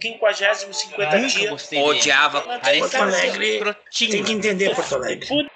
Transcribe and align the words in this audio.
50, 0.00 0.72
50 0.72 1.18
dias. 1.20 1.72
Odiava. 1.72 2.42
Porto 2.42 2.96
Alegre. 2.96 3.76
Tem 3.90 4.22
que 4.22 4.32
entender 4.32 4.74
Porto 4.74 4.94
Alegre. 4.94 5.48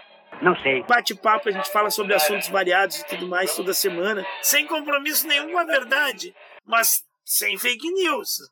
Não 0.42 0.56
sei. 0.62 0.82
Bate-papo, 0.84 1.48
a 1.48 1.52
gente 1.52 1.70
fala 1.70 1.90
sobre 1.90 2.14
assuntos 2.14 2.48
variados 2.48 3.00
e 3.00 3.06
tudo 3.06 3.28
mais 3.28 3.54
toda 3.54 3.74
semana. 3.74 4.26
Sem 4.42 4.66
compromisso 4.66 5.26
nenhum 5.26 5.52
com 5.52 5.58
a 5.58 5.64
verdade, 5.64 6.34
mas 6.64 7.04
sem 7.24 7.58
fake 7.58 7.90
news. 7.90 8.50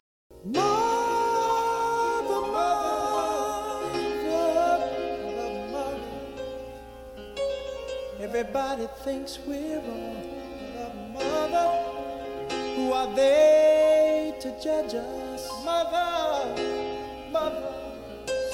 Everybody 8.20 8.89
thinks 9.05 9.39
we're 9.46 9.80
wrong. 9.80 10.39
Mother, 11.14 11.70
who 12.76 12.93
are 12.93 13.07
they 13.14 13.97
to 14.40 14.50
judge 14.62 14.94
us? 14.94 15.64
Mother, 15.64 16.54
mother, 17.32 17.74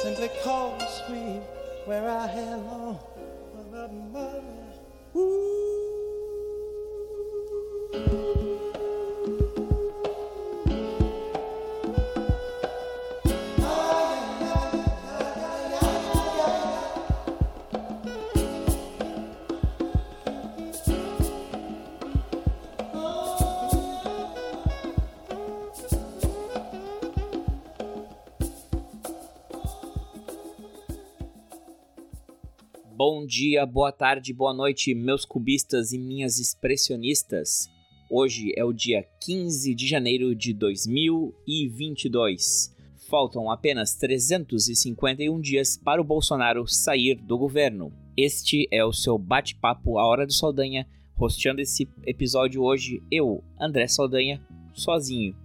simply 0.02 0.30
cause 0.42 1.02
we 1.10 1.40
wear 1.86 2.08
our 2.08 2.26
hair 2.26 2.56
long. 2.56 2.98
Mother, 3.54 3.88
mother, 3.92 4.42
ooh. 5.14 5.44
Bom 33.16 33.24
dia, 33.24 33.64
boa 33.64 33.92
tarde, 33.92 34.34
boa 34.34 34.52
noite, 34.52 34.92
meus 34.92 35.24
cubistas 35.24 35.92
e 35.92 35.98
minhas 35.98 36.40
expressionistas. 36.40 37.70
Hoje 38.10 38.52
é 38.56 38.64
o 38.64 38.72
dia 38.72 39.06
15 39.20 39.72
de 39.72 39.86
janeiro 39.86 40.34
de 40.34 40.52
2022. 40.52 42.74
Faltam 43.08 43.48
apenas 43.48 43.94
351 43.94 45.40
dias 45.40 45.76
para 45.76 46.00
o 46.00 46.04
Bolsonaro 46.04 46.66
sair 46.66 47.14
do 47.14 47.38
governo. 47.38 47.92
Este 48.16 48.66
é 48.72 48.84
o 48.84 48.92
seu 48.92 49.16
bate-papo 49.16 49.96
A 49.96 50.04
Hora 50.04 50.26
do 50.26 50.32
Saldanha, 50.32 50.84
rosteando 51.14 51.60
esse 51.60 51.88
episódio 52.04 52.64
hoje, 52.64 53.00
eu, 53.12 53.44
André 53.60 53.86
Saldanha, 53.86 54.44
sozinho. 54.72 55.36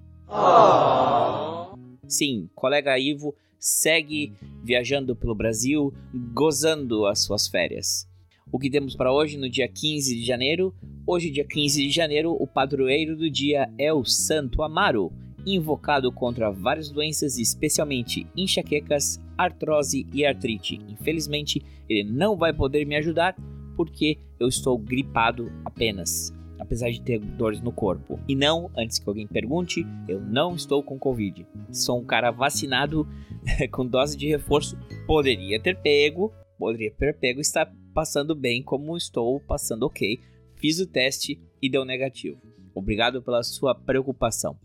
Sim, 2.08 2.50
colega 2.56 2.98
Ivo 2.98 3.36
segue 3.60 4.34
viajando 4.64 5.16
pelo 5.16 5.36
Brasil, 5.36 5.94
gozando 6.34 7.06
as 7.06 7.20
suas 7.20 7.48
férias. 7.48 8.08
O 8.52 8.58
que 8.58 8.70
temos 8.70 8.96
para 8.96 9.14
hoje, 9.14 9.38
no 9.38 9.50
dia 9.50 9.68
15 9.68 10.16
de 10.16 10.26
janeiro? 10.26 10.74
Hoje, 11.06 11.30
dia 11.30 11.46
15 11.46 11.84
de 11.84 11.92
janeiro, 11.92 12.36
o 12.40 12.48
padroeiro 12.48 13.16
do 13.16 13.30
dia 13.30 13.72
é 13.78 13.94
o 13.94 14.04
Santo 14.06 14.64
Amaro, 14.64 15.12
invocado 15.46 16.12
contra 16.12 16.50
várias 16.50 16.90
doenças, 16.90 17.38
especialmente 17.38 18.26
enxaquecas, 18.36 19.20
artrose 19.38 20.08
e 20.14 20.26
artrite. 20.26 20.80
Infelizmente, 20.88 21.62
ele 21.88 22.04
não 22.04 22.36
vai 22.36 22.54
poder 22.54 22.86
me 22.86 22.96
ajudar 22.96 23.36
porque 23.76 24.18
eu 24.40 24.48
estou 24.48 24.78
gripado 24.78 25.52
apenas 25.64 26.34
apesar 26.70 26.92
de 26.92 27.02
ter 27.02 27.18
dores 27.18 27.60
no 27.62 27.72
corpo. 27.72 28.20
E 28.28 28.36
não, 28.36 28.70
antes 28.78 29.00
que 29.00 29.10
alguém 29.10 29.26
pergunte, 29.26 29.84
eu 30.08 30.22
não 30.22 30.56
estou 30.56 30.84
com 30.84 31.00
Covid. 31.00 31.48
Sou 31.72 32.00
um 32.00 32.06
cara 32.06 32.30
vacinado 32.30 33.08
com 33.74 33.84
dose 33.84 34.16
de 34.16 34.28
reforço. 34.28 34.78
Poderia 35.08 35.60
ter 35.60 35.76
pego, 35.82 36.32
poderia 36.60 36.92
ter 36.92 37.18
pego 37.18 37.40
e 37.40 37.42
estar 37.42 37.74
passando 37.92 38.36
bem 38.36 38.62
como 38.62 38.96
estou 38.96 39.40
passando 39.40 39.84
ok. 39.88 40.20
Fiz 40.58 40.80
o 40.80 40.86
teste 40.86 41.42
e 41.60 41.68
deu 41.68 41.84
negativo. 41.84 42.40
Obrigado 42.76 43.20
pela 43.20 43.42
sua 43.42 43.74
preocupação. 43.74 44.56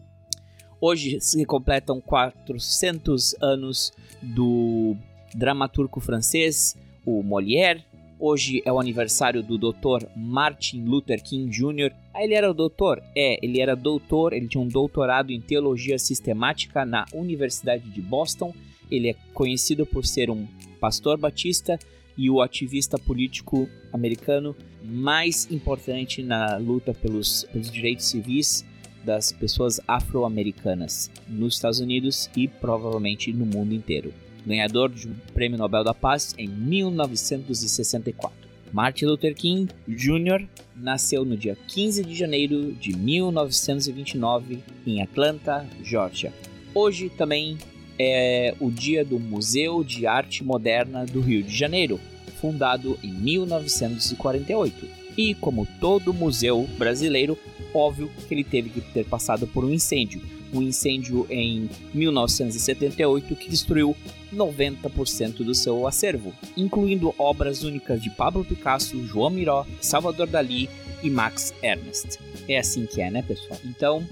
Hoje 0.79 1.19
se 1.23 1.43
completam 1.47 2.03
400 2.03 3.35
anos 3.41 3.93
do 4.23 4.95
dramaturgo 5.35 6.01
francês, 6.01 6.77
o 7.07 7.23
Molière, 7.23 7.83
Hoje 8.19 8.63
é 8.65 8.73
o 8.73 8.79
aniversário 8.79 9.43
do 9.43 9.59
Dr. 9.59 10.07
Martin 10.17 10.85
Luther 10.85 11.21
King 11.23 11.51
Jr. 11.51 11.93
Ah, 12.13 12.23
ele 12.23 12.35
era 12.35 12.49
o 12.49 12.55
doutor? 12.55 13.03
É, 13.15 13.45
ele 13.45 13.61
era 13.61 13.75
doutor, 13.75 14.33
ele 14.33 14.47
tinha 14.47 14.63
um 14.63 14.69
doutorado 14.69 15.33
em 15.33 15.41
teologia 15.41 15.99
sistemática 15.99 16.85
na 16.85 17.05
Universidade 17.13 17.91
de 17.91 18.01
Boston. 18.01 18.55
Ele 18.89 19.11
é 19.11 19.17
conhecido 19.33 19.85
por 19.85 20.07
ser 20.07 20.31
um 20.31 20.47
pastor 20.79 21.19
batista 21.19 21.79
e 22.17 22.31
o 22.31 22.41
ativista 22.41 22.97
político 22.97 23.69
americano 23.93 24.55
mais 24.85 25.51
importante 25.51 26.23
na 26.23 26.57
luta 26.57 26.95
pelos, 26.95 27.45
pelos 27.53 27.71
direitos 27.71 28.07
civis 28.07 28.65
das 29.05 29.33
pessoas 29.33 29.81
afro-americanas 29.89 31.11
nos 31.29 31.55
Estados 31.55 31.81
Unidos 31.81 32.31
e 32.37 32.47
provavelmente 32.47 33.33
no 33.33 33.45
mundo 33.45 33.75
inteiro 33.75 34.15
ganhador 34.47 34.91
de 34.91 35.09
um 35.09 35.15
Prêmio 35.33 35.59
Nobel 35.59 35.85
da 35.85 35.95
Paz 35.95 36.35
em 36.39 36.49
1964. 36.49 38.45
Martin 38.73 39.05
Luther 39.07 39.35
King 39.35 39.73
Jr. 39.87 40.47
nasceu 40.75 41.25
no 41.25 41.37
dia 41.37 41.57
15 41.69 42.05
de 42.05 42.15
janeiro 42.15 42.73
de 42.73 42.97
1929 42.97 44.59
em 44.85 45.01
Atlanta, 45.01 45.65
Georgia. 45.83 46.33
Hoje 46.75 47.09
também 47.09 47.57
é 47.99 48.55
o 48.59 48.71
dia 48.71 49.05
do 49.05 49.21
Museu 49.21 49.85
de 49.85 50.07
Arte 50.07 50.43
Moderna 50.43 51.07
do 51.07 51.21
Rio 51.21 51.43
de 51.43 51.57
Janeiro, 51.57 52.01
fundado 52.41 52.99
em 53.03 53.13
1948. 53.13 54.87
E 55.17 55.35
como 55.37 55.69
todo 55.81 56.13
museu 56.13 56.69
brasileiro, 56.77 57.39
óbvio 57.73 58.11
que 58.27 58.35
ele 58.35 58.43
teve 58.43 58.71
que 58.71 58.81
ter 58.81 59.05
passado 59.05 59.47
por 59.47 59.65
um 59.65 59.71
incêndio. 59.71 60.21
Um 60.55 60.63
incêndio 60.63 61.27
em 61.29 61.69
1978 61.93 63.35
que 63.35 63.51
destruiu 63.51 63.97
90% 64.33 65.39
do 65.39 65.55
seu 65.55 65.87
acervo, 65.87 66.33
incluindo 66.57 67.15
obras 67.19 67.63
únicas 67.63 68.01
de 68.01 68.11
Pablo 68.11 68.45
Picasso, 68.45 69.05
João 69.07 69.31
Miró, 69.31 69.67
Salvador 69.81 70.27
Dali 70.27 70.69
e 71.03 71.11
Max 71.11 71.53
Ernst. 71.63 72.19
É 72.49 72.59
assim 72.59 72.87
que 72.87 73.03
é, 73.03 73.11
né, 73.11 73.23
pessoal? 73.23 73.59
Então, 73.65 74.07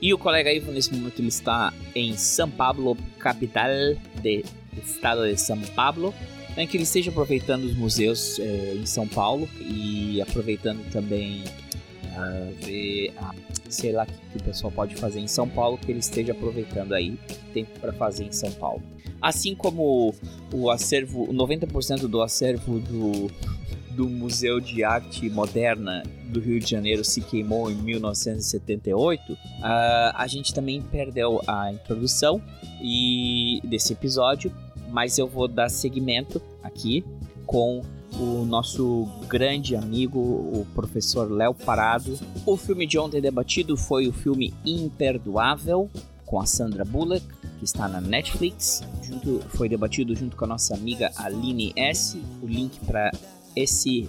e 0.00 0.14
o 0.14 0.18
colega 0.18 0.52
Ivo, 0.52 0.70
nesse 0.70 0.94
momento, 0.94 1.18
ele 1.18 1.28
está 1.28 1.72
em 1.94 2.16
São 2.16 2.48
Paulo, 2.48 2.96
capital 3.18 3.68
do 4.22 4.80
estado 4.80 5.28
de 5.28 5.36
São 5.36 5.60
Paulo, 5.74 6.14
em 6.56 6.66
que 6.66 6.76
ele 6.76 6.84
esteja 6.84 7.10
aproveitando 7.10 7.64
os 7.64 7.76
museus 7.76 8.38
é, 8.38 8.74
em 8.74 8.86
São 8.86 9.06
Paulo 9.06 9.48
e 9.60 10.20
aproveitando 10.20 10.88
também 10.90 11.42
uh, 12.04 12.54
ver, 12.64 13.12
uh, 13.20 13.57
sei 13.68 13.92
lá, 13.92 14.04
o 14.04 14.06
que 14.06 14.38
o 14.38 14.42
pessoal 14.42 14.72
pode 14.72 14.96
fazer 14.96 15.20
em 15.20 15.28
São 15.28 15.48
Paulo, 15.48 15.78
que 15.78 15.90
ele 15.90 16.00
esteja 16.00 16.32
aproveitando 16.32 16.92
aí 16.92 17.18
tempo 17.52 17.78
para 17.80 17.92
fazer 17.92 18.24
em 18.24 18.32
São 18.32 18.50
Paulo. 18.52 18.82
Assim 19.20 19.54
como 19.54 20.14
o 20.52 20.70
acervo, 20.70 21.26
90% 21.28 22.06
do 22.06 22.22
acervo 22.22 22.78
do, 22.78 23.28
do 23.90 24.08
Museu 24.08 24.60
de 24.60 24.84
Arte 24.84 25.28
Moderna 25.28 26.02
do 26.28 26.40
Rio 26.40 26.60
de 26.60 26.70
Janeiro 26.70 27.04
se 27.04 27.20
queimou 27.20 27.70
em 27.70 27.74
1978, 27.74 29.32
uh, 29.32 29.36
a 30.14 30.26
gente 30.28 30.54
também 30.54 30.80
perdeu 30.80 31.42
a 31.46 31.72
introdução 31.72 32.40
e 32.80 33.60
desse 33.64 33.92
episódio, 33.92 34.54
mas 34.90 35.18
eu 35.18 35.26
vou 35.26 35.48
dar 35.48 35.68
seguimento 35.68 36.40
aqui 36.62 37.04
com 37.44 37.82
o 38.14 38.44
nosso 38.44 39.06
grande 39.28 39.76
amigo, 39.76 40.18
o 40.18 40.66
professor 40.74 41.30
Léo 41.30 41.54
Parado. 41.54 42.18
O 42.46 42.56
filme 42.56 42.86
de 42.86 42.98
ontem 42.98 43.20
debatido 43.20 43.76
foi 43.76 44.08
o 44.08 44.12
filme 44.12 44.54
Imperdoável, 44.64 45.90
com 46.24 46.40
a 46.40 46.46
Sandra 46.46 46.84
Bullock, 46.84 47.24
que 47.58 47.64
está 47.64 47.88
na 47.88 48.00
Netflix. 48.00 48.82
Junto, 49.02 49.40
foi 49.50 49.68
debatido 49.68 50.14
junto 50.14 50.36
com 50.36 50.44
a 50.44 50.48
nossa 50.48 50.74
amiga 50.74 51.10
Aline 51.16 51.72
S. 51.76 52.20
O 52.42 52.46
link 52.46 52.78
para 52.86 53.10
esse 53.56 54.08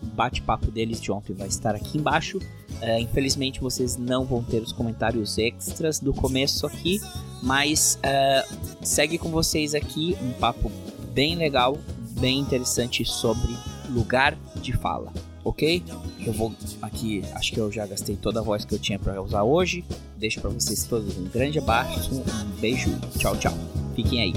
bate-papo 0.00 0.70
deles 0.70 1.00
de 1.00 1.10
ontem 1.10 1.34
vai 1.34 1.48
estar 1.48 1.74
aqui 1.74 1.98
embaixo. 1.98 2.38
Uh, 2.38 3.00
infelizmente 3.00 3.60
vocês 3.60 3.96
não 3.96 4.24
vão 4.24 4.42
ter 4.42 4.62
os 4.62 4.72
comentários 4.72 5.36
extras 5.38 5.98
do 5.98 6.14
começo 6.14 6.66
aqui, 6.66 7.00
mas 7.42 7.98
uh, 7.98 8.84
segue 8.84 9.18
com 9.18 9.30
vocês 9.30 9.74
aqui 9.74 10.16
um 10.22 10.32
papo 10.34 10.70
bem 11.12 11.34
legal, 11.34 11.76
bem 12.08 12.40
interessante 12.40 13.04
sobre 13.04 13.56
lugar 13.90 14.36
de 14.60 14.72
fala 14.72 15.12
ok? 15.48 15.82
Eu 16.24 16.32
vou 16.32 16.52
aqui, 16.82 17.22
acho 17.32 17.52
que 17.52 17.58
eu 17.58 17.72
já 17.72 17.86
gastei 17.86 18.16
toda 18.16 18.40
a 18.40 18.42
voz 18.42 18.64
que 18.64 18.74
eu 18.74 18.78
tinha 18.78 18.98
para 18.98 19.20
usar 19.20 19.42
hoje. 19.42 19.84
Deixo 20.16 20.40
para 20.40 20.50
vocês 20.50 20.84
todos 20.84 21.16
um 21.16 21.24
grande 21.24 21.58
abraço, 21.58 22.14
um 22.14 22.60
beijo, 22.60 22.90
tchau, 23.18 23.36
tchau. 23.36 23.54
Fiquem 23.94 24.20
aí. 24.20 24.34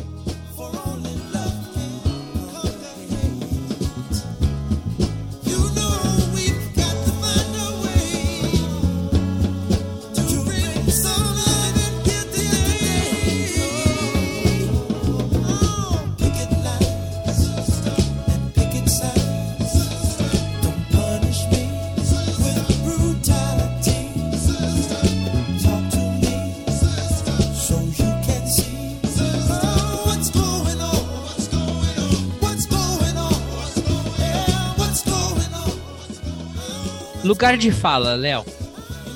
Lugar 37.31 37.57
de 37.57 37.71
fala, 37.71 38.15
Léo. 38.15 38.43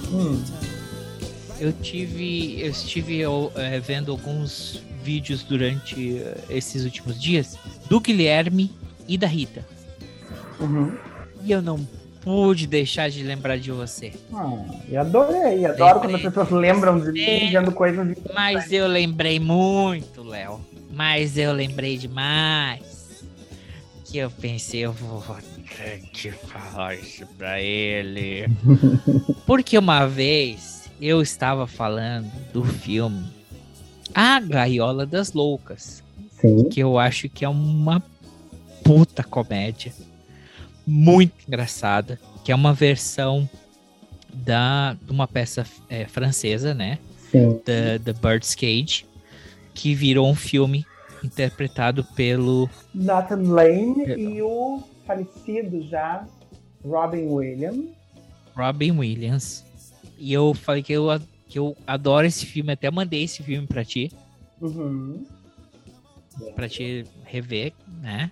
Hum. 0.09 0.41
Eu 1.59 1.73
tive, 1.73 2.61
eu 2.61 2.71
estive 2.71 3.17
eu, 3.17 3.51
é, 3.55 3.77
vendo 3.81 4.09
alguns 4.09 4.81
vídeos 5.03 5.43
durante 5.43 6.19
eh, 6.19 6.37
esses 6.49 6.85
últimos 6.85 7.21
dias 7.21 7.57
do 7.89 7.99
Guilherme 7.99 8.71
e 9.05 9.17
da 9.17 9.27
Rita. 9.27 9.67
Uhum. 10.61 10.97
E 11.43 11.51
eu 11.51 11.61
não 11.61 11.85
pude 12.21 12.65
deixar 12.65 13.09
de 13.09 13.21
lembrar 13.21 13.57
de 13.57 13.69
você. 13.73 14.13
Ah, 14.33 14.63
eu 14.89 15.01
adorei. 15.01 15.65
Adoro 15.65 15.99
quando 15.99 16.15
as 16.15 16.23
Lembrei. 16.23 16.31
pessoas 16.31 16.51
lembram 16.51 16.99
de 17.01 17.11
mim 17.11 17.71
coisas 17.73 18.07
de 18.07 18.15
Mas 18.33 18.71
eu 18.71 18.87
lembrei 18.87 19.41
muito, 19.41 20.23
Léo. 20.23 20.61
Mas 20.89 21.37
eu 21.37 21.51
lembrei 21.51 21.97
demais. 21.97 23.25
Que 24.05 24.19
eu 24.19 24.31
pensei, 24.31 24.85
eu 24.85 24.93
vou 24.93 25.19
que 26.11 26.31
falar 26.31 26.95
isso 26.95 27.25
pra 27.37 27.61
ele. 27.61 28.45
Porque 29.45 29.77
uma 29.77 30.05
vez 30.05 30.89
eu 31.01 31.21
estava 31.21 31.67
falando 31.67 32.31
do 32.53 32.63
filme 32.63 33.25
A 34.13 34.39
Gaiola 34.39 35.05
das 35.05 35.33
Loucas. 35.33 36.03
Sim. 36.39 36.69
Que 36.69 36.79
eu 36.81 36.97
acho 36.97 37.27
que 37.29 37.43
é 37.43 37.49
uma 37.49 38.01
puta 38.83 39.23
comédia. 39.23 39.93
Muito 40.85 41.33
engraçada. 41.47 42.19
Que 42.43 42.51
é 42.51 42.55
uma 42.55 42.73
versão 42.73 43.49
da, 44.31 44.95
de 45.01 45.11
uma 45.11 45.27
peça 45.27 45.65
é, 45.89 46.05
francesa, 46.05 46.73
né? 46.73 46.99
Sim. 47.31 47.59
The, 47.65 47.99
The 47.99 48.13
Bird's 48.13 48.53
Cage, 48.53 49.05
que 49.73 49.95
virou 49.95 50.29
um 50.29 50.35
filme 50.35 50.85
interpretado 51.23 52.03
pelo. 52.15 52.69
Nathan 52.93 53.41
Lane 53.41 54.05
Perdão. 54.05 54.29
e 54.31 54.41
o 54.41 54.83
falecido 55.05 55.81
já 55.83 56.25
Robin 56.83 57.27
Williams. 57.27 57.85
Robin 58.55 58.91
Williams. 58.91 59.63
E 60.17 60.31
eu 60.31 60.53
falei 60.53 60.81
que 60.83 60.93
eu, 60.93 61.07
que 61.47 61.59
eu 61.59 61.75
adoro 61.85 62.25
esse 62.25 62.45
filme, 62.45 62.71
até 62.71 62.89
mandei 62.89 63.23
esse 63.23 63.43
filme 63.43 63.67
pra 63.67 63.83
ti, 63.83 64.11
Uhum. 64.61 65.25
pra 66.55 66.69
te 66.69 67.05
rever, 67.25 67.73
né? 68.01 68.31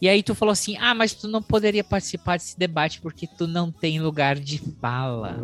E 0.00 0.08
aí 0.08 0.22
tu 0.22 0.34
falou 0.34 0.52
assim: 0.52 0.76
"Ah, 0.78 0.94
mas 0.94 1.12
tu 1.12 1.26
não 1.28 1.42
poderia 1.42 1.82
participar 1.84 2.36
desse 2.38 2.58
debate 2.58 3.00
porque 3.00 3.26
tu 3.26 3.46
não 3.46 3.70
tem 3.72 4.00
lugar 4.00 4.36
de 4.38 4.58
fala". 4.80 5.36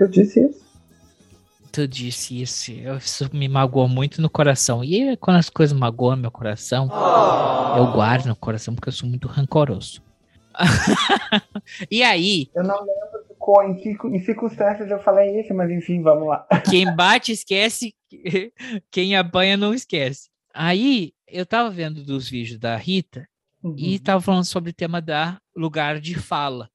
Eu 0.00 0.08
disse 0.08 0.40
isso. 0.40 0.61
Tu 1.72 1.88
disse 1.88 2.40
isso, 2.42 2.70
isso 2.70 3.30
me 3.34 3.48
magoou 3.48 3.88
muito 3.88 4.20
no 4.20 4.28
coração. 4.28 4.84
E 4.84 5.16
quando 5.16 5.38
as 5.38 5.48
coisas 5.48 5.76
magoam 5.76 6.16
meu 6.16 6.30
coração, 6.30 6.88
eu 7.78 7.90
guardo 7.92 8.26
no 8.26 8.36
coração 8.36 8.74
porque 8.74 8.90
eu 8.90 8.92
sou 8.92 9.08
muito 9.08 9.26
rancoroso. 9.26 10.02
e 11.90 12.02
aí, 12.02 12.50
Eu 12.54 12.62
não 12.62 12.78
lembro 12.80 13.22
em 13.70 13.74
que 13.76 13.96
em 14.08 14.20
circunstâncias 14.20 14.90
eu 14.90 15.00
falei 15.00 15.40
isso, 15.40 15.54
mas 15.54 15.70
enfim, 15.70 16.02
vamos 16.02 16.28
lá. 16.28 16.46
quem 16.70 16.94
bate 16.94 17.32
esquece, 17.32 17.94
quem 18.90 19.16
apanha 19.16 19.56
não 19.56 19.72
esquece. 19.72 20.28
Aí, 20.54 21.12
eu 21.26 21.46
tava 21.46 21.70
vendo 21.70 22.04
dos 22.04 22.28
vídeos 22.28 22.58
da 22.58 22.76
Rita 22.76 23.26
e 23.76 23.92
Uhum. 23.94 23.98
tava 23.98 24.20
falando 24.20 24.44
sobre 24.44 24.70
o 24.70 24.74
tema 24.74 25.00
da 25.00 25.38
lugar 25.56 25.98
de 26.00 26.14
fala. 26.16 26.68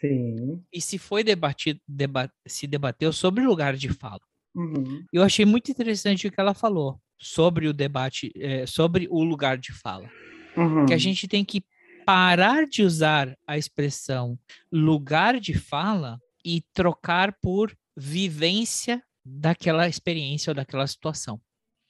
Sim. 0.00 0.62
E 0.72 0.80
se 0.80 0.96
foi 0.96 1.22
debatido, 1.24 1.80
deba- 1.86 2.30
se 2.46 2.66
debateu 2.66 3.12
sobre 3.12 3.44
lugar 3.44 3.76
de 3.76 3.88
fala. 3.88 4.20
Uhum. 4.54 5.04
Eu 5.12 5.22
achei 5.22 5.44
muito 5.44 5.70
interessante 5.70 6.26
o 6.26 6.32
que 6.32 6.40
ela 6.40 6.54
falou 6.54 7.00
sobre 7.18 7.66
o 7.66 7.72
debate, 7.72 8.32
eh, 8.36 8.66
sobre 8.66 9.06
o 9.10 9.22
lugar 9.22 9.58
de 9.58 9.72
fala. 9.72 10.10
Uhum. 10.56 10.86
Que 10.86 10.94
a 10.94 10.98
gente 10.98 11.28
tem 11.28 11.44
que 11.44 11.62
parar 12.04 12.66
de 12.66 12.82
usar 12.82 13.36
a 13.46 13.58
expressão 13.58 14.38
lugar 14.72 15.38
de 15.38 15.54
fala 15.54 16.18
e 16.44 16.62
trocar 16.72 17.36
por 17.40 17.76
vivência 17.96 19.02
daquela 19.24 19.88
experiência 19.88 20.50
ou 20.50 20.54
daquela 20.54 20.86
situação. 20.86 21.40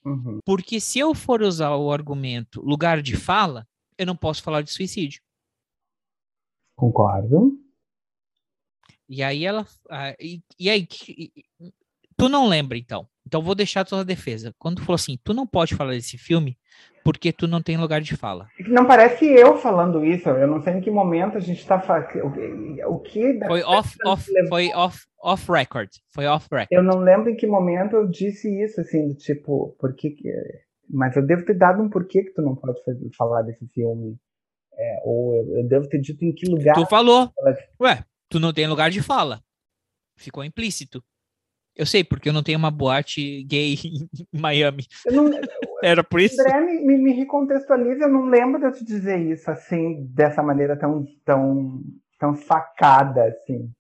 Uhum. 0.05 0.41
Porque 0.45 0.81
se 0.81 0.99
eu 0.99 1.15
for 1.15 1.43
usar 1.43 1.77
o 1.77 1.93
argumento 1.93 2.61
lugar 2.63 3.03
de 3.03 3.17
fala, 3.17 3.67
eu 3.97 4.07
não 4.07 4.17
posso 4.17 4.43
falar 4.43 4.63
de 4.63 4.73
suicídio. 4.73 5.21
Concordo. 6.75 7.59
E 9.09 9.23
aí 9.23 9.45
ela. 9.45 9.67
ah, 9.91 10.15
e, 10.21 10.43
e 10.59 10.69
aí, 10.69 10.87
tu 12.19 12.29
não 12.29 12.47
lembra 12.47 12.77
então? 12.77 13.09
Então 13.27 13.41
vou 13.43 13.55
deixar 13.55 13.83
a 13.83 13.85
tua 13.85 14.05
defesa. 14.05 14.55
Quando 14.59 14.77
tu 14.77 14.83
falou 14.83 14.97
assim, 14.97 15.19
tu 15.23 15.33
não 15.33 15.47
pode 15.47 15.75
falar 15.75 15.93
desse 15.93 16.19
filme 16.19 16.59
porque 17.05 17.33
tu 17.33 17.47
não 17.47 17.63
tem 17.63 17.77
lugar 17.77 18.01
de 18.01 18.17
fala. 18.17 18.49
É 18.59 18.69
Não 18.69 18.87
parece 18.87 19.25
eu 19.25 19.57
falando 19.57 20.05
isso. 20.05 20.29
Eu 20.29 20.47
não 20.47 20.61
sei 20.63 20.75
em 20.75 20.81
que 20.81 20.91
momento 20.91 21.37
a 21.37 21.41
gente 21.41 21.67
tá 21.67 21.81
fazendo. 21.81 22.27
O 22.87 22.99
que. 23.01 23.39
Foi 23.47 23.63
off, 23.63 23.97
off, 24.05 24.31
foi 24.49 24.71
off, 24.75 25.07
off 25.23 25.51
record. 25.53 25.89
Foi 26.09 26.27
off 26.27 26.47
record. 26.51 26.69
Eu 26.71 26.83
não 26.83 26.99
lembro 26.99 27.31
em 27.31 27.37
que 27.37 27.47
momento 27.47 27.97
eu 27.97 28.09
disse 28.09 28.49
isso, 28.63 28.81
assim, 28.81 29.09
do 29.09 29.15
tipo, 29.15 29.77
por 29.79 29.95
que 29.95 30.11
que. 30.11 30.33
Mas 30.91 31.15
eu 31.17 31.25
devo 31.25 31.45
ter 31.45 31.55
dado 31.55 31.83
um 31.83 31.89
porquê 31.89 32.25
que 32.25 32.33
tu 32.33 32.43
não 32.43 32.57
pode 32.57 32.83
fazer- 32.83 33.11
falar 33.17 33.43
desse 33.43 33.67
filme. 33.69 34.17
É, 34.75 35.01
ou 35.05 35.35
eu, 35.35 35.59
eu 35.59 35.69
devo 35.69 35.89
ter 35.89 35.99
dito 36.01 36.25
em 36.25 36.33
que 36.33 36.47
lugar. 36.51 36.75
Tu 36.75 36.87
falou. 36.87 37.31
Ué, 37.81 38.05
tu 38.29 38.41
não 38.41 38.53
tem 38.53 38.67
lugar 38.67 38.91
de 38.91 39.03
fala. 39.03 39.43
Ficou 40.17 40.43
implícito. 40.45 41.03
Eu 41.79 41.87
sei, 41.87 42.03
porque 42.03 42.29
eu 42.29 42.33
não 42.33 42.43
tenho 42.43 42.59
uma 42.59 42.73
boate 42.73 43.45
gay 43.45 43.77
em 44.35 44.41
Miami. 44.41 44.85
Não, 45.07 45.31
Era 45.83 46.03
por 46.03 46.21
isso? 46.21 46.41
André, 46.41 46.61
me, 46.61 46.99
me, 46.99 47.13
recontextualiza, 47.13 48.05
eu 48.05 48.09
não 48.09 48.25
lembro 48.27 48.59
de 48.59 48.67
eu 48.67 48.73
te 48.73 48.85
dizer 48.85 49.19
isso 49.21 49.49
assim, 49.49 50.05
dessa 50.11 50.43
maneira 50.43 50.77
tão, 50.77 51.05
tão, 51.25 51.81
tão 52.19 52.35
facada, 52.35 53.25
assim. 53.27 53.71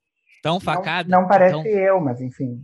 Tão 0.42 0.54
Não- 0.54 0.60
facada. 0.60 1.08
Não, 1.08 1.26
parece 1.26 1.58
Então- 1.58 1.66
eu, 1.66 2.00
mas 2.00 2.20
enfim. 2.20 2.62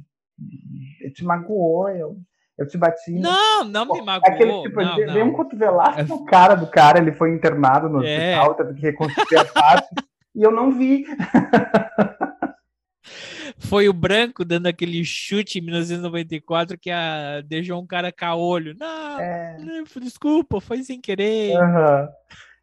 Te 1.14 1.24
magoou, 1.24 1.88
eu, 1.90 2.16
eu 2.56 2.68
te 2.68 2.78
bati. 2.78 3.10
Não, 3.12 3.64
não 3.64 3.84
me 3.86 4.02
magoou. 4.02 4.32
Aquele 4.32 4.62
tipo, 4.62 4.80
não, 4.82 4.94
dei- 4.96 5.22
um 5.22 5.26
não. 5.26 5.32
cotovelaço 5.32 6.06
no 6.08 6.24
cara 6.24 6.54
do 6.54 6.68
cara, 6.68 6.98
ele 7.00 7.12
foi 7.12 7.34
internado 7.34 7.88
no 7.88 8.04
É. 8.04 8.38
hospital, 8.38 8.54
teve 8.54 8.74
que 8.74 8.80
reconstruir 8.82 9.38
a 9.38 9.44
parte, 9.46 9.88
e 10.34 10.42
eu 10.44 10.52
não 10.52 10.70
vi. 10.70 11.04
Foi 13.58 13.88
o 13.88 13.92
branco 13.92 14.44
dando 14.44 14.66
aquele 14.66 15.04
chute 15.04 15.58
em 15.58 15.62
1994 15.62 16.78
que 16.78 16.90
a, 16.90 17.40
deixou 17.40 17.80
um 17.80 17.86
cara 17.86 18.12
caolho. 18.12 18.74
Não, 18.78 19.20
É, 19.20 19.56
desculpa, 20.00 20.60
foi 20.60 20.82
sem 20.82 21.00
querer. 21.00 21.56
aham. 21.56 22.08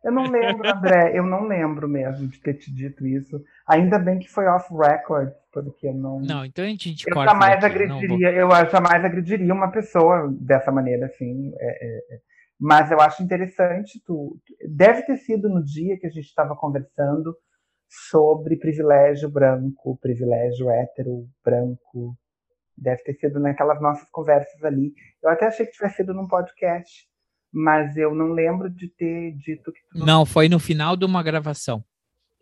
Eu 0.04 0.12
não 0.12 0.24
lembro, 0.24 0.68
André, 0.68 1.12
eu 1.16 1.24
não 1.24 1.48
lembro 1.48 1.88
mesmo 1.88 2.28
de 2.28 2.40
ter 2.40 2.56
te 2.56 2.74
dito 2.74 3.06
isso. 3.06 3.40
Ainda 3.68 4.00
bem 4.00 4.18
que 4.18 4.28
foi 4.28 4.48
off 4.48 4.68
record, 4.74 5.30
porque 5.54 5.88
eu 5.88 5.94
não. 5.94 6.20
Não, 6.20 6.44
então 6.44 6.66
a 6.66 6.68
gente 6.68 7.08
Eu 7.08 7.14
corta 7.14 7.32
jamais 7.32 7.54
não 7.54 7.60
vou- 7.62 7.70
agrediria, 7.70 8.32
eu 8.32 8.50
jamais 8.72 9.06
agrediria 9.06 9.54
uma 9.54 9.72
pessoa 9.72 10.28
dessa 10.40 10.72
maneira, 10.72 11.06
assim. 11.06 11.54
é, 11.60 11.86
é, 11.88 12.16
é. 12.16 12.20
Mas 12.60 12.92
eu 12.92 13.00
acho 13.00 13.22
interessante, 13.24 14.02
tu, 14.06 14.40
deve 14.68 15.04
ter 15.04 15.18
sido 15.18 15.48
no 15.50 15.64
dia 15.64 15.98
que 16.00 16.08
a 16.08 16.12
gente 16.12 16.26
estava 16.28 16.56
conversando 16.56 17.36
sobre 18.10 18.56
privilégio 18.58 19.30
branco, 19.30 19.98
privilégio 20.02 20.70
hétero 20.70 21.28
branco. 21.44 22.16
Deve 22.78 23.04
ter 23.04 23.14
sido 23.16 23.40
naquelas 23.40 23.82
nossas 23.82 24.10
conversas 24.10 24.64
ali. 24.64 24.94
Eu 25.22 25.30
até 25.30 25.48
achei 25.48 25.66
que 25.66 25.74
tivesse 25.74 25.98
sido 25.98 26.14
num 26.14 26.28
podcast, 26.28 27.06
mas 27.52 27.96
eu 27.98 28.16
não 28.16 28.28
lembro 28.28 28.70
de 28.70 28.88
ter 28.90 29.34
dito 29.36 29.72
que 29.72 29.80
tu 29.92 30.06
Não, 30.06 30.26
foi 30.26 30.48
no 30.48 30.58
final 30.60 30.96
de 30.96 31.06
uma 31.06 31.22
gravação. 31.22 31.84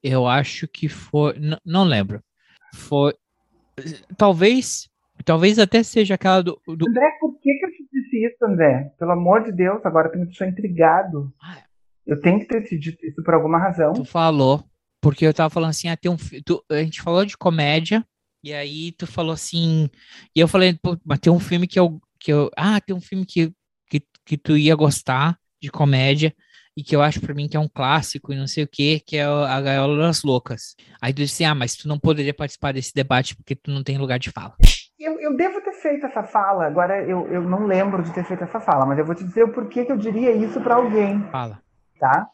Eu 0.04 0.28
acho 0.28 0.68
que 0.68 0.88
foi. 0.88 1.34
n- 1.38 1.58
Não 1.66 1.84
lembro. 1.84 2.22
Foi. 2.76 3.14
Talvez. 4.18 4.90
Talvez 5.26 5.60
até 5.60 5.84
seja 5.84 6.14
aquela 6.16 6.42
do. 6.42 6.62
do- 6.66 6.88
André, 6.88 7.12
por 7.20 7.38
que, 7.40 7.54
que 7.56 7.66
eu 7.66 7.72
te 7.72 7.88
disse 7.92 8.26
isso, 8.26 8.46
André? 8.46 8.94
Pelo 8.98 9.12
amor 9.12 9.44
de 9.44 9.52
Deus, 9.52 9.86
agora 9.86 10.10
tu 10.10 10.18
me 10.18 10.26
deixou 10.26 10.48
intrigado. 10.48 11.34
Ah, 11.44 11.64
Eu 12.08 12.22
tenho 12.22 12.40
que 12.40 12.46
ter 12.46 12.64
te 12.64 12.78
dito 12.80 13.06
isso 13.06 13.22
por 13.24 13.34
alguma 13.34 13.58
razão. 13.60 13.92
Tu 13.94 14.06
falou. 14.06 14.64
Porque 15.02 15.26
eu 15.26 15.34
tava 15.34 15.50
falando 15.50 15.70
assim, 15.72 15.88
ah, 15.88 15.98
tem 15.98 16.12
um. 16.12 16.18
tu- 16.46 16.64
a 16.70 16.76
gente 16.84 17.02
falou 17.02 17.26
de 17.26 17.38
comédia. 17.38 18.06
E 18.44 18.54
aí 18.54 18.92
tu 18.94 19.06
falou 19.08 19.34
assim. 19.34 19.90
E 20.36 20.40
eu 20.40 20.48
falei, 20.48 20.78
pô, 20.82 20.98
mas 21.06 21.20
tem 21.20 21.32
um 21.32 21.40
filme 21.40 21.68
que 21.68 21.80
eu. 21.80 22.00
Que 22.20 22.32
eu 22.34 22.50
ah, 22.58 22.80
tem 22.82 22.96
um 22.96 23.02
filme 23.02 23.26
que, 23.26 23.54
que, 23.90 24.02
que 24.26 24.38
tu 24.38 24.58
ia 24.58 24.76
gostar 24.76 25.38
de 25.62 25.70
comédia. 25.72 26.34
E 26.78 26.84
que 26.84 26.96
eu 26.96 27.02
acho 27.02 27.20
pra 27.20 27.34
mim 27.34 27.48
que 27.50 27.58
é 27.58 27.60
um 27.60 27.68
clássico 27.68 28.32
e 28.32 28.38
não 28.38 28.48
sei 28.48 28.64
o 28.64 28.68
que, 28.68 29.02
que 29.02 29.18
é 29.18 29.24
A 29.24 29.60
Gaiola 29.60 29.98
das 29.98 30.24
Loucas. 30.24 30.76
Aí 31.02 31.12
tu 31.14 31.18
disse, 31.18 31.44
ah, 31.44 31.54
mas 31.54 31.76
tu 31.76 31.90
não 31.90 32.00
poderia 32.00 32.34
participar 32.34 32.72
desse 32.74 32.94
debate 32.94 33.36
porque 33.36 33.54
tu 33.54 33.70
não 33.70 33.84
tem 33.84 33.98
lugar 33.98 34.18
de 34.18 34.32
fala. 34.32 34.56
Eu, 34.98 35.20
eu 35.20 35.36
devo 35.36 35.60
ter 35.62 35.74
feito 35.74 36.06
essa 36.06 36.24
fala, 36.24 36.66
agora 36.68 37.02
eu, 37.04 37.28
eu 37.34 37.42
não 37.42 37.66
lembro 37.66 38.02
de 38.04 38.14
ter 38.14 38.24
feito 38.24 38.44
essa 38.44 38.62
fala, 38.62 38.86
mas 38.86 38.98
eu 38.98 39.06
vou 39.06 39.16
te 39.16 39.24
dizer 39.26 39.44
o 39.44 39.52
porquê 39.52 39.84
que 39.84 39.92
eu 39.92 39.98
diria 39.98 40.32
isso 40.32 40.62
pra 40.62 40.76
alguém, 40.76 41.22
Fala. 41.32 41.62
tá? 42.00 42.28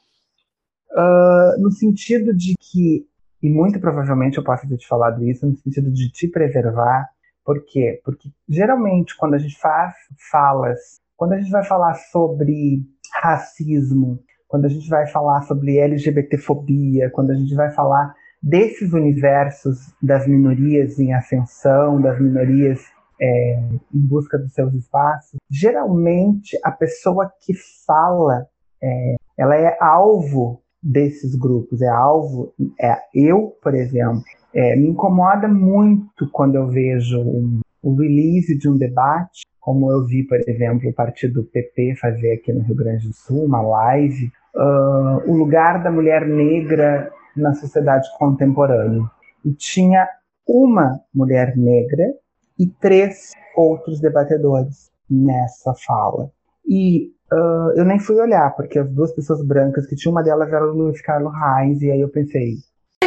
Ah, 0.93 1.55
no 1.59 1.71
sentido 1.71 2.33
de 2.33 2.53
que, 2.59 3.05
e 3.41 3.49
muito 3.49 3.79
provavelmente 3.79 4.37
eu 4.37 4.43
posso 4.43 4.67
ter 4.67 4.77
te 4.77 4.87
falado 4.87 5.23
isso, 5.25 5.45
no 5.45 5.55
sentido 5.57 5.91
de 5.91 6.09
te 6.11 6.27
preservar. 6.27 7.07
Por 7.43 7.63
quê? 7.65 8.01
Porque 8.03 8.29
geralmente 8.47 9.15
quando 9.17 9.35
a 9.35 9.37
gente 9.37 9.57
faz 9.59 9.93
falas, 10.31 10.99
quando 11.15 11.33
a 11.33 11.37
gente 11.37 11.51
vai 11.51 11.63
falar 11.63 11.93
sobre 11.93 12.81
racismo, 13.21 14.19
quando 14.47 14.65
a 14.65 14.69
gente 14.69 14.89
vai 14.89 15.07
falar 15.07 15.41
sobre 15.43 15.77
LGBTfobia, 15.77 17.09
quando 17.11 17.31
a 17.31 17.35
gente 17.35 17.53
vai 17.53 17.71
falar 17.71 18.13
desses 18.41 18.93
universos 18.93 19.93
das 20.01 20.27
minorias 20.27 20.99
em 20.99 21.13
ascensão, 21.13 22.01
das 22.01 22.19
minorias 22.19 22.79
é, 23.19 23.59
em 23.93 24.07
busca 24.07 24.37
dos 24.37 24.53
seus 24.53 24.73
espaços, 24.73 25.39
geralmente 25.49 26.57
a 26.63 26.71
pessoa 26.71 27.31
que 27.41 27.53
fala, 27.85 28.47
é, 28.81 29.15
ela 29.37 29.55
é 29.55 29.77
alvo 29.81 30.61
desses 30.85 31.35
grupos, 31.35 31.81
é 31.81 31.87
alvo. 31.87 32.53
É, 32.79 32.95
eu, 33.13 33.57
por 33.61 33.73
exemplo, 33.73 34.21
é, 34.53 34.75
me 34.75 34.89
incomoda 34.89 35.47
muito 35.47 36.29
quando 36.31 36.55
eu 36.55 36.67
vejo 36.67 37.19
um, 37.19 37.59
o 37.81 37.95
release 37.95 38.55
de 38.55 38.69
um 38.69 38.77
debate, 38.77 39.41
como 39.59 39.91
eu 39.91 40.05
vi, 40.05 40.23
por 40.23 40.39
exemplo, 40.47 40.87
o 40.87 40.93
partido 40.93 41.43
PP 41.43 41.95
fazer 41.99 42.33
aqui 42.33 42.53
no 42.53 42.61
Rio 42.61 42.75
Grande 42.75 43.07
do 43.07 43.13
Sul, 43.13 43.45
uma 43.45 43.61
live, 43.61 44.31
uh, 44.55 45.29
o 45.29 45.35
lugar 45.35 45.81
da 45.81 45.89
mulher 45.89 46.27
negra 46.27 47.11
na 47.35 47.53
sociedade 47.55 48.07
contemporânea. 48.19 49.01
E 49.43 49.51
tinha 49.53 50.07
uma 50.47 50.99
mulher 51.13 51.57
negra 51.57 52.13
e 52.59 52.67
três 52.67 53.31
outros 53.57 53.99
debatedores 53.99 54.91
nessa 55.09 55.73
fala. 55.73 56.29
E 56.67 57.11
uh, 57.35 57.71
eu 57.75 57.85
nem 57.85 57.99
fui 57.99 58.15
olhar, 58.19 58.55
porque 58.55 58.79
as 58.79 58.89
duas 58.89 59.13
pessoas 59.13 59.45
brancas 59.45 59.85
que 59.87 59.95
tinha, 59.95 60.11
uma 60.11 60.23
delas 60.23 60.51
era 60.51 60.65
o 60.65 60.73
Luiz 60.73 61.01
Carlos 61.01 61.33
Reis, 61.33 61.81
e 61.81 61.91
aí 61.91 62.01
eu 62.01 62.09
pensei. 62.09 62.55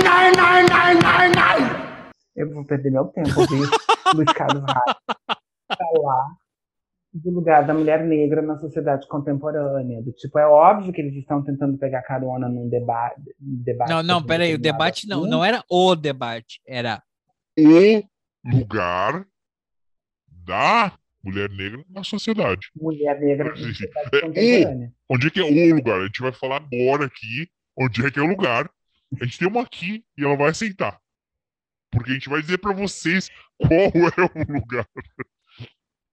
Nai, 0.02 0.32
nai, 0.32 1.30
nai. 1.30 1.58
Eu 2.36 2.52
vou 2.52 2.64
perder 2.64 2.90
meu 2.90 3.06
tempo 3.06 3.40
ouvir 3.40 3.68
Luiz 4.14 4.32
Carlos 4.32 4.62
Reis 4.62 4.96
falar 5.76 6.26
do 7.12 7.30
lugar 7.30 7.66
da 7.66 7.74
mulher 7.74 8.04
negra 8.04 8.42
na 8.42 8.58
sociedade 8.58 9.06
contemporânea. 9.08 10.02
Do 10.02 10.12
tipo, 10.12 10.38
é 10.38 10.46
óbvio 10.46 10.92
que 10.92 11.00
eles 11.00 11.14
estão 11.14 11.42
tentando 11.42 11.78
pegar 11.78 12.02
carona 12.02 12.48
num 12.48 12.68
deba 12.68 13.12
debate. 13.38 13.90
Não, 13.90 14.02
não, 14.02 14.22
peraí, 14.22 14.54
o 14.54 14.58
debate 14.58 15.08
não, 15.08 15.26
não 15.26 15.44
era 15.44 15.64
o 15.70 15.96
debate, 15.96 16.60
era 16.66 17.02
o 17.58 18.02
lugar 18.44 19.24
da 20.28 20.92
mulher 21.28 21.50
negra 21.50 21.84
na 21.90 22.02
sociedade. 22.02 22.70
Mulher 22.74 23.20
negra 23.20 23.50
na 23.50 23.56
sociedade 23.56 24.38
é. 24.38 24.90
Onde 25.08 25.26
é 25.26 25.30
que 25.30 25.40
é 25.40 25.44
o 25.44 25.74
lugar? 25.74 26.00
A 26.00 26.06
gente 26.06 26.22
vai 26.22 26.32
falar 26.32 26.56
agora 26.56 27.06
aqui 27.06 27.48
onde 27.76 28.04
é 28.04 28.10
que 28.10 28.18
é 28.18 28.22
o 28.22 28.26
lugar. 28.26 28.70
A 29.20 29.24
gente 29.24 29.38
tem 29.38 29.48
uma 29.48 29.62
aqui 29.62 30.04
e 30.16 30.24
ela 30.24 30.36
vai 30.36 30.50
aceitar. 30.50 30.98
Porque 31.90 32.10
a 32.10 32.14
gente 32.14 32.28
vai 32.28 32.40
dizer 32.40 32.58
para 32.58 32.74
vocês 32.74 33.30
qual 33.56 33.70
é 33.72 34.50
o 34.50 34.52
lugar. 34.52 34.86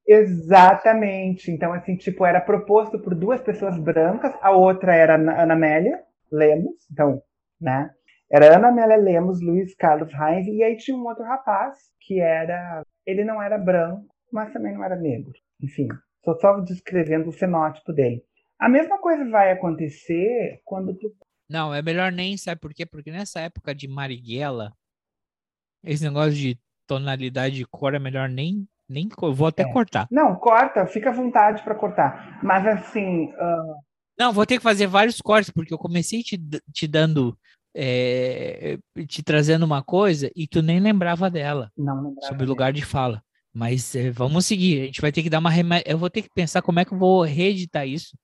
Exatamente. 0.08 1.52
Então, 1.52 1.74
assim, 1.74 1.96
tipo, 1.96 2.26
era 2.26 2.40
proposto 2.40 3.00
por 3.00 3.16
duas 3.16 3.42
pessoas 3.42 3.78
brancas, 3.78 4.34
a 4.42 4.52
outra 4.52 4.96
era 4.96 5.16
Ana 5.16 5.54
Amélia 5.54 6.00
Lemos, 6.32 6.76
então, 6.92 7.22
né? 7.60 7.90
Era 8.32 8.56
Ana 8.56 8.70
Amélia 8.70 8.98
Lemos, 8.98 9.42
Luiz 9.42 9.76
Carlos 9.76 10.12
Reis, 10.14 10.48
e 10.48 10.64
aí 10.64 10.78
tinha 10.78 10.96
um 10.98 11.06
outro 11.06 11.24
rapaz 11.24 11.78
que 12.00 12.20
era. 12.20 12.84
Ele 13.06 13.24
não 13.24 13.42
era 13.42 13.58
branco, 13.58 14.15
mas 14.32 14.52
também 14.52 14.74
não 14.74 14.84
era 14.84 14.96
negro. 14.96 15.34
Enfim, 15.62 15.88
estou 16.18 16.40
só 16.40 16.60
descrevendo 16.60 17.30
o 17.30 17.34
fenótipo 17.34 17.94
dele. 17.94 18.24
A 18.60 18.70
mesma 18.70 18.98
coisa 19.00 19.30
vai 19.30 19.52
acontecer 19.52 20.62
quando 20.64 20.94
tu. 20.96 21.14
Não, 21.50 21.74
é 21.74 21.82
melhor 21.82 22.12
nem, 22.12 22.38
sabe 22.38 22.60
por 22.60 22.74
quê? 22.74 22.86
Porque 22.86 23.12
nessa 23.12 23.40
época 23.42 23.76
de 23.76 23.88
Marighella, 23.88 24.74
esse 25.84 26.04
negócio 26.04 26.34
de 26.34 26.58
tonalidade 26.88 27.56
de 27.56 27.66
cor 27.66 27.94
é 27.94 28.00
melhor 28.00 28.30
nem. 28.30 28.68
nem 28.90 29.10
vou 29.34 29.48
até 29.48 29.64
é. 29.64 29.72
cortar. 29.72 30.08
Não, 30.10 30.36
corta, 30.36 30.86
fica 30.88 31.10
à 31.10 31.14
vontade 31.14 31.64
para 31.64 31.76
cortar. 31.76 32.40
Mas 32.44 32.66
assim. 32.66 33.26
Uh... 33.34 33.76
Não, 34.18 34.32
vou 34.32 34.46
ter 34.46 34.58
que 34.58 34.64
fazer 34.64 34.88
vários 34.88 35.20
cortes, 35.22 35.52
porque 35.52 35.74
eu 35.74 35.78
comecei 35.78 36.24
te, 36.24 36.40
te 36.72 36.88
dando. 36.88 37.38
É, 37.78 38.78
te 39.06 39.22
trazendo 39.22 39.66
uma 39.66 39.84
coisa 39.84 40.32
e 40.34 40.48
tu 40.48 40.62
nem 40.62 40.80
lembrava 40.80 41.30
dela. 41.30 41.70
Não 41.78 41.96
lembrava. 41.96 42.28
Sobre 42.28 42.46
o 42.46 42.48
lugar 42.48 42.72
de 42.72 42.86
fala. 42.86 43.22
Mas 43.56 43.96
é, 43.96 44.12
vamos 44.12 44.46
seguir. 44.46 44.82
A 44.82 44.86
gente 44.86 45.00
vai 45.00 45.14
ter 45.14 45.24
que 45.24 45.30
dar 45.30 45.40
uma. 45.40 45.50
Rem... 45.50 45.64
Eu 45.86 45.98
vou 45.98 46.10
ter 46.10 46.24
que 46.24 46.30
pensar 46.36 46.62
como 46.62 46.78
é 46.78 46.84
que 46.84 46.94
eu 46.94 46.98
vou 46.98 47.24
reeditar 47.24 47.88
isso. 47.88 48.18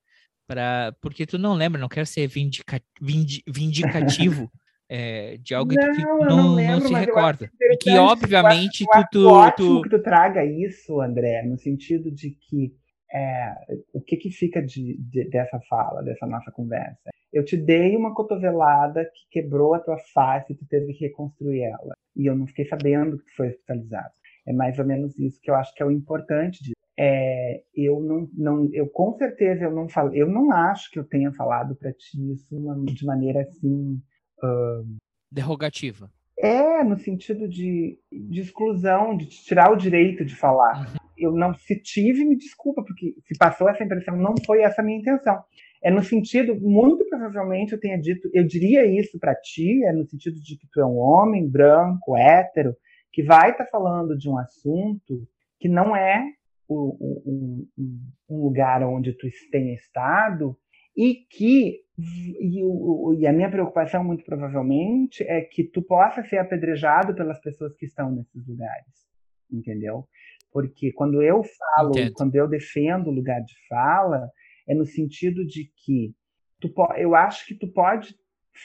Pra... 0.46 0.94
Porque 1.02 1.26
tu 1.26 1.38
não 1.38 1.54
lembra, 1.54 1.80
não 1.80 1.88
quero 1.88 2.06
ser 2.06 2.28
vindica... 2.28 2.82
Vindi... 3.02 3.42
vindicativo 3.48 4.52
é, 4.92 5.38
de 5.38 5.56
algo 5.56 5.74
não, 5.74 5.94
que 5.94 6.02
tu 6.02 6.08
não, 6.08 6.28
não, 6.28 6.56
lembro, 6.56 6.80
não 6.82 6.88
se 6.88 6.94
recorda. 6.94 7.50
E 7.62 7.78
que, 7.78 7.92
obviamente, 7.92 8.82
eu 8.82 8.94
acho, 8.94 9.08
tu, 9.10 9.20
eu 9.22 9.36
acho 9.36 9.56
tu, 9.56 9.76
tu... 9.78 9.82
que 9.84 9.90
tu 9.90 10.04
traga 10.04 10.44
isso, 10.44 11.00
André, 11.00 11.44
no 11.44 11.58
sentido 11.58 12.12
de 12.12 12.32
que 12.32 12.76
é, 13.14 13.54
o 13.94 14.02
que, 14.02 14.18
que 14.18 14.32
fica 14.32 14.62
de, 14.62 14.98
de, 14.98 15.30
dessa 15.30 15.62
fala, 15.70 16.04
dessa 16.04 16.28
nossa 16.28 16.52
conversa? 16.52 17.10
Eu 17.32 17.46
te 17.46 17.56
dei 17.56 17.96
uma 17.96 18.14
cotovelada 18.14 19.06
que 19.06 19.42
quebrou 19.42 19.74
a 19.74 19.80
tua 19.80 19.98
face 20.14 20.52
e 20.52 20.56
tu 20.58 20.66
teve 20.68 20.94
que 20.94 21.06
reconstruir 21.06 21.62
ela. 21.62 21.94
E 22.18 22.26
eu 22.26 22.36
não 22.36 22.46
fiquei 22.46 22.66
sabendo 22.66 23.18
que 23.18 23.24
tu 23.24 23.36
foi 23.38 23.48
hospitalizado. 23.48 24.12
É 24.48 24.54
mais 24.54 24.78
ou 24.80 24.86
menos 24.86 25.18
isso 25.18 25.40
que 25.42 25.52
eu 25.52 25.56
acho 25.56 25.74
que 25.74 25.84
é 25.84 25.86
o 25.86 25.92
importante 25.92 26.64
disso. 26.64 26.76
É, 26.98 27.64
eu 27.74 28.00
não, 28.00 28.30
não, 28.34 28.70
eu 28.74 28.88
com 28.88 29.14
certeza 29.14 29.64
eu 29.64 29.72
não 29.72 29.88
falo, 29.88 30.14
eu 30.14 30.28
não 30.28 30.52
acho 30.52 30.92
que 30.92 31.00
eu 31.00 31.04
tenha 31.04 31.32
falado 31.32 31.76
para 31.76 31.94
ti 31.94 32.32
isso 32.32 32.48
de 32.94 33.06
maneira 33.06 33.42
assim 33.42 34.00
uh, 34.44 34.98
derrogativa. 35.32 36.12
É 36.38 36.84
no 36.84 36.98
sentido 36.98 37.48
de, 37.48 37.98
de 38.12 38.42
exclusão, 38.42 39.16
de 39.16 39.28
tirar 39.28 39.72
o 39.72 39.78
direito 39.78 40.26
de 40.26 40.36
falar. 40.36 40.80
Uhum. 40.80 40.96
Eu 41.18 41.32
não 41.32 41.54
se 41.54 41.80
tive, 41.80 42.26
me 42.26 42.36
desculpa, 42.36 42.84
porque 42.84 43.16
se 43.26 43.38
passou 43.38 43.70
essa 43.70 43.84
impressão, 43.84 44.18
não 44.18 44.34
foi 44.46 44.62
essa 44.62 44.82
a 44.82 44.84
minha 44.84 45.00
intenção. 45.00 45.40
É 45.84 45.90
no 45.90 46.04
sentido, 46.04 46.60
muito 46.60 47.08
provavelmente 47.08 47.74
eu 47.74 47.80
tenha 47.80 47.98
dito, 48.00 48.30
eu 48.34 48.46
diria 48.46 48.86
isso 48.86 49.20
para 49.20 49.36
ti, 49.36 49.84
é 49.86 49.92
no 49.92 50.06
sentido 50.06 50.40
de 50.40 50.58
que 50.58 50.68
tu 50.72 50.80
é 50.80 50.86
um 50.86 50.98
homem 50.98 51.48
branco, 51.48 52.18
hétero, 52.18 52.76
que 53.12 53.24
vai 53.24 53.52
estar 53.52 53.66
tá 53.66 53.72
falando 53.72 54.18
de 54.18 54.30
um 54.30 54.38
assunto 54.38 55.28
que 55.60 55.68
não 55.68 55.96
é 55.96 56.24
o, 56.68 56.98
o, 57.00 57.68
um, 57.78 58.02
um, 58.30 58.44
lugar 58.44 58.82
onde 58.84 59.14
tu 59.14 59.28
tenha 59.52 59.74
estado 59.74 60.58
e 60.96 61.16
que 61.30 61.82
e, 61.98 62.64
o, 62.64 63.16
e, 63.20 63.28
a 63.28 63.34
minha 63.34 63.52
preocupação 63.52 64.04
muito 64.04 64.24
provavelmente 64.24 65.24
é 65.24 65.42
que 65.42 65.64
tu 65.64 65.82
possa 65.82 66.24
ser 66.24 66.40
apedrejado 66.40 67.14
pelas 67.14 67.40
pessoas 67.40 67.76
que 67.76 67.86
estão 67.86 68.12
nesses 68.12 68.48
lugares, 68.48 69.08
entendeu? 69.52 70.08
Porque 70.52 70.92
quando 70.94 71.22
eu 71.22 71.44
falo, 71.44 71.92
Entendo. 71.92 72.14
quando 72.14 72.36
eu 72.36 72.48
defendo 72.48 73.08
o 73.08 73.14
lugar 73.14 73.42
de 73.42 73.54
fala, 73.68 74.30
é 74.68 74.74
no 74.74 74.86
sentido 74.86 75.46
de 75.46 75.66
que 75.66 76.14
tu, 76.60 76.74
eu 76.98 77.16
acho 77.16 77.46
que 77.46 77.56
tu 77.56 77.68
pode 77.68 78.16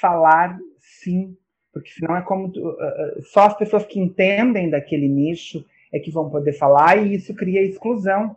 falar 0.00 0.58
sim 0.78 1.36
porque 1.76 1.90
senão 1.90 2.16
é 2.16 2.22
como 2.22 2.50
tu, 2.50 2.66
uh, 2.70 3.22
só 3.24 3.42
as 3.42 3.58
pessoas 3.58 3.84
que 3.84 4.00
entendem 4.00 4.70
daquele 4.70 5.06
nicho 5.06 5.62
é 5.92 5.98
que 5.98 6.10
vão 6.10 6.30
poder 6.30 6.54
falar 6.54 6.96
e 6.96 7.14
isso 7.14 7.34
cria 7.34 7.62
exclusão. 7.62 8.34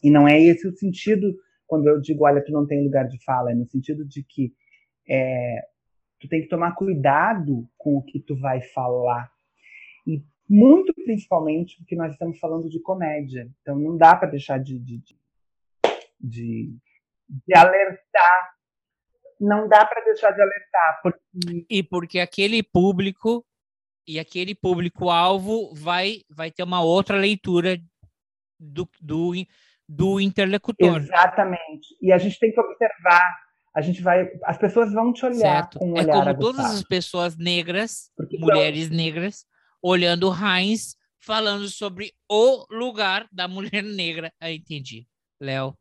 E 0.00 0.08
não 0.08 0.28
é 0.28 0.40
esse 0.40 0.68
o 0.68 0.76
sentido 0.76 1.36
quando 1.66 1.88
eu 1.88 2.00
digo, 2.00 2.24
olha, 2.24 2.40
tu 2.40 2.52
não 2.52 2.64
tem 2.64 2.84
lugar 2.84 3.08
de 3.08 3.20
fala, 3.24 3.50
é 3.50 3.54
no 3.54 3.66
sentido 3.66 4.04
de 4.04 4.22
que 4.22 4.54
é, 5.08 5.64
tu 6.20 6.28
tem 6.28 6.40
que 6.40 6.48
tomar 6.48 6.76
cuidado 6.76 7.68
com 7.76 7.96
o 7.96 8.02
que 8.02 8.20
tu 8.20 8.36
vai 8.36 8.60
falar. 8.60 9.28
E 10.06 10.22
muito 10.48 10.94
principalmente 10.94 11.76
porque 11.78 11.96
nós 11.96 12.12
estamos 12.12 12.38
falando 12.38 12.70
de 12.70 12.78
comédia. 12.78 13.50
Então 13.60 13.76
não 13.76 13.96
dá 13.96 14.14
para 14.14 14.30
deixar 14.30 14.58
de, 14.58 14.78
de, 14.78 15.02
de, 16.20 16.76
de 17.28 17.54
alertar 17.56 18.54
não 19.42 19.68
dá 19.68 19.84
para 19.84 20.04
deixar 20.04 20.30
de 20.30 20.40
alertar. 20.40 21.00
Porque... 21.02 21.66
E 21.68 21.82
porque 21.82 22.20
aquele 22.20 22.62
público 22.62 23.44
e 24.06 24.18
aquele 24.18 24.54
público-alvo 24.54 25.74
vai, 25.74 26.22
vai 26.30 26.50
ter 26.50 26.62
uma 26.62 26.82
outra 26.82 27.16
leitura 27.16 27.80
do, 28.58 28.88
do, 29.00 29.32
do 29.88 30.20
interlocutor. 30.20 30.96
Exatamente. 30.96 31.96
E 32.00 32.12
a 32.12 32.18
gente 32.18 32.38
tem 32.38 32.52
que 32.52 32.60
observar. 32.60 33.22
A 33.74 33.80
gente 33.80 34.02
vai. 34.02 34.28
As 34.44 34.58
pessoas 34.58 34.92
vão 34.92 35.12
te 35.12 35.24
olhar 35.24 35.38
certo. 35.38 35.78
com 35.78 35.92
um 35.92 35.96
é 35.96 36.02
olhar. 36.02 36.28
É 36.28 36.34
como 36.34 36.40
todas 36.40 36.66
as 36.66 36.82
pessoas 36.82 37.36
negras, 37.36 38.10
porque 38.16 38.38
mulheres 38.38 38.90
negras, 38.90 39.46
olhando 39.80 40.32
Heinz, 40.32 40.96
falando 41.18 41.68
sobre 41.68 42.12
o 42.28 42.66
lugar 42.70 43.26
da 43.32 43.48
mulher 43.48 43.82
negra. 43.82 44.32
Aí 44.40 44.56
entendi. 44.56 45.06
Léo, 45.40 45.76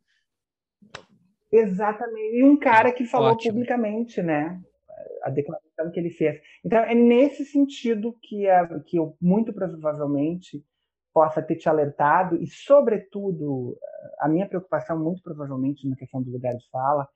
Exatamente. 1.51 2.37
E 2.37 2.43
um 2.43 2.57
cara 2.57 2.91
que 2.91 3.05
falou 3.05 3.31
Ótimo. 3.31 3.53
publicamente, 3.53 4.21
né? 4.21 4.59
A 5.23 5.29
declaração 5.29 5.91
que 5.91 5.99
ele 5.99 6.11
fez. 6.11 6.39
Então, 6.63 6.79
é 6.79 6.95
nesse 6.95 7.45
sentido 7.45 8.15
que, 8.21 8.47
é, 8.47 8.79
que 8.85 8.97
eu, 8.97 9.15
muito 9.21 9.53
provavelmente, 9.53 10.63
possa 11.13 11.41
ter 11.41 11.55
te 11.55 11.67
alertado, 11.67 12.41
e, 12.41 12.47
sobretudo, 12.47 13.77
a 14.19 14.29
minha 14.29 14.47
preocupação, 14.47 14.97
muito 14.97 15.21
provavelmente, 15.21 15.87
na 15.87 15.95
questão 15.95 16.21
do 16.21 16.31
lugar 16.31 16.55
de 16.55 16.69
fala, 16.69 17.07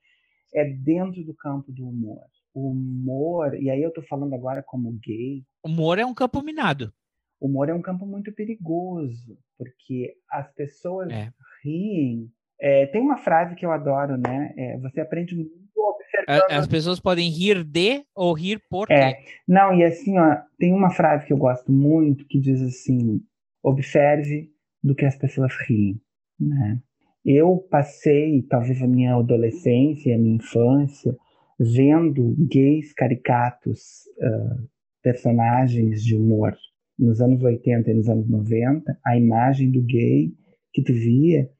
é 0.54 0.64
dentro 0.64 1.24
do 1.24 1.34
campo 1.34 1.72
do 1.72 1.88
humor. 1.88 2.24
O 2.54 2.70
humor, 2.70 3.54
e 3.54 3.70
aí 3.70 3.82
eu 3.82 3.88
estou 3.88 4.04
falando 4.04 4.34
agora 4.34 4.62
como 4.62 4.92
gay. 5.02 5.44
Humor 5.64 5.98
é 5.98 6.04
um 6.04 6.14
campo 6.14 6.42
minado. 6.42 6.92
O 7.40 7.46
humor 7.46 7.68
é 7.68 7.74
um 7.74 7.82
campo 7.82 8.06
muito 8.06 8.32
perigoso, 8.32 9.38
porque 9.58 10.14
as 10.30 10.50
pessoas 10.54 11.10
é. 11.10 11.30
riem 11.62 12.30
É, 12.60 12.86
tem 12.86 13.00
uma 13.00 13.18
frase 13.18 13.54
que 13.54 13.66
eu 13.66 13.70
adoro, 13.70 14.16
né? 14.16 14.52
É, 14.56 14.78
você 14.78 15.00
aprende 15.00 15.34
muito 15.34 15.50
observando. 15.76 16.50
As 16.50 16.66
pessoas 16.66 17.00
podem 17.00 17.30
rir 17.30 17.62
de 17.62 18.02
ou 18.14 18.32
rir 18.32 18.60
por 18.70 18.90
É, 18.90 19.18
não, 19.46 19.74
e 19.74 19.84
assim, 19.84 20.18
ó, 20.18 20.36
tem 20.58 20.72
uma 20.72 20.90
frase 20.90 21.26
que 21.26 21.32
eu 21.32 21.36
gosto 21.36 21.70
muito 21.70 22.26
que 22.26 22.40
diz 22.40 22.60
assim: 22.62 23.20
observe 23.62 24.50
do 24.82 24.94
que 24.94 25.04
as 25.04 25.16
pessoas 25.16 25.52
riem, 25.66 26.00
né? 26.38 26.80
Eu 27.24 27.58
passei, 27.70 28.42
talvez, 28.42 28.80
a 28.80 28.86
minha 28.86 29.16
adolescência, 29.16 30.14
a 30.14 30.18
minha 30.18 30.36
infância, 30.36 31.12
vendo 31.58 32.36
gays 32.38 32.92
caricatos, 32.92 34.04
ah, 34.22 34.56
personagens 35.02 36.04
de 36.04 36.14
humor. 36.14 36.56
Nos 36.96 37.20
anos 37.20 37.42
80 37.42 37.90
e 37.90 37.94
nos 37.94 38.08
anos 38.08 38.28
90, 38.28 38.96
a 39.04 39.16
imagem 39.16 39.72
do 39.72 39.82
gay 39.82 40.32
que 40.72 40.82
tu 40.82 40.92
via 40.92 41.50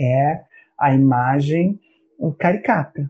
é 0.00 0.40
a 0.78 0.94
imagem 0.94 1.78
caricata, 2.38 3.08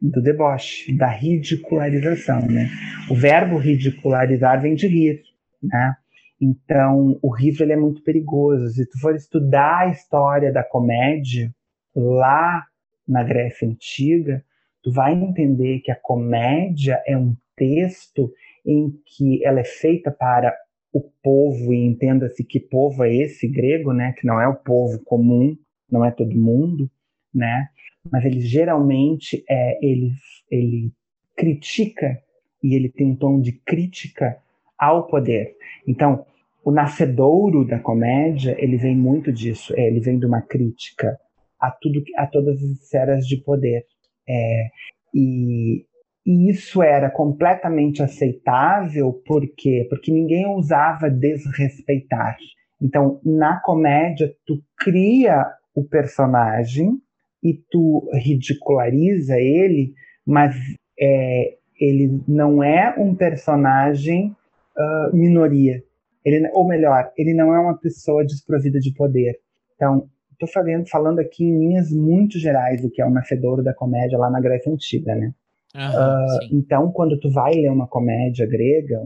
do 0.00 0.20
deboche, 0.20 0.96
da 0.96 1.08
ridicularização, 1.08 2.46
né? 2.46 2.68
O 3.10 3.14
verbo 3.14 3.56
ridicularizar 3.56 4.60
vem 4.60 4.74
de 4.74 4.86
rir, 4.86 5.22
né? 5.62 5.94
Então, 6.40 7.18
o 7.22 7.30
riso 7.30 7.62
ele 7.62 7.72
é 7.72 7.76
muito 7.76 8.02
perigoso. 8.02 8.68
Se 8.68 8.84
tu 8.88 8.98
for 8.98 9.14
estudar 9.14 9.80
a 9.80 9.90
história 9.90 10.52
da 10.52 10.64
comédia 10.64 11.52
lá 11.94 12.64
na 13.06 13.22
Grécia 13.22 13.68
Antiga, 13.68 14.44
tu 14.82 14.90
vai 14.92 15.14
entender 15.14 15.78
que 15.80 15.92
a 15.92 15.96
comédia 15.96 17.00
é 17.06 17.16
um 17.16 17.36
texto 17.56 18.32
em 18.66 18.92
que 19.06 19.44
ela 19.44 19.60
é 19.60 19.64
feita 19.64 20.10
para 20.10 20.52
o 20.92 21.00
povo, 21.22 21.72
e 21.72 21.86
entenda-se 21.86 22.44
que 22.44 22.58
povo 22.60 23.04
é 23.04 23.14
esse 23.14 23.48
grego, 23.48 23.92
né? 23.92 24.12
Que 24.18 24.26
não 24.26 24.40
é 24.40 24.48
o 24.48 24.56
povo 24.56 25.00
comum, 25.04 25.56
não 25.92 26.04
é 26.04 26.10
todo 26.10 26.34
mundo, 26.34 26.90
né? 27.32 27.68
Mas 28.10 28.24
ele 28.24 28.40
geralmente 28.40 29.44
é, 29.48 29.78
ele, 29.84 30.12
ele 30.50 30.92
critica 31.36 32.18
e 32.62 32.74
ele 32.74 32.88
tem 32.88 33.10
um 33.10 33.16
tom 33.16 33.40
de 33.40 33.52
crítica 33.52 34.38
ao 34.78 35.06
poder. 35.06 35.54
Então, 35.86 36.24
o 36.64 36.70
nascedouro 36.70 37.64
da 37.66 37.78
comédia, 37.78 38.56
ele 38.58 38.76
vem 38.76 38.96
muito 38.96 39.32
disso, 39.32 39.74
é, 39.76 39.86
ele 39.86 40.00
vem 40.00 40.18
de 40.18 40.26
uma 40.26 40.40
crítica 40.40 41.18
a 41.60 41.70
tudo, 41.70 42.02
a 42.16 42.26
todas 42.26 42.56
as 42.56 42.70
esferas 42.70 43.26
de 43.26 43.36
poder. 43.36 43.84
É, 44.28 44.68
e, 45.14 45.84
e 46.24 46.50
isso 46.50 46.82
era 46.82 47.10
completamente 47.10 48.02
aceitável, 48.02 49.12
por 49.26 49.46
quê? 49.56 49.86
Porque 49.88 50.10
ninguém 50.12 50.46
ousava 50.46 51.10
desrespeitar. 51.10 52.36
Então, 52.80 53.20
na 53.24 53.60
comédia, 53.60 54.34
tu 54.44 54.60
cria 54.76 55.44
o 55.74 55.84
personagem 55.84 56.98
e 57.42 57.54
tu 57.70 58.08
ridiculariza 58.12 59.36
ele, 59.38 59.94
mas 60.24 60.54
é, 60.98 61.56
ele 61.80 62.22
não 62.28 62.62
é 62.62 62.94
um 62.98 63.14
personagem 63.14 64.34
ah, 64.76 65.10
minoria. 65.12 65.82
Ele, 66.24 66.48
ou 66.52 66.66
melhor, 66.66 67.10
ele 67.16 67.34
não 67.34 67.54
é 67.54 67.58
uma 67.58 67.76
pessoa 67.76 68.24
desprovida 68.24 68.78
de 68.78 68.94
poder. 68.94 69.38
Então, 69.74 70.08
estou 70.32 70.48
falando, 70.48 70.88
falando 70.88 71.18
aqui 71.18 71.44
em 71.44 71.58
linhas 71.58 71.90
muito 71.90 72.38
gerais 72.38 72.80
do 72.80 72.90
que 72.90 73.02
é 73.02 73.06
o 73.06 73.10
nascedouro 73.10 73.62
da 73.62 73.74
comédia 73.74 74.18
lá 74.18 74.30
na 74.30 74.40
Grécia 74.40 74.72
Antiga, 74.72 75.14
né? 75.14 75.34
Aham, 75.74 76.28
sim. 76.28 76.56
Então, 76.56 76.92
quando 76.92 77.18
tu 77.18 77.30
vai 77.30 77.54
ler 77.54 77.70
uma 77.70 77.88
comédia 77.88 78.46
grega, 78.46 79.00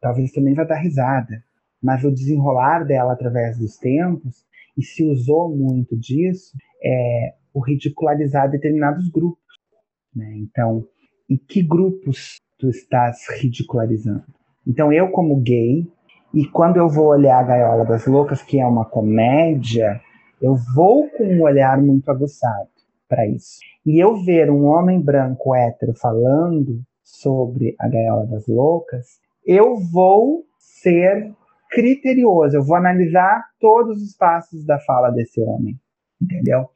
talvez 0.00 0.30
tu 0.30 0.40
nem 0.40 0.54
vai 0.54 0.66
dar 0.66 0.78
risada, 0.78 1.42
mas 1.82 2.04
o 2.04 2.12
desenrolar 2.12 2.84
dela 2.84 3.12
através 3.12 3.58
dos 3.58 3.76
tempos, 3.76 4.44
e 4.76 4.82
se 4.82 5.04
usou 5.04 5.54
muito 5.54 5.96
disso, 5.96 6.52
é 6.82 7.34
o 7.52 7.60
ridicularizar 7.60 8.50
determinados 8.50 9.08
grupos. 9.10 9.42
Né? 10.14 10.34
Então, 10.36 10.86
e 11.28 11.36
que 11.36 11.62
grupos 11.62 12.38
tu 12.58 12.68
estás 12.68 13.26
ridicularizando? 13.40 14.24
Então, 14.66 14.92
eu 14.92 15.10
como 15.10 15.40
gay, 15.40 15.86
e 16.32 16.46
quando 16.46 16.78
eu 16.78 16.88
vou 16.88 17.06
olhar 17.06 17.40
a 17.40 17.42
Gaiola 17.42 17.84
das 17.84 18.06
Loucas, 18.06 18.42
que 18.42 18.58
é 18.58 18.66
uma 18.66 18.84
comédia, 18.84 20.00
eu 20.40 20.56
vou 20.74 21.08
com 21.10 21.24
um 21.24 21.42
olhar 21.42 21.80
muito 21.80 22.10
aguçado 22.10 22.68
para 23.08 23.26
isso. 23.26 23.58
E 23.84 24.02
eu 24.02 24.16
ver 24.24 24.50
um 24.50 24.64
homem 24.64 25.00
branco 25.00 25.54
hétero 25.54 25.92
falando 25.94 26.82
sobre 27.02 27.74
a 27.78 27.88
Gaiola 27.88 28.26
das 28.26 28.46
Loucas, 28.46 29.20
eu 29.44 29.76
vou 29.76 30.44
ser 30.58 31.34
criterioso, 31.72 32.56
eu 32.56 32.62
vou 32.62 32.76
analisar 32.76 33.42
todos 33.58 34.02
os 34.02 34.14
passos 34.14 34.64
da 34.64 34.78
fala 34.80 35.10
desse 35.10 35.40
homem, 35.40 35.78
entendeu? 36.20 36.68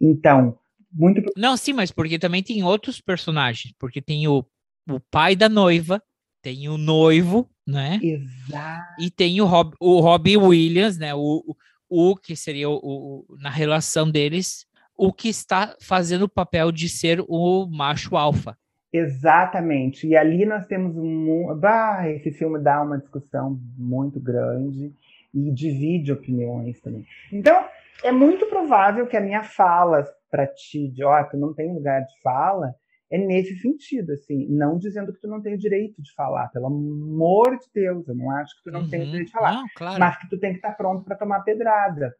Então, 0.00 0.58
muito 0.92 1.22
Não, 1.36 1.56
sim, 1.56 1.72
mas 1.72 1.90
porque 1.90 2.18
também 2.18 2.42
tem 2.42 2.62
outros 2.62 3.00
personagens. 3.00 3.74
Porque 3.78 4.00
tem 4.00 4.26
o, 4.28 4.44
o 4.88 5.00
pai 5.10 5.36
da 5.36 5.48
noiva, 5.48 6.02
tem 6.42 6.68
o 6.68 6.78
noivo, 6.78 7.50
né? 7.66 7.98
exato. 8.02 8.86
E 9.00 9.10
tem 9.10 9.40
o, 9.40 9.44
Rob, 9.44 9.74
o 9.80 10.00
Robbie 10.00 10.36
Williams, 10.36 10.96
né? 10.96 11.14
O, 11.14 11.42
o, 11.88 12.10
o 12.12 12.16
que 12.16 12.34
seria 12.36 12.68
o, 12.70 12.76
o- 12.82 13.26
na 13.38 13.50
relação 13.50 14.10
deles, 14.10 14.64
o 14.96 15.12
que 15.12 15.28
está 15.28 15.76
fazendo 15.80 16.22
o 16.22 16.28
papel 16.28 16.70
de 16.72 16.88
ser 16.88 17.22
o 17.28 17.66
macho 17.66 18.16
alfa. 18.16 18.56
Exatamente. 18.96 20.06
E 20.06 20.16
ali 20.16 20.44
nós 20.46 20.66
temos 20.66 20.96
um. 20.96 21.54
Bah, 21.58 22.08
esse 22.08 22.30
filme 22.32 22.58
dá 22.58 22.82
uma 22.82 22.98
discussão 22.98 23.58
muito 23.76 24.18
grande 24.20 24.92
e 25.34 25.50
divide 25.52 26.12
opiniões 26.12 26.80
também. 26.80 27.04
Então, 27.32 27.64
é 28.02 28.10
muito 28.12 28.46
provável 28.46 29.06
que 29.06 29.16
a 29.16 29.20
minha 29.20 29.42
fala 29.42 30.06
para 30.30 30.46
ti, 30.46 30.88
de 30.88 31.04
ó, 31.04 31.22
tu 31.24 31.36
não 31.36 31.52
tem 31.54 31.72
lugar 31.72 32.00
de 32.00 32.20
fala, 32.22 32.74
é 33.10 33.16
nesse 33.18 33.56
sentido, 33.60 34.12
assim, 34.12 34.46
não 34.48 34.76
dizendo 34.78 35.12
que 35.12 35.20
tu 35.20 35.28
não 35.28 35.40
tem 35.40 35.54
o 35.54 35.58
direito 35.58 36.02
de 36.02 36.12
falar, 36.14 36.48
pelo 36.48 36.66
amor 36.66 37.56
de 37.58 37.66
Deus, 37.72 38.06
eu 38.08 38.14
não 38.14 38.30
acho 38.32 38.56
que 38.56 38.64
tu 38.64 38.72
não 38.72 38.88
tem 38.88 39.00
o 39.00 39.02
Uhum. 39.04 39.10
direito 39.10 39.26
de 39.28 39.32
falar, 39.32 39.52
Não, 39.54 39.66
claro. 39.76 40.00
mas 40.00 40.16
que 40.18 40.28
tu 40.28 40.38
tem 40.38 40.50
que 40.50 40.58
estar 40.58 40.72
pronto 40.72 41.04
para 41.04 41.16
tomar 41.16 41.40
pedrada. 41.40 42.14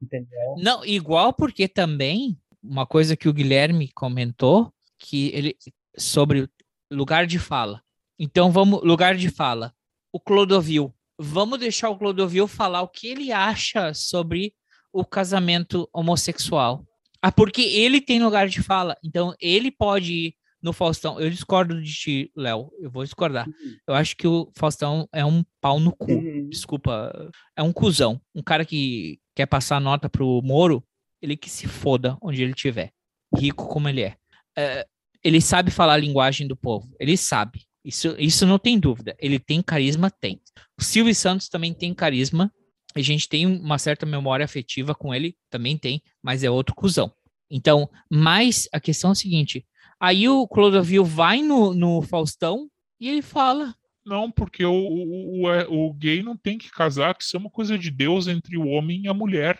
Entendeu? 0.00 0.54
Não, 0.58 0.84
igual 0.84 1.32
porque 1.32 1.66
também 1.68 2.36
uma 2.62 2.86
coisa 2.86 3.16
que 3.16 3.28
o 3.28 3.32
Guilherme 3.32 3.88
comentou 3.92 4.72
que 4.98 5.30
ele 5.34 5.56
sobre 5.96 6.48
lugar 6.90 7.26
de 7.26 7.38
fala. 7.38 7.82
Então 8.18 8.50
vamos 8.50 8.82
lugar 8.82 9.16
de 9.16 9.28
fala. 9.28 9.74
O 10.12 10.20
Clodovil. 10.20 10.94
Vamos 11.18 11.58
deixar 11.58 11.88
o 11.90 11.98
Clodovil 11.98 12.46
falar 12.46 12.82
o 12.82 12.88
que 12.88 13.06
ele 13.08 13.32
acha 13.32 13.94
sobre 13.94 14.54
o 14.92 15.04
casamento 15.04 15.88
homossexual. 15.92 16.84
Ah, 17.20 17.30
porque 17.32 17.62
ele 17.62 18.00
tem 18.00 18.22
lugar 18.22 18.48
de 18.48 18.62
fala. 18.62 18.96
Então 19.02 19.34
ele 19.40 19.70
pode 19.70 20.12
ir 20.12 20.34
no 20.60 20.72
Faustão. 20.72 21.20
Eu 21.20 21.30
discordo 21.30 21.82
de 21.82 21.92
ti, 21.92 22.32
Léo. 22.36 22.70
Eu 22.78 22.90
vou 22.90 23.04
discordar. 23.04 23.48
Eu 23.86 23.94
acho 23.94 24.16
que 24.16 24.26
o 24.26 24.50
Faustão 24.56 25.08
é 25.12 25.24
um 25.24 25.44
pau 25.60 25.80
no 25.80 25.94
cu 25.94 26.12
Uhum. 26.12 26.48
desculpa, 26.48 27.30
é 27.56 27.62
um 27.62 27.72
cuzão. 27.72 28.20
Um 28.34 28.42
cara 28.42 28.64
que 28.64 29.18
quer 29.34 29.46
passar 29.46 29.80
nota 29.80 30.08
pro 30.08 30.40
Moro, 30.42 30.84
ele 31.20 31.36
que 31.36 31.50
se 31.50 31.66
foda 31.66 32.16
onde 32.20 32.42
ele 32.42 32.52
estiver. 32.52 32.92
Rico 33.36 33.66
como 33.68 33.88
ele 33.88 34.02
é. 34.02 34.16
É, 34.56 34.86
ele 35.22 35.40
sabe 35.40 35.70
falar 35.70 35.94
a 35.94 35.98
linguagem 35.98 36.46
do 36.46 36.56
povo. 36.56 36.94
Ele 36.98 37.16
sabe. 37.16 37.66
Isso, 37.84 38.14
isso 38.18 38.46
não 38.46 38.58
tem 38.58 38.78
dúvida. 38.78 39.16
Ele 39.18 39.38
tem 39.38 39.62
carisma? 39.62 40.10
Tem. 40.10 40.40
O 40.78 40.84
Silvio 40.84 41.14
Santos 41.14 41.48
também 41.48 41.74
tem 41.74 41.92
carisma. 41.94 42.52
A 42.94 43.00
gente 43.00 43.28
tem 43.28 43.46
uma 43.46 43.78
certa 43.78 44.04
memória 44.04 44.44
afetiva 44.44 44.94
com 44.94 45.14
ele, 45.14 45.36
também 45.50 45.78
tem, 45.78 46.02
mas 46.22 46.44
é 46.44 46.50
outro 46.50 46.74
cuzão. 46.74 47.12
Então, 47.50 47.88
mas 48.10 48.68
a 48.72 48.80
questão 48.80 49.10
é 49.10 49.12
a 49.12 49.16
seguinte: 49.16 49.66
aí 49.98 50.28
o 50.28 50.46
Clodovil 50.46 51.04
vai 51.04 51.42
no, 51.42 51.74
no 51.74 52.02
Faustão 52.02 52.68
e 53.00 53.08
ele 53.08 53.22
fala: 53.22 53.74
Não, 54.04 54.30
porque 54.30 54.64
o, 54.64 54.72
o, 54.72 55.42
o, 55.42 55.50
é- 55.50 55.66
o 55.68 55.92
gay 55.94 56.22
não 56.22 56.36
tem 56.36 56.58
que 56.58 56.70
casar, 56.70 57.14
que 57.14 57.24
isso 57.24 57.36
é 57.36 57.40
uma 57.40 57.50
coisa 57.50 57.78
de 57.78 57.90
Deus 57.90 58.26
entre 58.26 58.56
o 58.56 58.66
homem 58.66 59.02
e 59.04 59.08
a 59.08 59.14
mulher. 59.14 59.58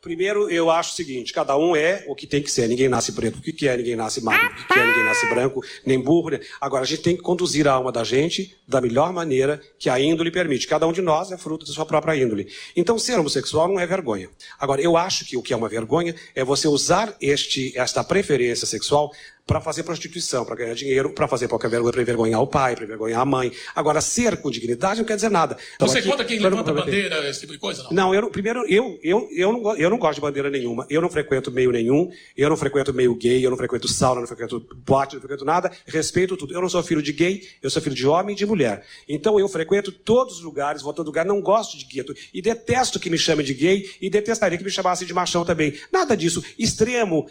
Primeiro, 0.00 0.48
eu 0.48 0.70
acho 0.70 0.92
o 0.92 0.94
seguinte: 0.96 1.30
cada 1.30 1.54
um 1.58 1.76
é 1.76 2.04
o 2.08 2.14
que 2.14 2.26
tem 2.26 2.42
que 2.42 2.50
ser. 2.50 2.66
Ninguém 2.66 2.88
nasce 2.88 3.12
preto 3.12 3.34
porque 3.34 3.52
quer, 3.52 3.76
ninguém 3.76 3.96
nasce 3.96 4.22
magro 4.22 4.48
porque 4.48 4.72
quer, 4.72 4.86
ninguém 4.86 5.04
nasce 5.04 5.28
branco, 5.28 5.62
nem 5.84 6.00
burro. 6.00 6.30
né? 6.30 6.40
Agora, 6.58 6.84
a 6.84 6.86
gente 6.86 7.02
tem 7.02 7.14
que 7.14 7.22
conduzir 7.22 7.68
a 7.68 7.72
alma 7.72 7.92
da 7.92 8.02
gente 8.02 8.56
da 8.66 8.80
melhor 8.80 9.12
maneira 9.12 9.60
que 9.78 9.90
a 9.90 10.00
índole 10.00 10.30
permite. 10.30 10.66
Cada 10.66 10.86
um 10.86 10.92
de 10.92 11.02
nós 11.02 11.30
é 11.32 11.36
fruto 11.36 11.66
da 11.66 11.72
sua 11.72 11.84
própria 11.84 12.16
índole. 12.16 12.48
Então, 12.74 12.98
ser 12.98 13.18
homossexual 13.18 13.68
não 13.68 13.78
é 13.78 13.86
vergonha. 13.86 14.30
Agora, 14.58 14.80
eu 14.80 14.96
acho 14.96 15.26
que 15.26 15.36
o 15.36 15.42
que 15.42 15.52
é 15.52 15.56
uma 15.56 15.68
vergonha 15.68 16.14
é 16.34 16.42
você 16.42 16.66
usar 16.66 17.14
este, 17.20 17.76
esta 17.76 18.02
preferência 18.02 18.66
sexual 18.66 19.12
para 19.50 19.60
fazer 19.60 19.82
prostituição, 19.82 20.44
para 20.44 20.54
ganhar 20.54 20.74
dinheiro, 20.74 21.10
para 21.10 21.26
fazer 21.26 21.48
qualquer 21.48 21.68
vergonha, 21.68 21.90
para 21.90 22.02
envergonhar 22.02 22.40
o 22.40 22.46
pai, 22.46 22.76
para 22.76 22.84
envergonhar 22.84 23.20
a 23.20 23.24
mãe. 23.24 23.50
Agora, 23.74 24.00
ser 24.00 24.36
com 24.36 24.48
dignidade 24.48 25.00
não 25.00 25.04
quer 25.04 25.16
dizer 25.16 25.28
nada. 25.28 25.56
Então, 25.74 25.88
Você 25.88 25.98
aqui- 25.98 26.08
conta 26.08 26.24
quem 26.24 26.38
levanta 26.38 26.72
bandeira, 26.72 27.28
esse 27.28 27.40
tipo 27.40 27.52
de 27.52 27.58
coisa? 27.58 27.82
Não. 27.90 27.90
Não, 28.10 28.14
eu, 28.14 28.30
primeiro, 28.30 28.64
eu, 28.68 28.96
eu, 29.02 29.28
eu, 29.32 29.52
não, 29.52 29.76
eu 29.76 29.90
não 29.90 29.98
gosto 29.98 30.14
de 30.14 30.20
bandeira 30.20 30.48
nenhuma. 30.50 30.86
Eu 30.88 31.02
não 31.02 31.10
frequento 31.10 31.50
meio 31.50 31.72
nenhum. 31.72 32.08
Eu 32.36 32.48
não 32.48 32.56
frequento 32.56 32.94
meio 32.94 33.12
gay. 33.16 33.44
Eu 33.44 33.50
não 33.50 33.56
frequento 33.56 33.88
sauna, 33.88 34.18
eu 34.18 34.20
não 34.20 34.28
frequento 34.28 34.64
boate, 34.86 35.14
eu 35.14 35.18
não 35.18 35.26
frequento 35.26 35.44
nada. 35.44 35.72
Respeito 35.84 36.36
tudo. 36.36 36.54
Eu 36.54 36.60
não 36.60 36.68
sou 36.68 36.80
filho 36.84 37.02
de 37.02 37.12
gay. 37.12 37.42
Eu 37.60 37.70
sou 37.70 37.82
filho 37.82 37.96
de 37.96 38.06
homem 38.06 38.36
e 38.36 38.38
de 38.38 38.46
mulher. 38.46 38.84
Então 39.08 39.40
eu 39.40 39.48
frequento 39.48 39.90
todos 39.90 40.36
os 40.36 40.42
lugares, 40.42 40.80
vou 40.80 40.92
a 40.92 40.94
todo 40.94 41.08
lugar. 41.08 41.26
Não 41.26 41.40
gosto 41.40 41.76
de 41.76 41.86
gueto. 41.86 42.14
E 42.32 42.40
detesto 42.40 43.00
que 43.00 43.10
me 43.10 43.18
chamem 43.18 43.44
de 43.44 43.52
gay 43.54 43.90
e 44.00 44.08
detestaria 44.08 44.56
que 44.56 44.62
me 44.62 44.70
chamassem 44.70 45.08
de 45.08 45.12
machão 45.12 45.44
também. 45.44 45.74
Nada 45.92 46.16
disso. 46.16 46.40
Extremo, 46.56 47.28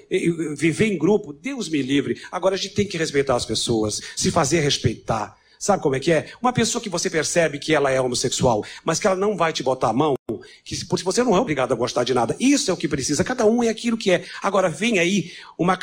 viver 0.58 0.88
em 0.88 0.98
grupo, 0.98 1.32
Deus 1.32 1.70
me 1.70 1.82
livre. 1.82 2.09
Agora 2.32 2.56
a 2.56 2.58
gente 2.58 2.74
tem 2.74 2.88
que 2.88 2.98
respeitar 2.98 3.36
as 3.36 3.46
pessoas, 3.46 4.02
se 4.16 4.32
fazer 4.32 4.62
respeitar. 4.62 5.39
Sabe 5.62 5.84
como 5.84 5.94
é 5.94 6.00
que 6.00 6.10
é? 6.10 6.32
Uma 6.42 6.54
pessoa 6.54 6.82
que 6.82 6.88
você 6.88 7.10
percebe 7.10 7.60
que 7.60 7.76
ela 7.76 7.92
é 7.92 8.00
homossexual, 8.00 8.64
mas 8.82 8.98
que 8.98 9.06
ela 9.06 9.16
não 9.18 9.36
vai 9.36 9.52
te 9.52 9.62
botar 9.62 9.90
a 9.90 9.94
mão, 9.94 10.16
que 10.64 10.86
porque 10.86 11.04
você 11.04 11.22
não 11.22 11.36
é 11.36 11.40
obrigado 11.40 11.74
a 11.74 11.76
gostar 11.76 12.06
de 12.06 12.14
nada. 12.14 12.34
Isso 12.40 12.72
é 12.72 12.74
o 12.74 12.78
que 12.78 12.88
precisa. 12.88 13.26
Cada 13.26 13.46
um 13.46 13.62
é 13.62 13.68
aquilo 13.68 13.98
que 13.98 14.10
é. 14.10 14.24
Agora 14.42 14.70
vem 14.70 15.00
aí 15.00 15.34
uma. 15.58 15.78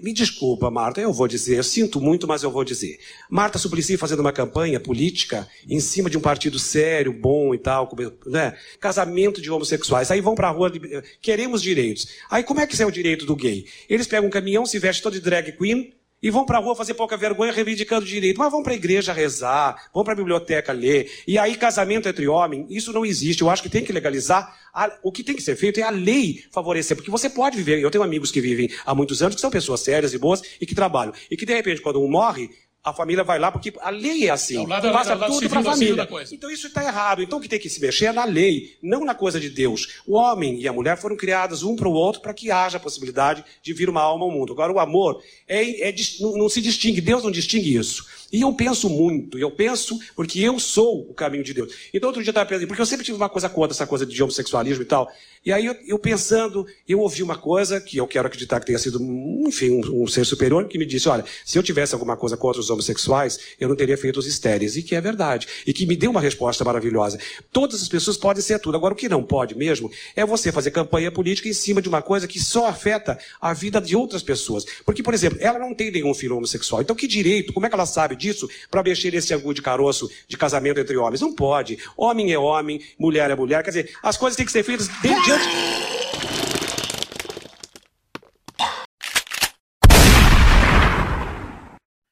Me 0.00 0.12
desculpa, 0.12 0.70
Marta, 0.70 1.00
eu 1.00 1.12
vou 1.12 1.26
dizer. 1.26 1.56
Eu 1.58 1.64
sinto 1.64 2.00
muito, 2.00 2.28
mas 2.28 2.44
eu 2.44 2.52
vou 2.52 2.62
dizer. 2.62 3.00
Marta 3.28 3.58
Suplicy 3.58 3.96
fazendo 3.96 4.20
uma 4.20 4.32
campanha 4.32 4.78
política 4.78 5.48
em 5.68 5.80
cima 5.80 6.08
de 6.08 6.16
um 6.16 6.20
partido 6.20 6.56
sério, 6.60 7.12
bom 7.12 7.52
e 7.52 7.58
tal, 7.58 7.90
né? 8.26 8.56
Casamento 8.78 9.42
de 9.42 9.50
homossexuais. 9.50 10.08
Aí 10.08 10.20
vão 10.20 10.36
pra 10.36 10.50
rua, 10.50 10.68
liber- 10.68 11.02
queremos 11.20 11.60
direitos. 11.60 12.06
Aí 12.30 12.44
como 12.44 12.60
é 12.60 12.66
que 12.66 12.74
isso 12.74 12.82
é 12.84 12.86
o 12.86 12.92
direito 12.92 13.26
do 13.26 13.34
gay? 13.34 13.66
Eles 13.88 14.06
pegam 14.06 14.28
um 14.28 14.30
caminhão, 14.30 14.64
se 14.64 14.78
vestem 14.78 15.02
todo 15.02 15.14
de 15.14 15.20
drag 15.20 15.50
queen, 15.50 15.92
e 16.22 16.30
vão 16.30 16.44
pra 16.46 16.58
rua 16.58 16.74
fazer 16.74 16.94
pouca 16.94 17.16
vergonha 17.16 17.52
reivindicando 17.52 18.06
direito. 18.06 18.38
Mas 18.38 18.50
vão 18.50 18.62
pra 18.62 18.74
igreja 18.74 19.12
rezar, 19.12 19.90
vão 19.92 20.02
pra 20.02 20.14
biblioteca 20.14 20.72
ler. 20.72 21.10
E 21.26 21.38
aí, 21.38 21.56
casamento 21.56 22.08
entre 22.08 22.26
homem, 22.26 22.66
isso 22.70 22.92
não 22.92 23.04
existe. 23.04 23.42
Eu 23.42 23.50
acho 23.50 23.62
que 23.62 23.68
tem 23.68 23.84
que 23.84 23.92
legalizar. 23.92 24.56
A- 24.72 24.92
o 25.02 25.12
que 25.12 25.22
tem 25.22 25.34
que 25.36 25.42
ser 25.42 25.56
feito 25.56 25.78
é 25.78 25.82
a 25.82 25.90
lei 25.90 26.42
favorecer. 26.52 26.96
Porque 26.96 27.10
você 27.10 27.28
pode 27.30 27.56
viver. 27.56 27.80
Eu 27.80 27.90
tenho 27.90 28.04
amigos 28.04 28.30
que 28.30 28.40
vivem 28.40 28.68
há 28.84 28.94
muitos 28.94 29.22
anos, 29.22 29.34
que 29.34 29.40
são 29.40 29.50
pessoas 29.50 29.80
sérias 29.80 30.12
e 30.14 30.18
boas 30.18 30.42
e 30.60 30.66
que 30.66 30.74
trabalham. 30.74 31.12
E 31.30 31.36
que, 31.36 31.46
de 31.46 31.54
repente, 31.54 31.80
quando 31.80 32.02
um 32.02 32.08
morre, 32.08 32.50
a 32.86 32.92
família 32.92 33.24
vai 33.24 33.36
lá, 33.36 33.50
porque 33.50 33.72
a 33.80 33.90
lei 33.90 34.28
é 34.28 34.30
assim. 34.30 34.62
É 34.62 34.66
lado- 34.68 34.92
Passa 34.92 35.12
é 35.12 35.16
o 35.16 35.18
lado 35.18 35.32
tudo 35.32 35.40
da- 35.42 35.48
civil 35.48 35.64
família. 35.72 36.06
Então 36.36 36.48
isso 36.48 36.68
está 36.68 36.84
errado. 36.84 37.20
Então 37.20 37.38
o 37.40 37.42
que 37.42 37.48
tem 37.48 37.58
que 37.58 37.68
se 37.68 37.80
mexer 37.80 38.06
é 38.06 38.12
na 38.12 38.24
lei, 38.24 38.76
não 38.80 39.04
na 39.04 39.12
coisa 39.12 39.40
de 39.40 39.50
Deus. 39.50 39.98
O 40.06 40.14
homem 40.14 40.60
e 40.60 40.68
a 40.68 40.72
mulher 40.72 40.96
foram 40.96 41.16
criados 41.16 41.64
um 41.64 41.74
para 41.74 41.88
o 41.88 41.92
outro 41.92 42.22
para 42.22 42.32
que 42.32 42.48
haja 42.48 42.76
a 42.76 42.80
possibilidade 42.80 43.44
de 43.60 43.72
vir 43.72 43.90
uma 43.90 44.00
alma 44.00 44.24
ao 44.24 44.30
mundo. 44.30 44.52
Agora 44.52 44.72
o 44.72 44.78
amor 44.78 45.20
é, 45.48 45.88
é 45.88 45.90
dis- 45.90 46.20
não, 46.20 46.38
não 46.38 46.48
se 46.48 46.60
distingue, 46.60 47.00
Deus 47.00 47.24
não 47.24 47.30
distingue 47.32 47.74
isso. 47.76 48.06
E 48.32 48.40
eu 48.40 48.52
penso 48.52 48.88
muito, 48.88 49.38
eu 49.38 49.50
penso 49.50 49.98
porque 50.14 50.40
eu 50.40 50.58
sou 50.58 51.08
o 51.08 51.14
caminho 51.14 51.44
de 51.44 51.54
Deus. 51.54 51.72
Então 51.92 52.08
outro 52.08 52.22
dia 52.22 52.30
eu 52.30 52.32
estava 52.32 52.48
pensando, 52.48 52.66
porque 52.66 52.82
eu 52.82 52.86
sempre 52.86 53.04
tive 53.04 53.16
uma 53.16 53.28
coisa 53.28 53.48
contra 53.48 53.74
essa 53.74 53.86
coisa 53.86 54.04
de 54.04 54.22
homossexualismo 54.22 54.82
e 54.82 54.86
tal. 54.86 55.10
E 55.46 55.52
aí 55.52 55.64
eu, 55.64 55.76
eu 55.86 55.96
pensando, 55.96 56.66
eu 56.88 56.98
ouvi 56.98 57.22
uma 57.22 57.36
coisa 57.36 57.80
que 57.80 57.96
eu 57.98 58.06
quero 58.08 58.26
acreditar 58.26 58.58
que 58.58 58.66
tenha 58.66 58.80
sido, 58.80 59.00
enfim, 59.46 59.70
um, 59.70 60.02
um 60.02 60.06
ser 60.08 60.24
superior 60.24 60.66
que 60.66 60.76
me 60.76 60.84
disse, 60.84 61.08
olha, 61.08 61.24
se 61.44 61.56
eu 61.56 61.62
tivesse 61.62 61.94
alguma 61.94 62.16
coisa 62.16 62.36
contra 62.36 62.60
os 62.60 62.68
homossexuais, 62.68 63.38
eu 63.60 63.68
não 63.68 63.76
teria 63.76 63.96
feito 63.96 64.18
os 64.18 64.26
estéreis. 64.26 64.76
E 64.76 64.82
que 64.82 64.96
é 64.96 65.00
verdade. 65.00 65.46
E 65.64 65.72
que 65.72 65.86
me 65.86 65.94
deu 65.94 66.10
uma 66.10 66.20
resposta 66.20 66.64
maravilhosa. 66.64 67.20
Todas 67.52 67.80
as 67.80 67.88
pessoas 67.88 68.16
podem 68.16 68.42
ser 68.42 68.58
tudo. 68.58 68.76
Agora, 68.76 68.92
o 68.92 68.96
que 68.96 69.08
não 69.08 69.22
pode 69.22 69.56
mesmo 69.56 69.88
é 70.16 70.26
você 70.26 70.50
fazer 70.50 70.72
campanha 70.72 71.12
política 71.12 71.48
em 71.48 71.52
cima 71.52 71.80
de 71.80 71.88
uma 71.88 72.02
coisa 72.02 72.26
que 72.26 72.40
só 72.40 72.66
afeta 72.66 73.16
a 73.40 73.54
vida 73.54 73.80
de 73.80 73.94
outras 73.94 74.24
pessoas. 74.24 74.64
Porque, 74.84 75.00
por 75.00 75.14
exemplo, 75.14 75.38
ela 75.40 75.60
não 75.60 75.72
tem 75.72 75.92
nenhum 75.92 76.12
filho 76.12 76.36
homossexual. 76.36 76.82
Então, 76.82 76.96
que 76.96 77.06
direito, 77.06 77.52
como 77.52 77.66
é 77.66 77.68
que 77.68 77.74
ela 77.76 77.86
sabe 77.86 78.15
disso 78.16 78.48
para 78.70 78.82
mexer 78.82 79.12
nesse 79.12 79.32
angu 79.34 79.52
de 79.54 79.62
caroço 79.62 80.10
de 80.26 80.36
casamento 80.36 80.80
entre 80.80 80.96
homens? 80.96 81.20
Não 81.20 81.34
pode. 81.34 81.78
Homem 81.96 82.32
é 82.32 82.38
homem, 82.38 82.80
mulher 82.98 83.30
é 83.30 83.34
mulher. 83.36 83.62
Quer 83.62 83.70
dizer, 83.70 83.96
as 84.02 84.16
coisas 84.16 84.36
têm 84.36 84.46
que 84.46 84.52
ser 84.52 84.62
feitas 84.62 84.88
de- 84.88 85.24
diante. 85.24 85.46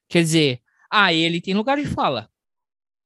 Quer 0.08 0.20
dizer, 0.20 0.60
ah, 0.90 1.12
ele 1.12 1.40
tem 1.40 1.54
lugar 1.54 1.76
de 1.76 1.86
fala. 1.86 2.28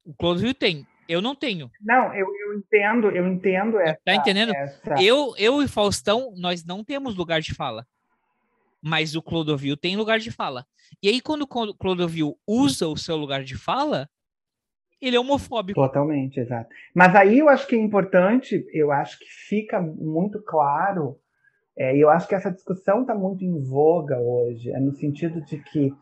O 0.04 0.14
Clodovil 0.14 0.54
tem. 0.54 0.87
Eu 1.08 1.22
não 1.22 1.34
tenho. 1.34 1.70
Não, 1.80 2.14
eu, 2.14 2.26
eu 2.26 2.58
entendo, 2.58 3.11
eu 3.11 3.26
entendo 3.26 3.78
essa. 3.80 3.98
Tá 4.04 4.14
entendendo? 4.14 4.52
essa- 4.54 5.02
Eu, 5.02 5.34
eu 5.38 5.62
e 5.62 5.68
Faustão, 5.68 6.34
nós 6.37 6.64
não 6.64 6.84
temos 6.84 7.14
lugar 7.16 7.40
de 7.40 7.54
fala. 7.54 7.87
Mas 8.88 9.14
o 9.14 9.22
Clodovil 9.22 9.77
tem 9.77 9.96
lugar 9.96 10.18
de 10.18 10.31
fala. 10.31 10.64
E 11.03 11.09
aí, 11.09 11.20
quando 11.20 11.42
o 11.42 11.46
Clo- 11.46 11.74
Clodovil 11.74 12.38
usa 12.46 12.88
o 12.88 12.96
seu 12.96 13.16
lugar 13.16 13.44
de 13.44 13.55
fala, 13.55 14.09
ele 15.01 15.14
é 15.14 15.20
homofóbico. 15.20 15.79
Totalmente, 15.79 16.40
exato. 16.40 16.70
Mas 16.94 17.14
aí 17.14 17.38
eu 17.38 17.48
acho 17.51 17.66
que 17.66 17.77
é 17.77 17.79
importante, 17.79 18.66
eu 18.72 18.90
acho 18.90 19.18
que 19.18 19.27
fica 19.27 19.81
muito 19.81 20.42
claro, 20.42 21.20
é, 21.77 21.94
e 21.94 22.01
eu 22.01 22.09
acho 22.09 22.27
que 22.27 22.35
essa 22.35 22.51
discussão 22.51 23.03
está 23.03 23.14
muito 23.14 23.44
em 23.44 23.62
voga 23.62 24.18
hoje, 24.18 24.70
é 24.70 24.81
no 24.81 24.92
sentido 24.94 25.40
de 25.42 25.59
que 25.62 25.92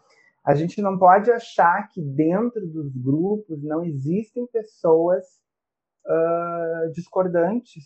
a 0.45 0.55
gente 0.55 0.81
não 0.81 0.97
pode 0.97 1.31
achar 1.31 1.89
que 1.89 2.01
dentro 2.01 2.65
dos 2.69 2.97
grupos 2.97 3.61
não 3.65 3.85
existem 3.85 4.47
pessoas 4.47 5.25
ah, 6.07 6.85
discordantes. 6.95 7.85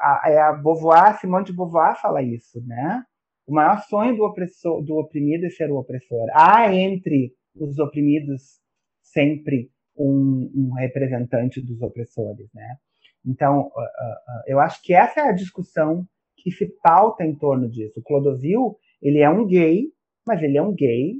A, 0.00 0.30
é 0.30 0.40
a 0.40 0.52
Beauvoir, 0.52 1.18
Simone 1.18 1.44
de 1.44 1.52
Beauvoir 1.52 2.00
fala 2.00 2.22
isso, 2.22 2.64
né? 2.64 3.04
O 3.46 3.54
maior 3.54 3.80
sonho 3.82 4.16
do, 4.16 4.24
opressor, 4.24 4.82
do 4.82 4.96
oprimido 4.96 5.46
é 5.46 5.50
ser 5.50 5.70
o 5.70 5.76
opressor. 5.76 6.28
Há 6.32 6.74
entre 6.74 7.32
os 7.54 7.78
oprimidos 7.78 8.60
sempre 9.02 9.70
um, 9.96 10.50
um 10.54 10.72
representante 10.74 11.60
dos 11.60 11.80
opressores, 11.82 12.48
né? 12.54 12.76
Então, 13.26 13.70
ah, 13.76 13.80
ah, 13.80 14.22
ah, 14.28 14.42
eu 14.46 14.58
acho 14.60 14.82
que 14.82 14.94
essa 14.94 15.20
é 15.20 15.28
a 15.28 15.32
discussão 15.32 16.06
que 16.36 16.50
se 16.50 16.66
pauta 16.82 17.24
em 17.24 17.34
torno 17.34 17.68
disso. 17.68 18.00
O 18.00 18.02
Clodovil, 18.02 18.76
ele 19.02 19.18
é 19.18 19.28
um 19.28 19.46
gay, 19.46 19.88
mas 20.26 20.42
ele 20.42 20.56
é 20.56 20.62
um 20.62 20.74
gay 20.74 21.14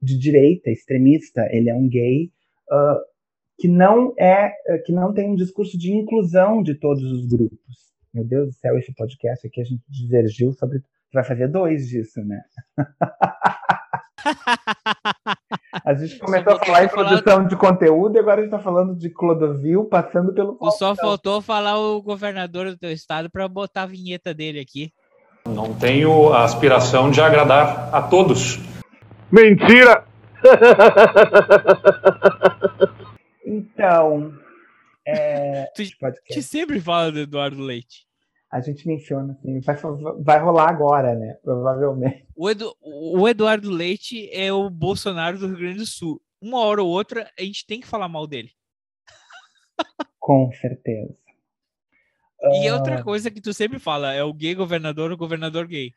de 0.00 0.16
direita, 0.16 0.70
extremista. 0.70 1.48
Ele 1.50 1.68
é 1.68 1.74
um 1.74 1.88
gay 1.88 2.30
ah, 2.70 3.00
que 3.58 3.68
não 3.68 4.14
é, 4.18 4.52
que 4.84 4.92
não 4.92 5.12
tem 5.12 5.28
um 5.28 5.34
discurso 5.34 5.76
de 5.76 5.92
inclusão 5.92 6.62
de 6.62 6.74
todos 6.74 7.02
os 7.02 7.26
grupos. 7.26 7.90
Meu 8.12 8.24
Deus 8.24 8.48
do 8.48 8.54
céu, 8.54 8.78
esse 8.78 8.92
podcast 8.94 9.46
aqui 9.46 9.60
a 9.60 9.64
gente 9.64 9.82
divergiu 9.88 10.52
sobre. 10.52 10.82
Vai 11.12 11.24
fazer 11.24 11.48
dois 11.48 11.88
disso, 11.88 12.20
né? 12.24 12.40
A 15.84 15.94
gente 15.94 16.18
começou 16.18 16.52
a 16.54 16.58
falar 16.58 16.84
em 16.84 16.88
falar- 16.88 17.08
produção 17.08 17.46
de 17.46 17.56
conteúdo 17.56 18.16
e 18.16 18.18
agora 18.18 18.40
a 18.40 18.44
gente 18.44 18.52
está 18.52 18.62
falando 18.62 18.94
de 18.94 19.08
Clodovil 19.08 19.84
passando 19.86 20.32
pelo. 20.34 20.58
Só 20.72 20.94
faltou 20.94 21.40
falar 21.40 21.78
o 21.78 22.02
governador 22.02 22.66
do 22.66 22.76
teu 22.76 22.92
estado 22.92 23.30
para 23.30 23.48
botar 23.48 23.82
a 23.84 23.86
vinheta 23.86 24.34
dele 24.34 24.60
aqui. 24.60 24.92
Não 25.46 25.74
tenho 25.74 26.32
a 26.34 26.44
aspiração 26.44 27.10
de 27.10 27.20
agradar 27.20 27.88
a 27.94 28.02
todos. 28.02 28.58
Mentira! 29.32 30.04
Então, 33.44 34.34
é, 35.06 35.64
Tu, 35.74 35.82
tu 36.34 36.42
sempre 36.42 36.80
fala 36.80 37.10
do 37.10 37.20
Eduardo 37.20 37.60
Leite. 37.62 38.06
A 38.50 38.60
gente 38.60 38.86
menciona 38.86 39.32
assim, 39.34 39.60
vai, 39.60 39.76
vai 40.22 40.38
rolar 40.40 40.68
agora, 40.68 41.14
né? 41.14 41.34
Provavelmente. 41.42 42.26
O, 42.36 42.50
Edu- 42.50 42.76
o 42.82 43.28
Eduardo 43.28 43.70
Leite 43.70 44.28
é 44.32 44.52
o 44.52 44.68
Bolsonaro 44.68 45.38
do 45.38 45.46
Rio 45.48 45.58
Grande 45.58 45.78
do 45.78 45.86
Sul. 45.86 46.20
Uma 46.40 46.58
hora 46.60 46.82
ou 46.82 46.88
outra, 46.88 47.30
a 47.38 47.42
gente 47.42 47.66
tem 47.66 47.80
que 47.80 47.86
falar 47.86 48.08
mal 48.08 48.26
dele. 48.26 48.50
Com 50.18 50.50
certeza. 50.52 51.14
E 52.62 52.68
Ah. 52.68 52.74
outra 52.74 53.02
coisa 53.02 53.30
que 53.30 53.40
tu 53.40 53.52
sempre 53.52 53.78
fala 53.78 54.12
é 54.12 54.24
o 54.24 54.32
gay 54.32 54.54
governador, 54.54 55.12
o 55.12 55.16
governador 55.16 55.66
gay. 55.66 55.92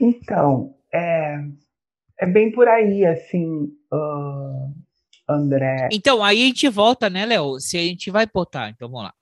Então, 0.00 0.76
é, 0.94 1.38
é 2.20 2.26
bem 2.26 2.52
por 2.52 2.68
aí, 2.68 3.04
assim, 3.06 3.72
ah, 3.92 4.68
André. 5.28 5.88
Então, 5.90 6.22
aí 6.22 6.42
a 6.42 6.46
gente 6.46 6.68
volta, 6.68 7.08
né, 7.10 7.24
Léo? 7.26 7.58
Se 7.58 7.76
a 7.76 7.80
gente 7.82 8.10
vai 8.10 8.26
botar, 8.26 8.70
então 8.70 8.88
vamos 8.88 9.04
lá. 9.06 9.14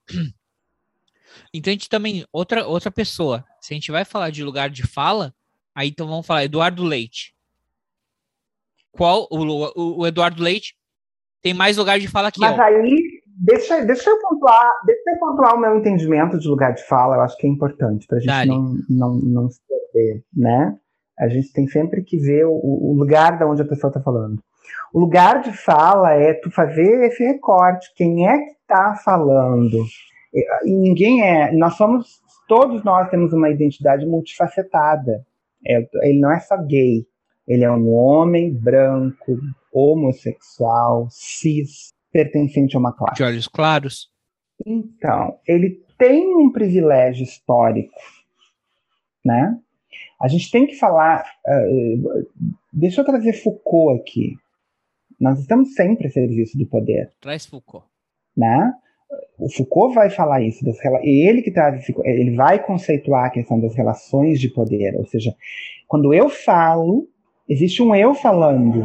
Então 1.53 1.71
a 1.71 1.73
gente 1.73 1.89
também, 1.89 2.25
outra, 2.31 2.67
outra 2.67 2.91
pessoa, 2.91 3.43
se 3.61 3.73
a 3.73 3.75
gente 3.75 3.91
vai 3.91 4.05
falar 4.05 4.29
de 4.29 4.43
lugar 4.43 4.69
de 4.69 4.85
fala, 4.85 5.33
aí 5.75 5.89
então 5.89 6.07
vamos 6.07 6.25
falar 6.25 6.45
Eduardo 6.45 6.83
Leite. 6.83 7.33
Qual, 8.91 9.27
o, 9.31 9.43
o, 9.75 9.99
o 9.99 10.07
Eduardo 10.07 10.41
Leite 10.41 10.75
tem 11.41 11.53
mais 11.53 11.77
lugar 11.77 11.99
de 11.99 12.07
fala 12.07 12.31
que 12.31 12.39
Mas 12.39 12.57
eu. 12.57 12.63
aí, 12.63 13.21
deixa, 13.25 13.85
deixa, 13.85 14.09
eu 14.09 14.19
pontuar, 14.19 14.71
deixa 14.85 15.01
eu 15.07 15.19
pontuar 15.19 15.55
o 15.55 15.59
meu 15.59 15.77
entendimento 15.77 16.39
de 16.39 16.47
lugar 16.47 16.73
de 16.73 16.83
fala, 16.85 17.15
eu 17.15 17.21
acho 17.21 17.37
que 17.37 17.45
é 17.45 17.49
importante 17.49 18.07
para 18.07 18.17
a 18.17 18.19
gente 18.19 18.29
Dale. 18.29 18.49
não, 18.49 18.75
não, 18.89 19.15
não 19.15 19.49
se 19.49 19.59
perder, 19.67 20.23
né? 20.35 20.75
A 21.17 21.27
gente 21.27 21.51
tem 21.51 21.67
sempre 21.67 22.03
que 22.03 22.17
ver 22.17 22.45
o, 22.45 22.51
o 22.53 22.93
lugar 22.97 23.37
de 23.37 23.43
onde 23.43 23.61
a 23.61 23.67
pessoa 23.67 23.89
está 23.89 24.01
falando. 24.01 24.41
O 24.93 24.99
lugar 24.99 25.41
de 25.41 25.51
fala 25.51 26.13
é 26.13 26.33
tu 26.33 26.49
fazer 26.51 27.05
esse 27.05 27.23
recorte. 27.23 27.91
Quem 27.95 28.27
é 28.27 28.37
que 28.37 28.51
está 28.61 28.95
falando? 28.95 29.85
E, 30.37 30.71
ninguém 30.71 31.23
é. 31.23 31.51
Nós 31.51 31.75
somos. 31.75 32.21
Todos 32.47 32.83
nós 32.83 33.09
temos 33.09 33.33
uma 33.33 33.49
identidade 33.49 34.05
multifacetada. 34.05 35.25
É, 35.65 35.87
ele 36.03 36.19
não 36.19 36.31
é 36.31 36.39
só 36.39 36.55
gay. 36.57 37.05
Ele 37.47 37.63
é 37.63 37.71
um 37.71 37.93
homem 37.93 38.53
branco, 38.53 39.37
homossexual, 39.73 41.07
cis, 41.09 41.93
pertencente 42.11 42.75
a 42.75 42.79
uma 42.79 42.93
classe. 42.93 43.15
De 43.15 43.23
olhos 43.23 43.47
claros. 43.47 44.09
Então, 44.65 45.39
ele 45.47 45.81
tem 45.97 46.35
um 46.35 46.51
privilégio 46.51 47.23
histórico, 47.23 47.99
né? 49.23 49.57
A 50.21 50.27
gente 50.27 50.49
tem 50.49 50.65
que 50.65 50.75
falar. 50.75 51.25
Uh, 51.45 52.27
deixa 52.71 53.01
eu 53.01 53.05
trazer 53.05 53.33
Foucault 53.33 54.01
aqui. 54.01 54.35
Nós 55.19 55.39
estamos 55.39 55.73
sempre 55.73 56.07
a 56.07 56.11
serviço 56.11 56.57
do 56.57 56.67
poder, 56.67 57.11
Traz 57.19 57.45
Foucault. 57.45 57.85
né? 58.35 58.73
O 59.37 59.49
Foucault 59.49 59.95
vai 59.95 60.09
falar 60.09 60.41
isso, 60.41 60.65
das, 60.65 60.75
ele 61.03 61.41
que 61.41 61.51
traz, 61.51 61.81
esse- 61.81 61.95
ele 62.03 62.35
vai 62.35 62.61
conceituar 62.63 63.25
a 63.25 63.29
questão 63.29 63.59
das 63.59 63.73
relações 63.75 64.39
de 64.39 64.49
poder, 64.49 64.95
ou 64.97 65.05
seja, 65.05 65.33
quando 65.87 66.13
eu 66.13 66.27
falo, 66.29 67.07
existe 67.47 67.81
um 67.81 67.95
eu 67.95 68.13
falando 68.13 68.83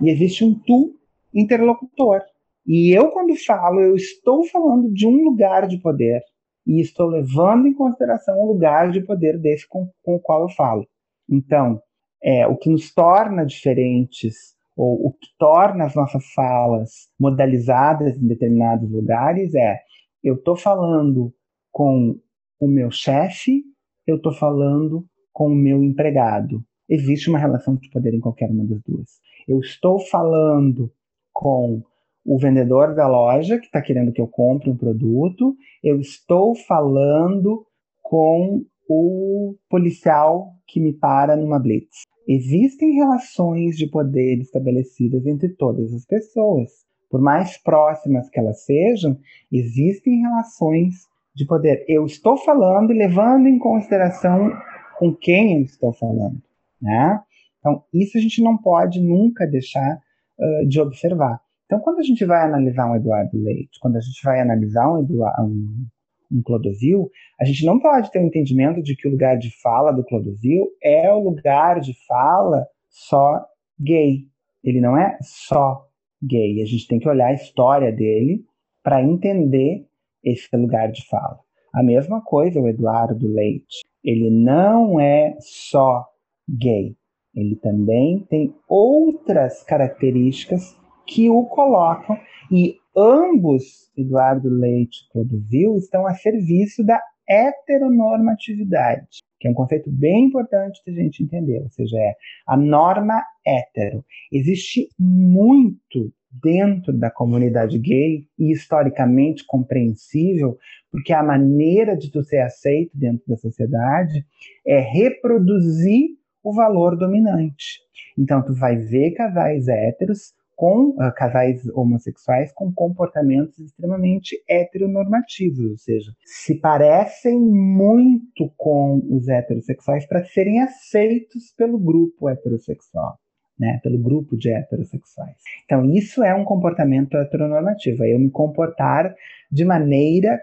e 0.00 0.10
existe 0.10 0.44
um 0.44 0.54
tu 0.54 0.94
interlocutor. 1.34 2.20
E 2.66 2.96
eu 2.96 3.10
quando 3.10 3.34
falo, 3.34 3.80
eu 3.80 3.96
estou 3.96 4.44
falando 4.46 4.92
de 4.92 5.06
um 5.06 5.24
lugar 5.24 5.66
de 5.66 5.78
poder 5.78 6.22
e 6.66 6.80
estou 6.80 7.08
levando 7.08 7.66
em 7.66 7.74
consideração 7.74 8.38
o 8.40 8.46
lugar 8.46 8.90
de 8.90 9.00
poder 9.02 9.38
desse 9.38 9.68
com, 9.68 9.88
com 10.02 10.14
o 10.14 10.20
qual 10.20 10.42
eu 10.42 10.48
falo. 10.48 10.86
Então, 11.28 11.80
é, 12.22 12.46
o 12.46 12.56
que 12.56 12.70
nos 12.70 12.94
torna 12.94 13.44
diferentes 13.44 14.54
ou 14.76 15.06
o 15.06 15.12
que 15.12 15.28
torna 15.38 15.84
as 15.84 15.94
nossas 15.94 16.24
falas 16.32 17.08
modalizadas 17.18 18.16
em 18.16 18.26
determinados 18.26 18.90
lugares 18.90 19.54
é 19.54 19.78
eu 20.22 20.34
estou 20.34 20.56
falando 20.56 21.32
com 21.70 22.18
o 22.58 22.66
meu 22.66 22.90
chefe, 22.90 23.62
eu 24.06 24.16
estou 24.16 24.32
falando 24.32 25.06
com 25.32 25.48
o 25.48 25.54
meu 25.54 25.82
empregado. 25.82 26.64
Existe 26.88 27.28
uma 27.28 27.38
relação 27.38 27.76
de 27.76 27.90
poder 27.90 28.14
em 28.14 28.20
qualquer 28.20 28.50
uma 28.50 28.64
das 28.64 28.80
duas. 28.86 29.20
Eu 29.46 29.60
estou 29.60 29.98
falando 29.98 30.90
com 31.32 31.82
o 32.24 32.38
vendedor 32.38 32.94
da 32.94 33.06
loja 33.06 33.58
que 33.58 33.66
está 33.66 33.82
querendo 33.82 34.12
que 34.12 34.20
eu 34.20 34.28
compre 34.28 34.70
um 34.70 34.76
produto, 34.76 35.54
eu 35.82 36.00
estou 36.00 36.54
falando 36.56 37.66
com 38.02 38.64
o 38.88 39.56
policial 39.68 40.52
que 40.66 40.80
me 40.80 40.92
para 40.92 41.36
numa 41.36 41.58
blitz. 41.58 42.04
Existem 42.26 42.94
relações 42.94 43.76
de 43.76 43.86
poder 43.86 44.38
estabelecidas 44.38 45.26
entre 45.26 45.50
todas 45.50 45.92
as 45.92 46.04
pessoas. 46.06 46.70
Por 47.10 47.20
mais 47.20 47.56
próximas 47.58 48.28
que 48.30 48.40
elas 48.40 48.64
sejam, 48.64 49.18
existem 49.52 50.20
relações 50.20 51.06
de 51.34 51.46
poder. 51.46 51.84
Eu 51.88 52.06
estou 52.06 52.36
falando 52.36 52.92
e 52.92 52.98
levando 52.98 53.46
em 53.46 53.58
consideração 53.58 54.50
com 54.98 55.14
quem 55.14 55.58
eu 55.58 55.62
estou 55.62 55.92
falando. 55.92 56.40
Né? 56.80 57.20
Então, 57.58 57.82
isso 57.92 58.18
a 58.18 58.20
gente 58.20 58.42
não 58.42 58.56
pode 58.56 59.00
nunca 59.00 59.46
deixar 59.46 59.98
uh, 60.38 60.66
de 60.66 60.80
observar. 60.80 61.40
Então, 61.66 61.80
quando 61.80 61.98
a 61.98 62.02
gente 62.02 62.24
vai 62.24 62.42
analisar 62.42 62.90
um 62.90 62.96
Eduardo 62.96 63.42
Leite, 63.42 63.78
quando 63.80 63.96
a 63.96 64.00
gente 64.00 64.22
vai 64.22 64.40
analisar 64.40 64.92
um, 64.92 65.00
Eduardo, 65.00 65.42
um, 65.42 65.86
um 66.34 66.42
Clodovil, 66.42 67.10
a 67.40 67.44
gente 67.44 67.64
não 67.64 67.78
pode 67.78 68.10
ter 68.10 68.18
o 68.18 68.22
um 68.22 68.26
entendimento 68.26 68.82
de 68.82 68.96
que 68.96 69.06
o 69.06 69.10
lugar 69.10 69.38
de 69.38 69.50
fala 69.60 69.92
do 69.92 70.04
Clodovil 70.04 70.68
é 70.82 71.12
o 71.12 71.22
lugar 71.22 71.80
de 71.80 71.94
fala 72.06 72.66
só 72.90 73.44
gay. 73.78 74.26
Ele 74.62 74.80
não 74.80 74.96
é 74.96 75.16
só 75.20 75.86
gay. 76.22 76.60
A 76.62 76.64
gente 76.64 76.86
tem 76.88 76.98
que 76.98 77.08
olhar 77.08 77.28
a 77.28 77.34
história 77.34 77.92
dele 77.92 78.44
para 78.82 79.02
entender 79.02 79.86
esse 80.22 80.48
lugar 80.56 80.90
de 80.90 81.06
fala. 81.06 81.38
A 81.72 81.82
mesma 81.82 82.20
coisa 82.22 82.60
o 82.60 82.68
Eduardo 82.68 83.26
Leite. 83.26 83.82
Ele 84.02 84.30
não 84.30 84.98
é 84.98 85.36
só 85.40 86.06
gay. 86.48 86.96
Ele 87.34 87.56
também 87.56 88.24
tem 88.30 88.54
outras 88.68 89.62
características 89.64 90.76
que 91.06 91.28
o 91.28 91.44
colocam 91.46 92.16
e 92.50 92.76
ambos, 92.96 93.90
Eduardo 93.96 94.48
Leite 94.48 95.04
e 95.04 95.12
Clodovil, 95.12 95.76
estão 95.76 96.06
a 96.06 96.14
serviço 96.14 96.84
da 96.84 97.00
heteronormatividade, 97.28 99.22
que 99.40 99.48
é 99.48 99.50
um 99.50 99.54
conceito 99.54 99.90
bem 99.90 100.26
importante 100.26 100.80
da 100.86 100.92
gente 100.92 101.22
entender, 101.22 101.62
ou 101.62 101.70
seja, 101.70 101.96
é 101.98 102.14
a 102.46 102.56
norma 102.56 103.22
hétero. 103.46 104.04
Existe 104.30 104.88
muito 104.98 106.12
dentro 106.42 106.92
da 106.92 107.10
comunidade 107.10 107.78
gay 107.78 108.26
e 108.38 108.52
historicamente 108.52 109.44
compreensível, 109.46 110.58
porque 110.90 111.12
a 111.12 111.22
maneira 111.22 111.96
de 111.96 112.10
tu 112.10 112.22
ser 112.22 112.40
aceito 112.40 112.90
dentro 112.94 113.24
da 113.28 113.36
sociedade 113.36 114.26
é 114.66 114.80
reproduzir 114.80 116.10
o 116.42 116.52
valor 116.52 116.96
dominante. 116.96 117.80
Então 118.18 118.44
tu 118.44 118.52
vai 118.52 118.76
ver 118.76 119.12
casais 119.12 119.68
héteros 119.68 120.34
com 120.56 120.90
uh, 120.90 121.12
casais 121.14 121.66
homossexuais 121.74 122.52
com 122.52 122.72
comportamentos 122.72 123.58
extremamente 123.58 124.42
heteronormativos, 124.48 125.70
ou 125.70 125.78
seja, 125.78 126.12
se 126.24 126.54
parecem 126.56 127.38
muito 127.38 128.50
com 128.56 129.02
os 129.10 129.28
heterossexuais 129.28 130.06
para 130.06 130.24
serem 130.24 130.60
aceitos 130.60 131.52
pelo 131.56 131.78
grupo 131.78 132.28
heterossexual. 132.28 133.18
Né, 133.56 133.78
pelo 133.84 133.96
grupo 133.96 134.36
de 134.36 134.50
heterossexuais. 134.50 135.36
Então, 135.64 135.84
isso 135.92 136.24
é 136.24 136.34
um 136.34 136.44
comportamento 136.44 137.16
heteronormativo, 137.16 138.02
é 138.02 138.12
eu 138.12 138.18
me 138.18 138.28
comportar 138.28 139.14
de 139.48 139.64
maneira 139.64 140.40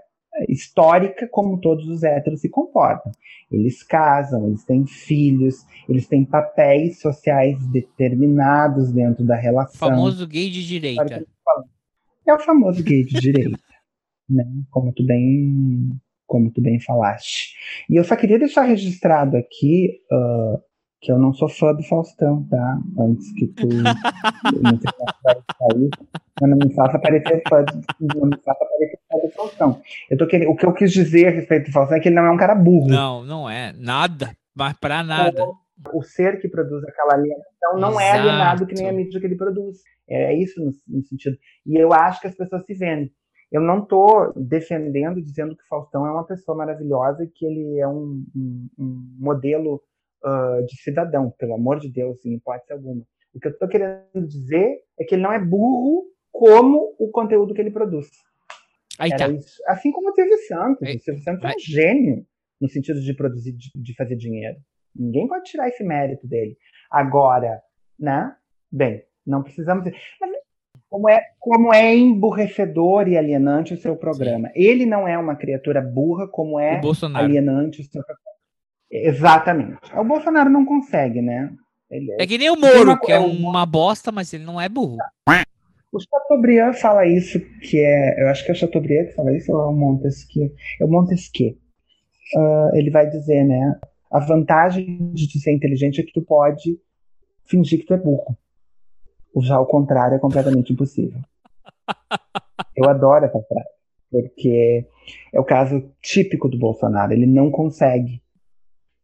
histórica 0.48 1.28
como 1.28 1.60
todos 1.60 1.88
os 1.88 2.04
héteros 2.04 2.42
se 2.42 2.50
comportam. 2.50 3.12
Eles 3.52 3.84
casam, 3.84 4.48
eles 4.48 4.64
têm 4.64 4.86
filhos, 4.86 5.66
eles 5.88 6.08
têm 6.08 6.24
papéis 6.24 7.00
sociais 7.00 7.66
determinados 7.68 8.92
dentro 8.92 9.26
da 9.26 9.36
relação. 9.36 9.88
O 9.88 9.92
famoso 9.92 10.28
gay 10.28 10.50
de 10.50 10.66
direita. 10.66 11.26
É 12.26 12.34
o 12.34 12.40
famoso 12.40 12.84
gay 12.84 13.04
de 13.04 13.20
direita, 13.20 13.60
né? 14.30 14.46
Como 14.70 14.94
tu 14.94 15.06
bem, 15.06 15.90
como 16.26 16.52
tu 16.52 16.62
bem 16.62 16.80
falaste. 16.80 17.56
E 17.90 17.96
eu 17.96 18.04
só 18.04 18.16
queria 18.16 18.40
deixar 18.40 18.64
registrado 18.64 19.36
aqui 19.36 20.00
uh, 20.12 20.62
que 21.02 21.12
eu 21.12 21.18
não 21.18 21.34
sou 21.34 21.50
fã 21.50 21.74
do 21.74 21.82
Faustão, 21.84 22.48
tá? 22.48 22.80
Antes 23.00 23.34
que 23.34 23.48
tu 23.48 23.68
mas 26.40 26.50
não 26.50 26.58
me 26.58 26.74
faça 26.74 27.00
parecer 27.00 27.42
fã, 27.50 27.64
de, 27.64 27.82
não 28.16 28.28
me 28.28 28.38
faça 28.44 28.66
parecer 28.66 29.00
fã 29.12 29.18
do 29.18 29.30
Faustão. 29.32 29.82
Eu 30.10 30.18
tô 30.18 30.28
querendo, 30.28 30.52
o 30.52 30.56
que 30.56 30.66
eu 30.66 30.74
quis 30.74 30.92
dizer 30.92 31.28
a 31.28 31.32
respeito 31.32 31.66
do 31.68 31.72
Faustão 31.72 31.98
é 31.98 32.00
que 32.00 32.08
ele 32.10 32.16
não 32.16 32.26
é 32.26 32.32
um 32.32 32.38
cara 32.38 32.54
burro. 32.54 32.88
Não, 32.88 33.24
não 33.24 33.50
é. 33.50 33.74
Nada. 33.74 34.36
Mas 34.56 34.74
pra 34.74 35.04
nada. 35.04 35.44
O, 35.44 35.56
o 36.00 36.04
ser 36.04 36.40
que 36.40 36.48
produz 36.48 36.84
aquela 36.84 37.14
alienação 37.14 37.78
não 37.78 37.92
Exato. 37.92 38.04
é 38.04 38.12
alienado 38.12 38.68
que 38.68 38.76
nem 38.76 38.90
a 38.90 38.94
mídia 38.94 39.20
que 39.20 39.26
ele 39.26 39.36
produz. 39.36 39.80
É 40.08 40.36
isso 40.36 40.60
no, 40.60 40.72
no 40.88 41.04
sentido. 41.04 41.38
E 41.66 41.78
eu 41.78 41.92
acho 41.94 42.22
que 42.22 42.28
as 42.28 42.36
pessoas 42.36 42.64
se 42.66 42.74
vendem. 42.76 43.12
Eu 43.52 43.62
não 43.62 43.80
estou 43.80 44.32
defendendo, 44.36 45.22
dizendo 45.22 45.56
que 45.56 45.64
o 45.64 45.68
Faustão 45.68 46.06
é 46.06 46.12
uma 46.12 46.26
pessoa 46.26 46.58
maravilhosa 46.58 47.24
e 47.24 47.28
que 47.28 47.46
ele 47.46 47.80
é 47.80 47.88
um, 47.88 48.24
um, 48.36 48.70
um 48.80 49.18
modelo 49.20 49.82
Uh, 50.24 50.64
de 50.68 50.80
cidadão, 50.82 51.34
pelo 51.38 51.56
amor 51.56 51.80
de 51.80 51.92
Deus, 51.92 52.24
em 52.26 52.36
hipótese 52.36 52.72
alguma. 52.72 53.02
O 53.34 53.40
que 53.40 53.48
eu 53.48 53.52
estou 53.52 53.68
querendo 53.68 54.28
dizer 54.28 54.82
é 55.00 55.04
que 55.04 55.16
ele 55.16 55.24
não 55.24 55.34
é 55.34 55.40
burro 55.40 56.06
como 56.32 56.96
o 57.00 57.10
conteúdo 57.10 57.54
que 57.54 57.62
ele 57.62 57.72
produz. 57.72 58.08
Aí 59.00 59.10
tá. 59.16 59.28
Isso. 59.28 59.62
Assim 59.68 59.92
como 59.92 60.10
o 60.10 60.14
Silvio 60.14 60.38
Santos. 60.48 60.88
Aí. 60.88 60.96
O 60.96 61.00
Silvio 61.00 61.24
Santos 61.24 61.44
é 61.44 61.48
um 61.48 61.60
gênio 61.60 62.26
no 62.60 62.70
sentido 62.70 63.02
de 63.02 63.14
produzir, 63.16 63.54
de, 63.54 63.72
de, 63.76 63.96
fazer 63.96 64.16
dinheiro. 64.16 64.58
Ninguém 64.96 65.28
pode 65.28 65.46
tirar 65.46 65.68
esse 65.68 65.84
mérito 65.84 66.28
dele. 66.28 66.56
Agora, 66.92 67.62
né? 68.00 68.36
Bem, 68.72 69.04
não 69.26 69.42
precisamos. 69.42 69.86
Mas 70.20 70.32
como 70.92 71.10
é, 71.10 71.22
como 71.40 71.74
é 71.74 71.96
emburrecedor 71.96 73.08
e 73.08 73.18
alienante 73.18 73.74
o 73.74 73.78
seu 73.78 73.96
programa. 73.96 74.50
Sim. 74.50 74.54
Ele 74.56 74.86
não 74.86 75.08
é 75.08 75.18
uma 75.18 75.36
criatura 75.36 75.82
burra 75.82 76.28
como 76.28 76.60
é 76.60 76.82
alienante 77.16 77.82
o 77.82 77.84
seu 77.86 78.04
programa. 78.04 78.31
Exatamente. 78.92 79.80
O 79.96 80.04
Bolsonaro 80.04 80.50
não 80.50 80.66
consegue, 80.66 81.22
né? 81.22 81.50
Ele 81.90 82.12
é... 82.12 82.24
é 82.24 82.28
que 82.28 82.38
nem 82.38 82.50
o 82.50 82.60
Moro, 82.60 82.84
uma... 82.84 83.00
que 83.00 83.12
é 83.12 83.20
uma 83.20 83.66
bosta, 83.66 84.12
mas 84.12 84.34
ele 84.34 84.44
não 84.44 84.60
é 84.60 84.68
burro. 84.68 84.98
O 85.92 86.00
Chateaubriand 86.00 86.74
fala 86.74 87.06
isso, 87.06 87.40
que 87.62 87.80
é. 87.80 88.22
Eu 88.22 88.30
acho 88.30 88.46
que 88.46 88.52
é 88.52 88.54
o 88.54 88.58
Chateaubriand 88.58 89.08
que 89.08 89.16
fala 89.16 89.36
isso, 89.36 89.52
ou 89.52 89.62
é 89.62 89.68
o 89.68 89.74
Montesquieu? 89.74 90.50
É 90.80 90.86
o 90.86 90.88
Montesquieu. 90.88 91.58
Uh, 92.36 92.76
ele 92.76 92.90
vai 92.90 93.10
dizer, 93.10 93.44
né? 93.44 93.78
A 94.10 94.20
vantagem 94.20 95.12
de 95.14 95.30
tu 95.30 95.38
ser 95.40 95.52
inteligente 95.52 96.00
é 96.00 96.04
que 96.04 96.14
tu 96.14 96.22
pode 96.22 96.80
fingir 97.46 97.80
que 97.80 97.86
tu 97.86 97.94
é 97.94 97.98
burro. 97.98 98.38
Já 99.42 99.60
o 99.60 99.66
contrário 99.66 100.16
é 100.16 100.20
completamente 100.20 100.72
impossível. 100.72 101.20
Eu 102.76 102.90
adoro 102.90 103.26
essa 103.26 103.42
frase, 103.42 103.70
porque 104.10 104.86
é 105.34 105.40
o 105.40 105.44
caso 105.44 105.92
típico 106.02 106.48
do 106.48 106.58
Bolsonaro. 106.58 107.12
Ele 107.12 107.26
não 107.26 107.52
consegue 107.52 108.22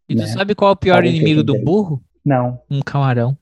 e 0.09 0.15
tu 0.15 0.21
né? 0.21 0.27
sabe 0.27 0.55
qual 0.55 0.71
é 0.71 0.73
o 0.73 0.77
pior 0.77 0.95
Parece 0.95 1.15
inimigo 1.15 1.43
do 1.43 1.59
burro? 1.59 2.01
Não. 2.25 2.61
Um 2.69 2.81
camarão. 2.81 3.37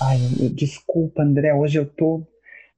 Ai, 0.00 0.18
eu, 0.40 0.50
desculpa, 0.50 1.22
André. 1.22 1.54
Hoje 1.54 1.78
eu 1.78 1.86
tô. 1.86 2.26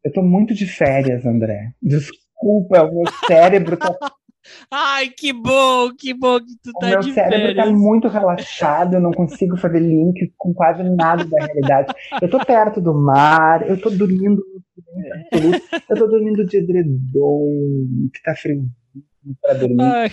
Eu 0.05 0.13
tô 0.13 0.23
muito 0.23 0.55
de 0.55 0.67
férias, 0.67 1.25
André. 1.25 1.73
Desculpa, 1.81 2.83
o 2.83 2.95
meu 2.95 3.05
cérebro 3.27 3.77
tá 3.77 3.97
Ai, 4.71 5.09
que 5.09 5.33
bom, 5.33 5.91
que 5.97 6.13
bom 6.13 6.39
que 6.39 6.55
tu 6.63 6.71
O 6.77 6.79
tá 6.79 6.89
meu 6.89 7.01
de 7.01 7.13
cérebro 7.15 7.55
tá 7.55 7.63
férias. 7.63 7.81
muito 7.81 8.09
relaxado, 8.09 8.95
eu 8.95 9.01
não 9.01 9.11
consigo 9.11 9.57
fazer 9.57 9.81
link 9.81 10.33
com 10.37 10.53
quase 10.53 10.83
nada 10.83 11.25
da 11.25 11.47
realidade. 11.47 11.95
Eu 12.21 12.29
tô 12.29 12.39
perto 12.45 12.81
do 12.81 12.93
mar, 12.93 13.67
eu 13.69 13.81
tô 13.81 13.89
dormindo 13.89 14.43
eu 15.89 15.97
tô 15.97 16.07
dormindo 16.07 16.45
de 16.45 16.59
edredom, 16.59 18.11
que 18.13 18.23
tá 18.23 18.35
frio 18.35 18.67
pra 19.41 19.55
dormir. 19.55 19.83
Ai, 19.83 20.11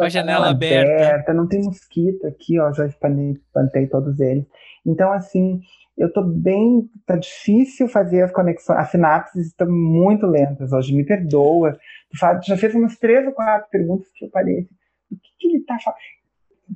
com 0.00 0.06
a 0.06 0.08
janela 0.10 0.50
aberta. 0.50 1.32
Não 1.34 1.46
tem 1.48 1.62
mosquito 1.62 2.26
aqui, 2.26 2.58
ó, 2.60 2.72
já 2.72 2.86
espantei, 2.86 3.86
todos 3.88 4.18
eles. 4.20 4.44
Então, 4.86 5.12
assim, 5.12 5.60
eu 5.96 6.12
tô 6.12 6.22
bem, 6.22 6.88
tá 7.06 7.16
difícil 7.16 7.86
fazer 7.88 8.22
as 8.22 8.32
conexões, 8.32 8.78
as 8.78 8.90
sinapses 8.90 9.46
estão 9.48 9.70
muito 9.70 10.26
lentas 10.26 10.72
hoje, 10.72 10.94
me 10.94 11.04
perdoa. 11.04 11.72
Tu 12.10 12.18
fa- 12.18 12.40
já 12.42 12.56
fez 12.56 12.74
umas 12.74 12.96
três 12.98 13.26
ou 13.26 13.32
quatro 13.32 13.68
perguntas 13.70 14.06
que 14.14 14.24
eu 14.24 14.30
parei, 14.30 14.58
assim, 14.60 14.74
o 15.12 15.16
que, 15.16 15.30
que 15.38 15.48
ele 15.48 15.64
tá 15.64 15.76
falando? 15.84 15.98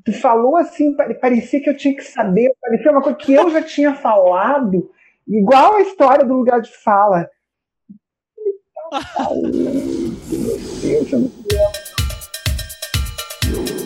Tu 0.04 0.12
falou 0.12 0.56
assim, 0.56 0.94
pare- 0.96 1.14
parecia 1.14 1.60
que 1.62 1.70
eu 1.70 1.76
tinha 1.76 1.94
que 1.94 2.02
saber, 2.02 2.52
parecia 2.60 2.90
uma 2.90 3.00
coisa 3.00 3.16
que 3.16 3.32
eu 3.32 3.48
já 3.50 3.62
tinha 3.62 3.94
falado, 3.94 4.90
igual 5.26 5.76
a 5.76 5.80
história 5.82 6.24
do 6.24 6.34
lugar 6.34 6.60
de 6.60 6.70
fala. 6.76 7.28
Ele 8.36 8.58
tá 8.90 9.00
falando, 9.00 9.54
meu 9.56 10.56
Deus, 10.82 11.12
eu 11.12 11.20
não 11.20 11.28
sei. 11.28 11.83
you. 13.46 13.83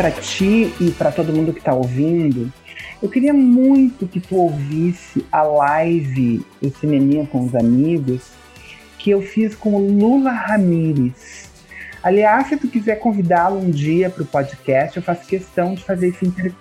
Pra 0.00 0.10
ti 0.10 0.72
e 0.80 0.90
pra 0.92 1.12
todo 1.12 1.30
mundo 1.30 1.52
que 1.52 1.60
tá 1.60 1.74
ouvindo. 1.74 2.50
Eu 3.02 3.10
queria 3.10 3.34
muito 3.34 4.06
que 4.06 4.18
tu 4.18 4.34
ouvisse 4.34 5.26
a 5.30 5.42
live 5.42 6.42
do 6.62 6.70
Cineminha 6.70 7.26
com 7.26 7.44
os 7.44 7.54
Amigos 7.54 8.30
que 8.98 9.10
eu 9.10 9.20
fiz 9.20 9.54
com 9.54 9.74
o 9.74 9.98
Lula 9.98 10.30
Ramires. 10.30 11.50
Aliás, 12.02 12.48
se 12.48 12.56
tu 12.56 12.66
quiser 12.66 12.96
convidá-lo 12.96 13.58
um 13.60 13.70
dia 13.70 14.08
pro 14.08 14.24
podcast, 14.24 14.96
eu 14.96 15.02
faço 15.02 15.26
questão 15.26 15.74
de 15.74 15.84
fazer 15.84 16.08
esse 16.08 16.26
inter... 16.26 16.54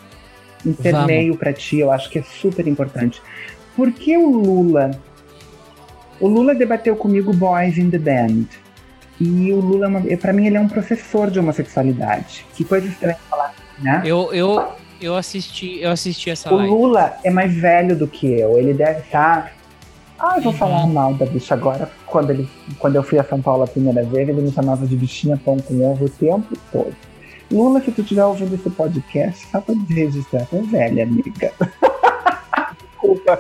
intermeio 0.65 1.38
pra 1.38 1.54
ti. 1.54 1.80
Eu 1.80 1.93
acho 1.93 2.10
que 2.10 2.19
é 2.19 2.23
super 2.23 2.67
importante. 2.67 3.21
Por 3.73 3.89
que 3.93 4.17
o 4.17 4.30
Lula? 4.30 4.91
O 6.19 6.28
Lula 6.28 6.54
debateu 6.54 6.93
comigo 6.97 7.34
Boys 7.34 7.78
in 7.78 7.89
the 7.89 7.99
Band. 7.99 8.47
E 9.19 9.51
o 9.51 9.60
Lula, 9.60 9.86
é 9.86 9.89
uma- 9.89 10.17
pra 10.17 10.32
mim, 10.34 10.47
ele 10.47 10.58
é 10.58 10.62
um 10.62 10.67
professor 10.67 11.29
de 11.29 11.39
homossexualidade. 11.39 12.45
Que 12.53 12.63
coisa 12.63 12.88
estranha 12.88 13.17
falar, 13.29 13.53
né? 13.79 14.01
Eu, 14.05 14.34
eu, 14.34 14.63
eu 15.01 15.15
assisti, 15.15 15.79
eu 15.82 15.91
assisti 15.91 16.29
essa 16.29 16.53
O 16.53 16.58
live. 16.58 16.71
Lula 16.71 17.13
é 17.23 17.29
mais 17.29 17.53
velho 17.53 17.95
do 17.97 18.08
que 18.08 18.27
eu. 18.39 18.58
Ele 18.58 18.73
deve 18.73 18.99
estar. 19.01 19.51
Ah, 20.17 20.36
eu 20.38 20.41
vou 20.43 20.51
Uhum. 20.53 20.58
falar 20.58 20.88
mal 20.88 21.13
da 21.13 21.25
bicha 21.25 21.53
agora. 21.53 21.89
Quando, 22.05 22.29
ele, 22.32 22.49
quando 22.77 22.95
eu 22.95 23.03
fui 23.03 23.17
a 23.19 23.23
São 23.23 23.41
Paulo 23.41 23.63
a 23.63 23.67
primeira 23.67 24.03
vez, 24.03 24.27
ele 24.29 24.41
me 24.41 24.51
chamava 24.51 24.86
de 24.86 24.95
bichinha 24.95 25.38
pão 25.43 25.58
com 25.58 25.82
ovo 25.89 26.05
o 26.05 26.10
tempo 26.10 26.58
todo. 26.71 26.93
Lula, 27.51 27.82
se 27.82 27.91
tu 27.91 28.01
estiver 28.01 28.23
ouvindo 28.25 28.53
esse 28.55 28.69
podcast, 28.69 29.47
só 29.51 29.60
pra 29.60 29.73
registrar, 29.89 30.45
tu 30.45 30.58
é 30.58 30.62
velha, 30.62 31.03
amiga. 31.03 31.51
Desculpa. 33.01 33.39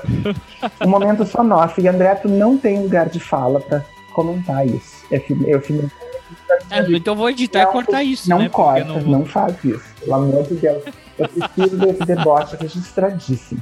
Um 0.85 0.89
momento 0.89 1.25
só 1.25 1.43
nosso. 1.43 1.79
E 1.81 1.87
André, 1.87 2.15
tu 2.15 2.27
não 2.29 2.57
tem 2.57 2.81
lugar 2.81 3.07
de 3.09 3.19
fala 3.19 3.59
pra 3.59 3.83
comentar 4.09 4.65
isso. 4.67 5.05
Eu, 5.09 5.21
filme- 5.21 5.49
eu 5.49 5.61
filmei 5.61 5.87
É, 6.69 6.79
então 6.91 7.13
eu 7.13 7.17
vou 7.17 7.29
editar 7.29 7.63
Não, 7.63 7.69
e 7.69 7.73
cortar 7.73 8.03
isso, 8.03 8.29
não 8.29 8.39
né? 8.39 8.49
Corta, 8.49 8.85
não, 8.85 9.01
não 9.01 9.25
faz 9.25 9.55
isso. 9.63 9.83
Pelo 10.01 10.13
amor 10.15 10.43
de 10.43 10.55
Deus. 10.55 10.83
Eu 11.17 11.27
preciso 11.27 11.77
desse 11.77 12.05
deboche 12.05 12.55
registradíssimo. 12.59 13.61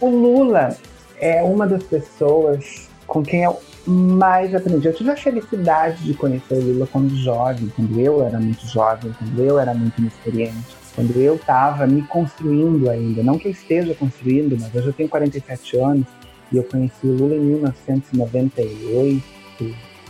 O 0.00 0.08
Lula 0.10 0.76
é 1.20 1.42
uma 1.42 1.66
das 1.66 1.82
pessoas 1.82 2.88
com 3.06 3.22
quem 3.22 3.44
eu 3.44 3.58
mais 3.86 4.54
aprendi. 4.54 4.86
Eu 4.86 4.92
tive 4.94 5.10
a 5.10 5.16
felicidade 5.16 6.04
de 6.04 6.14
conhecer 6.14 6.54
o 6.54 6.60
Lula 6.60 6.86
quando 6.92 7.16
jovem, 7.16 7.72
quando 7.74 7.98
eu 7.98 8.22
era 8.22 8.38
muito 8.38 8.66
jovem, 8.66 9.12
quando 9.18 9.42
eu 9.42 9.58
era 9.58 9.72
muito 9.74 9.98
inexperiente, 9.98 10.76
quando 10.94 11.16
eu 11.16 11.36
estava 11.36 11.86
me 11.86 12.02
construindo 12.02 12.88
ainda. 12.90 13.22
Não 13.22 13.38
que 13.38 13.48
eu 13.48 13.52
esteja 13.52 13.94
construindo, 13.94 14.56
mas 14.60 14.72
eu 14.74 14.82
já 14.82 14.92
tenho 14.92 15.08
47 15.08 15.78
anos 15.78 16.06
e 16.52 16.56
eu 16.58 16.64
conheci 16.64 17.06
o 17.06 17.12
Lula 17.16 17.34
em 17.34 17.40
1998, 17.40 19.24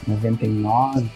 99. 0.06 1.06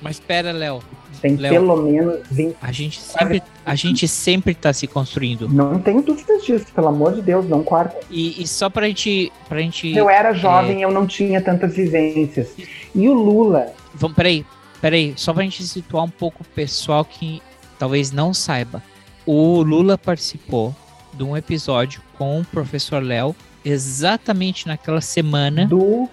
Mas 0.00 0.16
espera, 0.16 0.52
Léo. 0.52 0.82
Tem 1.20 1.36
Léo. 1.36 1.52
pelo 1.52 1.76
menos 1.76 2.20
20 2.30 2.56
A 2.60 2.72
gente 2.72 3.00
sempre, 3.00 3.42
a 3.64 3.74
gente 3.74 4.08
sempre 4.08 4.54
tá 4.54 4.72
se 4.72 4.86
construindo. 4.86 5.48
Não 5.48 5.78
tenho 5.78 6.02
dúvidas 6.02 6.44
disso, 6.44 6.66
pelo 6.74 6.88
amor 6.88 7.14
de 7.14 7.22
Deus, 7.22 7.48
não 7.48 7.62
corta. 7.62 7.96
E, 8.10 8.42
e 8.42 8.46
só 8.46 8.68
pra 8.68 8.88
gente, 8.88 9.32
pra 9.48 9.60
gente. 9.60 9.94
Eu 9.96 10.10
era 10.10 10.32
jovem, 10.32 10.82
eu 10.82 10.90
não 10.90 11.06
tinha 11.06 11.40
tantas 11.40 11.74
vivências. 11.74 12.54
E 12.94 13.08
o 13.08 13.14
Lula, 13.14 13.72
Vamos, 13.94 14.16
peraí, 14.16 14.44
peraí, 14.80 15.12
só 15.16 15.32
pra 15.32 15.42
gente 15.42 15.62
situar 15.64 16.04
um 16.04 16.10
pouco 16.10 16.42
o 16.42 16.46
pessoal 16.46 17.04
que 17.04 17.42
talvez 17.78 18.10
não 18.10 18.32
saiba. 18.32 18.82
O 19.26 19.62
Lula 19.62 19.98
participou 19.98 20.74
de 21.12 21.22
um 21.22 21.36
episódio 21.36 22.02
com 22.16 22.40
o 22.40 22.44
professor 22.44 23.02
Léo 23.02 23.36
exatamente 23.64 24.66
naquela 24.66 25.00
semana 25.00 25.66
do 25.66 26.08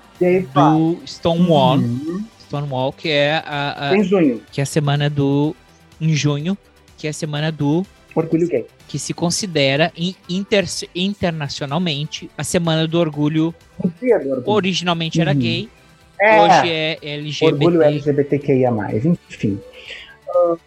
do 0.54 1.00
Stonewall, 1.06 1.78
Uhum. 1.78 2.24
Stonewall, 2.42 2.92
que 2.94 3.10
é 3.10 3.42
a, 3.46 3.90
a- 3.92 3.98
em 3.98 4.04
junho, 4.04 4.42
que 4.52 4.60
é 4.60 4.64
a 4.64 4.66
semana 4.66 5.10
do 5.10 5.56
em 6.02 6.14
junho, 6.14 6.58
que 6.98 7.08
é 7.08 7.10
a 7.10 7.14
semana 7.14 7.52
do 7.52 7.86
orgulho 8.16 8.48
gay. 8.48 8.66
que 8.88 8.98
se 9.00 9.14
considera 9.14 9.92
in- 9.96 10.16
inter- 10.30 10.66
internacionalmente 10.94 12.30
a 12.38 12.44
semana 12.44 12.88
do 12.88 13.00
orgulho. 13.00 13.54
Do 13.82 13.92
orgulho. 14.14 14.44
Originalmente 14.46 15.22
era 15.22 15.32
Uhum. 15.32 15.40
gay, 15.40 15.70
É, 16.20 16.42
hoje 16.42 16.70
é 16.70 16.98
LGBT. 17.02 17.46
orgulho 17.54 17.82
LGBTQIA+, 17.82 18.72
enfim. 19.30 19.60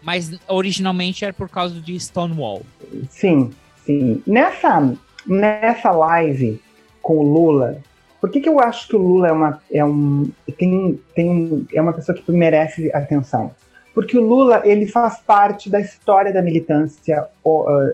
Mas 0.01 0.31
originalmente 0.47 1.23
era 1.23 1.33
por 1.33 1.47
causa 1.49 1.79
de 1.79 1.97
Stonewall. 1.99 2.63
Sim, 3.09 3.51
sim. 3.85 4.21
Nessa, 4.25 4.93
nessa 5.25 5.91
live 5.91 6.59
com 7.03 7.19
o 7.19 7.21
Lula, 7.21 7.77
por 8.19 8.31
que, 8.31 8.39
que 8.39 8.47
eu 8.47 8.57
acho 8.57 8.87
que 8.87 8.95
o 8.95 8.99
Lula 8.99 9.27
é 9.27 9.31
uma, 9.33 9.61
é 9.69 9.83
um, 9.85 10.31
tem, 10.57 10.97
tem 11.13 11.67
é 11.73 11.81
uma 11.81 11.91
pessoa 11.91 12.17
que 12.17 12.31
merece 12.31 12.89
atenção? 12.93 13.51
Porque 13.93 14.17
o 14.17 14.25
Lula 14.25 14.61
ele 14.65 14.87
faz 14.87 15.19
parte 15.19 15.69
da 15.69 15.81
história 15.81 16.33
da 16.33 16.41
militância 16.41 17.27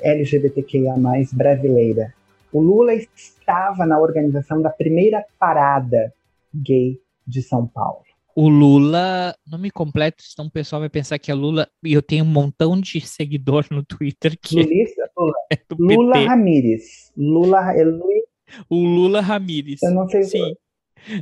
LGBTQIA+, 0.04 0.94
brasileira. 1.34 2.14
O 2.54 2.62
Lula 2.62 2.94
estava 2.94 3.86
na 3.86 4.00
organização 4.00 4.62
da 4.62 4.70
primeira 4.70 5.26
parada 5.40 6.14
gay 6.54 7.00
de 7.28 7.42
São 7.42 7.66
Paulo. 7.66 8.04
O 8.36 8.48
Lula, 8.48 9.36
nome 9.46 9.72
completo, 9.72 10.24
senão 10.24 10.48
o 10.48 10.52
pessoal 10.52 10.80
vai 10.80 10.90
pensar 10.90 11.20
que 11.20 11.32
é 11.32 11.34
Lula. 11.34 11.68
E 11.84 11.92
eu 11.92 12.02
tenho 12.02 12.24
um 12.24 12.28
montão 12.28 12.80
de 12.80 13.02
seguidor 13.06 13.66
no 13.72 13.84
Twitter 13.84 14.38
que 14.40 14.62
Lulista, 14.62 15.10
Lula, 15.18 15.34
é 15.52 15.58
Lula 15.78 16.14
PT. 16.14 16.26
Ramírez. 16.26 17.12
Lula, 17.18 17.74
é 17.76 17.84
Luiz, 17.84 18.24
O 18.70 18.76
Lula 18.76 19.22
Ramírez. 19.22 19.82
eu 19.84 19.92
não 19.92 20.08
sei 20.08 20.24
Sim. 20.24 20.54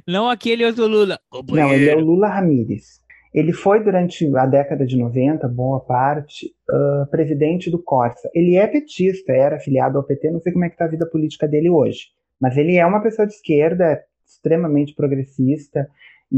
Não 0.07 0.29
aquele 0.29 0.65
outro 0.65 0.87
Lula. 0.87 1.19
Não, 1.49 1.73
ele 1.73 1.89
é 1.89 1.95
o 1.95 1.99
Lula 1.99 2.27
Ramírez. 2.27 3.01
Ele 3.33 3.53
foi, 3.53 3.83
durante 3.83 4.25
a 4.35 4.45
década 4.45 4.85
de 4.85 4.97
90, 4.97 5.47
boa 5.47 5.79
parte, 5.79 6.51
ah, 6.69 7.07
presidente 7.11 7.69
do 7.69 7.77
Corsa. 7.77 8.29
Ele 8.33 8.55
é 8.55 8.65
petista, 8.65 9.31
era 9.31 9.57
afiliado 9.57 9.97
ao 9.97 10.03
PT, 10.03 10.31
não 10.31 10.39
sei 10.41 10.51
como 10.51 10.65
é 10.65 10.69
que 10.69 10.75
está 10.75 10.85
a 10.85 10.89
vida 10.89 11.05
política 11.05 11.47
dele 11.47 11.69
hoje. 11.69 12.07
Mas 12.39 12.57
ele 12.57 12.77
é 12.77 12.85
uma 12.85 13.01
pessoa 13.01 13.27
de 13.27 13.33
esquerda, 13.33 14.03
extremamente 14.25 14.95
progressista, 14.95 15.87
e 16.31 16.37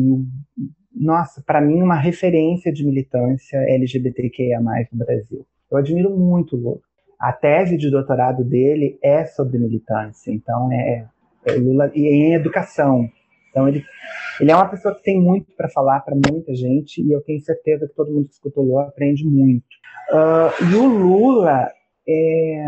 nossa, 0.94 1.42
para 1.46 1.62
mim, 1.62 1.82
uma 1.82 1.96
referência 1.96 2.72
de 2.72 2.86
militância 2.86 3.58
LGBTQIA+, 3.58 4.60
no 4.60 4.98
Brasil. 4.98 5.46
Eu 5.72 5.78
admiro 5.78 6.10
muito 6.10 6.56
o 6.56 6.60
Lula. 6.60 6.82
A 7.20 7.34
tese 7.34 7.78
de 7.78 7.92
doutorado 7.92 8.44
dele 8.46 8.98
é 9.04 9.26
sobre 9.26 9.58
militância, 9.58 10.32
então 10.32 10.72
é, 10.72 11.06
é 11.46 11.52
Lula 11.54 11.92
e 11.94 12.08
em 12.08 12.34
educação. 12.34 13.10
Então 13.50 13.68
ele, 13.68 13.84
ele 14.40 14.52
é 14.52 14.56
uma 14.56 14.70
pessoa 14.70 14.96
que 14.96 15.04
tem 15.04 15.20
muito 15.20 15.52
para 15.58 15.68
falar 15.68 16.00
para 16.00 16.16
muita 16.16 16.56
gente 16.56 17.02
e 17.02 17.12
eu 17.12 17.22
tenho 17.22 17.42
certeza 17.42 17.88
que 17.88 17.94
todo 17.96 18.12
mundo 18.12 18.28
que 18.28 18.34
escuta 18.34 18.62
o 18.62 18.64
Lula 18.64 18.84
aprende 18.84 19.26
muito. 19.26 19.66
Uh, 20.12 20.72
e 20.72 20.76
o 20.76 20.88
Lula, 20.88 21.70
é, 22.08 22.66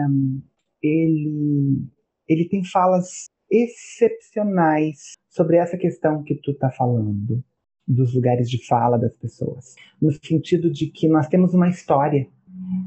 ele, 0.83 1.87
ele 2.27 2.49
tem 2.49 2.63
falas 2.65 3.27
excepcionais 3.49 5.13
sobre 5.29 5.57
essa 5.57 5.77
questão 5.77 6.23
que 6.23 6.35
tu 6.35 6.51
está 6.51 6.69
falando 6.69 7.41
dos 7.87 8.13
lugares 8.13 8.49
de 8.49 8.65
fala 8.65 8.97
das 8.97 9.15
pessoas, 9.15 9.75
no 10.01 10.11
sentido 10.11 10.69
de 10.69 10.87
que 10.87 11.07
nós 11.07 11.27
temos 11.27 11.53
uma 11.53 11.69
história. 11.69 12.27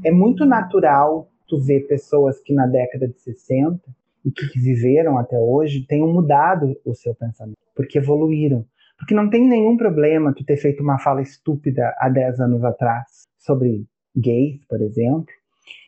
É 0.03 0.11
muito 0.11 0.45
natural 0.45 1.29
tu 1.47 1.59
ver 1.59 1.87
pessoas 1.87 2.39
que 2.41 2.53
na 2.53 2.67
década 2.67 3.07
de 3.07 3.19
60 3.19 3.79
e 4.25 4.31
que 4.31 4.59
viveram 4.59 5.17
até 5.17 5.37
hoje 5.37 5.85
tenham 5.85 6.11
mudado 6.11 6.75
o 6.83 6.93
seu 6.93 7.13
pensamento, 7.13 7.57
porque 7.75 7.99
evoluíram. 7.99 8.65
Porque 8.97 9.13
não 9.13 9.29
tem 9.29 9.45
nenhum 9.47 9.77
problema 9.77 10.33
tu 10.33 10.43
ter 10.43 10.57
feito 10.57 10.81
uma 10.81 10.97
fala 10.97 11.21
estúpida 11.21 11.93
há 11.99 12.09
10 12.09 12.39
anos 12.39 12.63
atrás 12.63 13.27
sobre 13.37 13.85
gays, 14.15 14.65
por 14.67 14.81
exemplo, 14.81 15.33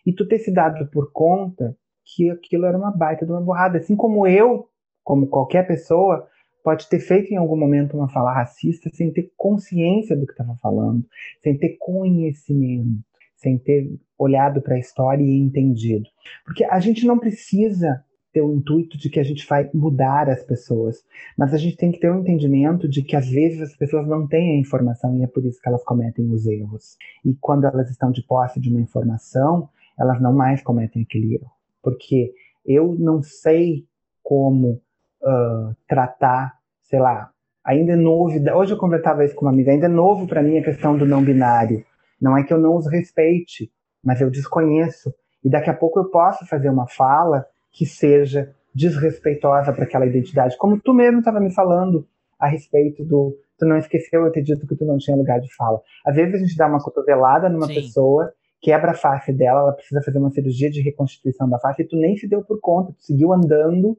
e 0.06 0.14
tu 0.14 0.28
ter 0.28 0.40
se 0.40 0.52
dado 0.52 0.86
por 0.88 1.12
conta 1.12 1.76
que 2.04 2.30
aquilo 2.30 2.66
era 2.66 2.78
uma 2.78 2.92
baita 2.92 3.26
de 3.26 3.32
uma 3.32 3.42
borrada. 3.42 3.78
Assim 3.78 3.96
como 3.96 4.28
eu, 4.28 4.70
como 5.04 5.28
qualquer 5.28 5.66
pessoa, 5.68 6.28
pode 6.64 6.88
ter 6.90 7.00
feito 7.00 7.32
em 7.32 7.38
algum 7.38 7.58
momento 7.58 7.98
uma 7.98 8.10
fala 8.10 8.34
racista 8.34 8.90
sem 8.94 9.12
ter 9.12 9.32
consciência 9.38 10.16
do 10.16 10.26
que 10.26 10.34
estava 10.34 10.56
falando, 10.58 11.06
sem 11.42 11.58
ter 11.58 11.78
conhecimento, 11.80 13.00
sem 13.36 13.58
ter 13.58 13.90
olhado 14.18 14.62
para 14.62 14.76
a 14.76 14.80
história 14.80 15.24
e 15.24 15.40
entendido. 15.40 16.10
Porque 16.46 16.64
a 16.64 16.80
gente 16.80 17.06
não 17.06 17.20
precisa 17.20 18.04
ter 18.34 18.42
o 18.42 18.54
intuito 18.54 18.98
de 18.98 19.10
que 19.10 19.20
a 19.20 19.24
gente 19.24 19.48
vai 19.48 19.70
mudar 19.74 20.30
as 20.30 20.44
pessoas, 20.44 21.04
mas 21.38 21.54
a 21.54 21.58
gente 21.58 21.78
tem 21.78 21.92
que 21.92 22.00
ter 22.00 22.12
um 22.12 22.20
entendimento 22.20 22.88
de 22.88 23.02
que 23.02 23.16
às 23.16 23.28
vezes 23.28 23.62
as 23.62 23.76
pessoas 23.76 24.08
não 24.08 24.28
têm 24.28 24.58
a 24.58 24.60
informação 24.60 25.18
e 25.18 25.24
é 25.24 25.28
por 25.28 25.46
isso 25.46 25.60
que 25.62 25.68
elas 25.68 25.84
cometem 25.84 26.30
os 26.30 26.46
erros. 26.46 26.98
E 27.26 27.36
quando 27.42 27.66
elas 27.66 27.90
estão 27.90 28.12
de 28.12 28.22
posse 28.22 28.60
de 28.60 28.70
uma 28.70 28.82
informação, 28.82 29.70
elas 29.98 30.22
não 30.22 30.34
mais 30.34 30.62
cometem 30.62 31.02
aquele 31.02 31.36
erro. 31.36 31.50
Porque 31.82 32.34
eu 32.66 32.96
não 33.00 33.24
sei 33.24 33.86
como 34.22 34.82
uh, 35.22 35.76
tratar, 35.88 36.60
sei 36.84 37.00
lá, 37.00 37.32
ainda 37.66 37.94
é 37.94 37.96
novo. 37.96 38.36
Hoje 38.56 38.74
eu 38.74 38.78
conversava 38.78 39.26
isso 39.26 39.36
com 39.36 39.46
uma 39.46 39.52
amiga, 39.52 39.72
ainda 39.72 39.86
é 39.86 39.90
novo 39.90 40.28
para 40.28 40.44
mim 40.44 40.58
a 40.58 40.64
questão 40.64 40.98
do 40.98 41.06
não 41.06 41.24
binário. 41.24 41.84
Não 42.22 42.38
é 42.38 42.44
que 42.44 42.54
eu 42.54 42.60
não 42.60 42.76
os 42.76 42.88
respeite, 42.88 43.72
mas 44.04 44.22
eu 44.22 44.30
desconheço. 44.30 45.14
E 45.44 45.50
daqui 45.50 45.70
a 45.70 45.74
pouco 45.74 46.00
eu 46.00 46.10
posso 46.10 46.46
fazer 46.46 46.70
uma 46.70 46.88
fala 46.88 47.46
que 47.72 47.86
seja 47.86 48.54
desrespeitosa 48.74 49.74
para 49.74 49.84
aquela 49.84 50.06
identidade. 50.06 50.58
Como 50.58 50.80
tu 50.80 50.94
mesmo 50.94 51.20
estava 51.20 51.40
me 51.40 51.54
falando 51.54 52.08
a 52.40 52.48
respeito 52.48 53.04
do. 53.04 53.36
Tu 53.58 53.66
não 53.66 53.78
esqueceu 53.78 54.24
eu 54.24 54.32
ter 54.32 54.44
dito 54.44 54.68
que 54.68 54.76
tu 54.76 54.86
não 54.86 54.98
tinha 54.98 55.18
lugar 55.18 55.40
de 55.40 55.54
fala. 55.56 55.82
Às 56.06 56.16
vezes 56.16 56.36
a 56.36 56.38
gente 56.38 56.56
dá 56.56 56.68
uma 56.68 56.80
cotovelada 56.80 57.50
numa 57.50 57.66
Sim. 57.66 57.74
pessoa, 57.74 58.32
quebra 58.62 58.92
a 58.92 58.94
face 58.94 59.34
dela, 59.34 59.62
ela 59.62 59.74
precisa 59.74 60.02
fazer 60.02 60.20
uma 60.20 60.30
cirurgia 60.30 60.70
de 60.70 60.82
reconstituição 60.82 61.50
da 61.50 61.58
face 61.58 61.82
e 61.82 61.88
tu 61.88 61.98
nem 61.98 62.16
se 62.16 62.28
deu 62.28 62.44
por 62.44 62.60
conta, 62.60 62.94
tu 62.94 63.02
seguiu 63.02 63.34
andando 63.34 63.98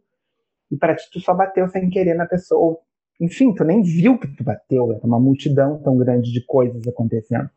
e 0.70 0.76
para 0.76 0.94
ti 0.94 1.08
tu 1.12 1.18
só 1.18 1.34
bateu 1.34 1.66
sem 1.68 1.90
querer 1.90 2.14
na 2.14 2.26
pessoa. 2.26 2.60
Ou, 2.60 2.80
Enfim, 3.20 3.54
tu 3.54 3.64
nem 3.64 3.82
viu 3.82 4.18
que 4.18 4.28
tu 4.28 4.44
bateu, 4.44 4.92
era 4.92 5.04
uma 5.04 5.18
multidão 5.18 5.80
tão 5.82 5.96
grande 5.96 6.32
de 6.32 6.44
coisas 6.44 6.86
acontecendo. 6.86 7.50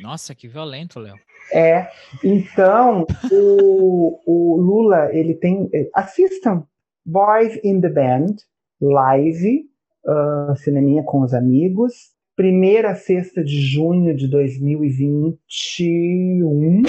Nossa, 0.00 0.34
que 0.34 0.46
violento, 0.46 1.00
Léo. 1.00 1.16
É, 1.52 1.88
então 2.22 3.04
o, 3.32 4.20
o 4.24 4.56
Lula 4.60 5.12
ele 5.12 5.34
tem 5.34 5.68
eh, 5.72 5.90
assistam 5.94 6.62
Boys 7.04 7.58
in 7.64 7.80
the 7.80 7.88
Band 7.88 8.36
live 8.80 9.68
uh, 10.06 10.54
cineminha 10.56 11.02
com 11.02 11.22
os 11.22 11.34
amigos 11.34 12.12
primeira 12.36 12.94
sexta 12.94 13.42
de 13.42 13.60
junho 13.60 14.14
de 14.14 14.28
2021 14.28 16.82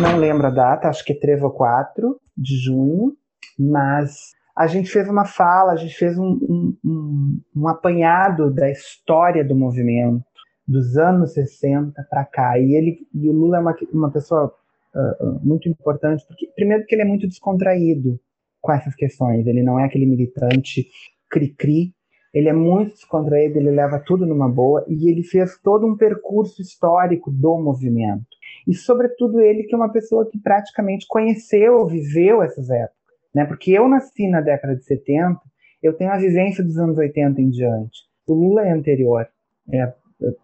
não 0.00 0.18
lembro 0.18 0.48
a 0.48 0.50
data 0.50 0.88
acho 0.88 1.02
que 1.04 1.12
é 1.12 1.18
3 1.18 1.42
ou 1.42 1.50
4 1.50 2.20
de 2.36 2.58
junho 2.58 3.16
mas 3.58 4.34
a 4.56 4.66
gente 4.66 4.90
fez 4.90 5.08
uma 5.08 5.24
fala 5.24 5.72
a 5.72 5.76
gente 5.76 5.94
fez 5.94 6.18
um, 6.18 6.38
um, 6.48 6.76
um, 6.84 7.40
um 7.56 7.68
apanhado 7.68 8.52
da 8.52 8.70
história 8.70 9.44
do 9.44 9.54
movimento 9.54 10.24
dos 10.66 10.96
anos 10.96 11.34
60 11.34 12.06
para 12.08 12.24
cá. 12.24 12.58
E 12.58 12.74
ele 12.74 13.06
e 13.12 13.28
o 13.28 13.32
Lula 13.32 13.58
é 13.58 13.60
uma, 13.60 13.76
uma 13.92 14.10
pessoa 14.10 14.52
uh, 14.94 15.40
muito 15.42 15.68
importante, 15.68 16.24
porque 16.26 16.46
primeiro 16.54 16.84
que 16.86 16.94
ele 16.94 17.02
é 17.02 17.06
muito 17.06 17.28
descontraído 17.28 18.18
com 18.60 18.72
essas 18.72 18.94
questões. 18.94 19.46
Ele 19.46 19.62
não 19.62 19.78
é 19.78 19.84
aquele 19.84 20.06
militante 20.06 20.88
cri-cri. 21.30 21.92
Ele 22.32 22.48
é 22.48 22.52
muito 22.52 22.94
descontraído, 22.94 23.58
ele 23.58 23.70
leva 23.70 24.02
tudo 24.04 24.26
numa 24.26 24.48
boa 24.48 24.84
e 24.88 25.08
ele 25.08 25.22
fez 25.22 25.56
todo 25.62 25.86
um 25.86 25.96
percurso 25.96 26.60
histórico 26.60 27.30
do 27.30 27.58
movimento. 27.58 28.26
E 28.66 28.74
sobretudo 28.74 29.40
ele 29.40 29.62
que 29.62 29.74
é 29.74 29.78
uma 29.78 29.92
pessoa 29.92 30.28
que 30.28 30.38
praticamente 30.38 31.06
conheceu, 31.06 31.86
viveu 31.86 32.42
essas 32.42 32.70
épocas, 32.70 33.03
né? 33.34 33.44
Porque 33.44 33.72
eu 33.72 33.88
nasci 33.88 34.28
na 34.28 34.40
década 34.40 34.76
de 34.76 34.84
70, 34.84 35.40
eu 35.82 35.92
tenho 35.94 36.12
a 36.12 36.18
vivência 36.18 36.62
dos 36.62 36.78
anos 36.78 36.96
80 36.96 37.40
em 37.40 37.50
diante. 37.50 38.02
O 38.26 38.34
Lula 38.34 38.66
é 38.66 38.72
anterior, 38.72 39.26
é 39.72 39.92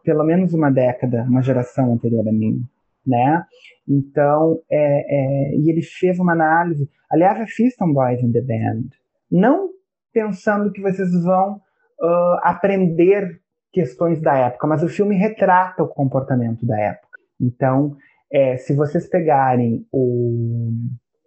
pelo 0.03 0.24
menos 0.24 0.53
uma 0.53 0.70
década, 0.70 1.22
uma 1.22 1.43
geração 1.43 1.93
anterior 1.93 2.26
a 2.28 2.32
mim, 2.32 2.62
né? 3.07 3.45
Então, 3.88 4.61
é, 4.70 5.51
é, 5.51 5.57
e 5.57 5.70
ele 5.70 5.82
fez 5.82 6.18
uma 6.18 6.32
análise. 6.32 6.88
Aliás, 7.11 7.41
assistam 7.41 7.93
Boys 7.93 8.22
in 8.22 8.32
the 8.32 8.43
Band. 8.43 8.88
Não 9.30 9.70
pensando 10.12 10.72
que 10.72 10.82
vocês 10.82 11.11
vão 11.22 11.55
uh, 11.55 12.38
aprender 12.43 13.41
questões 13.72 14.20
da 14.20 14.36
época, 14.36 14.66
mas 14.66 14.82
o 14.82 14.88
filme 14.88 15.16
retrata 15.16 15.82
o 15.82 15.88
comportamento 15.88 16.66
da 16.66 16.78
época. 16.78 17.18
Então, 17.41 17.97
é, 18.32 18.57
se 18.57 18.74
vocês 18.74 19.09
pegarem 19.09 19.86
o, 19.93 20.72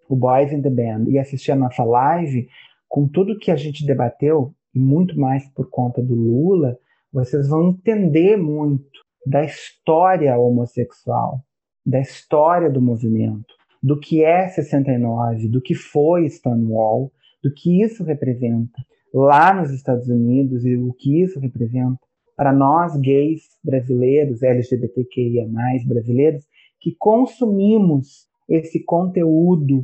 o 0.09 0.15
Boys 0.15 0.51
in 0.51 0.61
the 0.61 0.69
Band 0.69 1.05
e 1.07 1.17
assistir 1.17 1.51
a 1.51 1.55
nossa 1.55 1.83
live, 1.83 2.47
com 2.87 3.07
tudo 3.07 3.39
que 3.39 3.51
a 3.51 3.55
gente 3.55 3.85
debateu, 3.85 4.53
e 4.73 4.79
muito 4.79 5.19
mais 5.19 5.47
por 5.49 5.69
conta 5.69 6.01
do 6.01 6.15
Lula, 6.15 6.77
vocês 7.11 7.47
vão 7.47 7.69
entender 7.69 8.37
muito 8.37 8.83
da 9.25 9.43
história 9.43 10.37
homossexual, 10.37 11.41
da 11.85 11.99
história 11.99 12.69
do 12.69 12.81
movimento, 12.81 13.53
do 13.81 13.99
que 13.99 14.23
é 14.23 14.47
69, 14.47 15.47
do 15.47 15.61
que 15.61 15.75
foi 15.75 16.27
Stonewall, 16.29 17.11
do 17.43 17.53
que 17.53 17.81
isso 17.81 18.03
representa 18.03 18.81
lá 19.13 19.53
nos 19.53 19.71
Estados 19.71 20.07
Unidos 20.07 20.65
e 20.65 20.75
o 20.75 20.93
que 20.93 21.21
isso 21.21 21.39
representa 21.39 21.99
para 22.35 22.51
nós 22.51 22.97
gays 22.97 23.43
brasileiros, 23.63 24.41
LGBTQIA+, 24.41 25.45
brasileiros, 25.85 26.45
que 26.79 26.95
consumimos 26.97 28.27
esse 28.55 28.83
conteúdo 28.83 29.79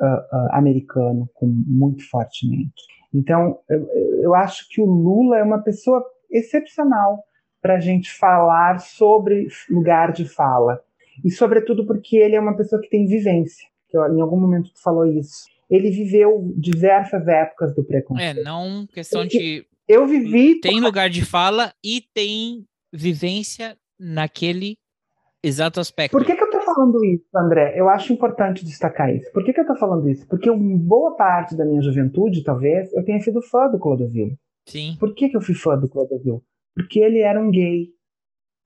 uh, 0.00 0.04
uh, 0.04 0.48
americano 0.52 1.28
com, 1.34 1.46
muito 1.46 2.08
fortemente. 2.08 2.82
Então, 3.14 3.58
eu, 3.68 3.88
eu 4.22 4.34
acho 4.34 4.68
que 4.70 4.80
o 4.80 4.86
Lula 4.86 5.38
é 5.38 5.42
uma 5.42 5.62
pessoa 5.62 6.02
excepcional 6.30 7.22
para 7.60 7.76
a 7.76 7.80
gente 7.80 8.10
falar 8.12 8.80
sobre 8.80 9.46
lugar 9.70 10.12
de 10.12 10.24
fala. 10.24 10.80
E, 11.24 11.30
sobretudo, 11.30 11.86
porque 11.86 12.16
ele 12.16 12.34
é 12.34 12.40
uma 12.40 12.56
pessoa 12.56 12.80
que 12.80 12.88
tem 12.88 13.06
vivência. 13.06 13.66
Que 13.88 13.96
em 13.96 14.20
algum 14.20 14.40
momento 14.40 14.72
tu 14.72 14.82
falou 14.82 15.04
isso. 15.04 15.44
Ele 15.70 15.90
viveu 15.90 16.52
diversas 16.56 17.26
épocas 17.28 17.74
do 17.74 17.84
preconceito. 17.84 18.40
É, 18.40 18.42
não 18.42 18.86
questão 18.86 19.26
de. 19.26 19.66
Eu 19.86 20.06
vivi. 20.06 20.60
Tem 20.60 20.80
lugar 20.80 21.10
de 21.10 21.24
fala 21.24 21.72
e 21.84 22.02
tem 22.14 22.64
vivência 22.92 23.76
naquele 23.98 24.76
exato 25.42 25.80
aspecto. 25.80 26.12
Por 26.12 26.24
que, 26.24 26.34
que 26.34 26.42
eu 26.42 26.50
tô 26.50 26.60
falando 26.60 27.04
isso, 27.04 27.26
André? 27.34 27.74
Eu 27.76 27.88
acho 27.88 28.12
importante 28.12 28.64
destacar 28.64 29.14
isso. 29.14 29.30
Por 29.32 29.44
que, 29.44 29.52
que 29.52 29.60
eu 29.60 29.66
tô 29.66 29.76
falando 29.76 30.08
isso? 30.08 30.26
Porque 30.28 30.50
boa 30.50 31.16
parte 31.16 31.56
da 31.56 31.64
minha 31.64 31.82
juventude, 31.82 32.44
talvez, 32.44 32.92
eu 32.92 33.04
tenha 33.04 33.20
sido 33.20 33.42
fã 33.42 33.68
do 33.68 33.78
Clodovil. 33.78 34.36
Sim. 34.66 34.96
Por 34.98 35.14
que, 35.14 35.28
que 35.28 35.36
eu 35.36 35.40
fui 35.40 35.54
fã 35.54 35.76
do 35.76 35.88
Clodovil? 35.88 36.42
Porque 36.74 37.00
ele 37.00 37.18
era 37.18 37.40
um 37.40 37.50
gay 37.50 37.88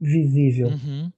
visível. 0.00 0.68
Uhum. 0.68 1.10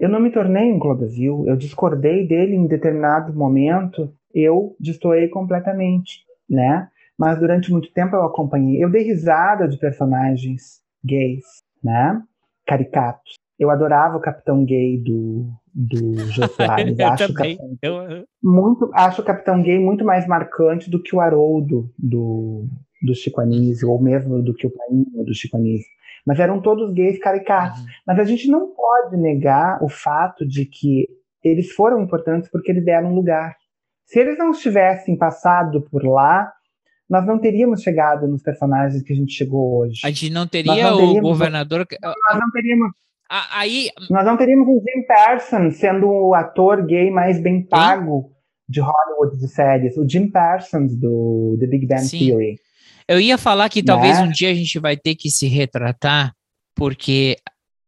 Eu 0.00 0.08
não 0.08 0.20
me 0.20 0.30
tornei 0.30 0.72
um 0.72 0.78
Clodovil, 0.78 1.44
eu 1.46 1.56
discordei 1.56 2.26
dele 2.26 2.54
em 2.56 2.66
determinado 2.66 3.32
momento, 3.32 4.12
eu 4.34 4.74
destoei 4.80 5.28
completamente, 5.28 6.24
né? 6.50 6.88
Mas 7.16 7.38
durante 7.38 7.70
muito 7.70 7.92
tempo 7.92 8.16
eu 8.16 8.24
acompanhei. 8.24 8.82
Eu 8.82 8.90
dei 8.90 9.04
risada 9.04 9.68
de 9.68 9.78
personagens 9.78 10.82
gays, 11.04 11.44
né? 11.82 12.20
Caricatos. 12.66 13.34
Eu 13.58 13.70
adorava 13.70 14.16
o 14.16 14.20
Capitão 14.20 14.64
Gay 14.64 14.98
do, 14.98 15.46
do 15.74 16.16
Jô 16.30 16.46
Soares. 16.48 16.98
acho, 16.98 17.32
também. 17.32 17.56
Capitão, 17.56 18.10
Eu- 18.10 18.24
muito, 18.42 18.90
acho 18.94 19.22
o 19.22 19.24
Capitão 19.24 19.62
Gay 19.62 19.78
muito 19.78 20.04
mais 20.04 20.26
marcante 20.26 20.90
do 20.90 21.00
que 21.02 21.14
o 21.14 21.20
Haroldo 21.20 21.90
do, 21.98 22.66
do 23.02 23.14
Chico 23.14 23.40
Anísio, 23.40 23.90
ou 23.90 24.00
mesmo 24.02 24.42
do 24.42 24.54
que 24.54 24.66
o 24.66 24.70
Painho 24.70 25.24
do 25.24 25.34
Chico 25.34 25.56
Anísio. 25.56 25.86
Mas 26.26 26.40
eram 26.40 26.60
todos 26.60 26.92
gays 26.94 27.18
caricatos. 27.18 27.80
Uhum. 27.80 27.86
Mas 28.06 28.18
a 28.18 28.24
gente 28.24 28.48
não 28.50 28.68
pode 28.74 29.16
negar 29.16 29.82
o 29.82 29.88
fato 29.88 30.46
de 30.46 30.64
que 30.64 31.06
eles 31.42 31.70
foram 31.72 32.00
importantes 32.00 32.50
porque 32.50 32.72
eles 32.72 32.84
deram 32.84 33.10
um 33.10 33.14
lugar. 33.14 33.54
Se 34.06 34.18
eles 34.18 34.38
não 34.38 34.52
tivessem 34.52 35.16
passado 35.16 35.82
por 35.90 36.02
lá, 36.04 36.50
nós 37.08 37.26
não 37.26 37.38
teríamos 37.38 37.82
chegado 37.82 38.26
nos 38.26 38.42
personagens 38.42 39.02
que 39.02 39.12
a 39.12 39.16
gente 39.16 39.32
chegou 39.32 39.78
hoje. 39.80 40.00
A 40.02 40.08
gente 40.08 40.30
não 40.30 40.46
teria 40.46 40.90
não 40.90 41.18
o 41.18 41.20
governador. 41.20 41.86
Nós 42.02 42.40
não 42.40 42.50
teríamos, 42.50 42.92
A- 43.36 43.58
Aí, 43.60 43.88
nós 44.08 44.24
não 44.24 44.36
teríamos 44.36 44.68
o 44.68 44.78
Jim 44.80 45.04
Parsons 45.08 45.76
sendo 45.78 46.06
o 46.06 46.34
ator 46.34 46.86
gay 46.86 47.10
mais 47.10 47.42
bem 47.42 47.62
pago 47.66 48.30
de 48.68 48.80
Hollywood 48.80 49.38
de 49.40 49.48
séries. 49.48 49.96
O 49.96 50.08
Jim 50.08 50.30
Parsons 50.30 50.94
do 50.94 51.56
The 51.58 51.66
Big 51.66 51.84
Bang 51.86 52.02
Sim. 52.02 52.28
Theory. 52.28 52.56
eu 53.08 53.18
ia 53.20 53.36
falar 53.36 53.68
que 53.68 53.82
talvez 53.82 54.18
Né? 54.18 54.24
um 54.24 54.30
dia 54.30 54.50
a 54.50 54.54
gente 54.54 54.78
vai 54.78 54.96
ter 54.96 55.16
que 55.16 55.28
se 55.30 55.48
retratar, 55.48 56.32
porque 56.76 57.36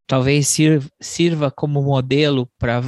talvez 0.06 0.48
sir- 0.48 0.82
sirva 1.00 1.48
como 1.50 1.80
modelo 1.80 2.48
para 2.58 2.82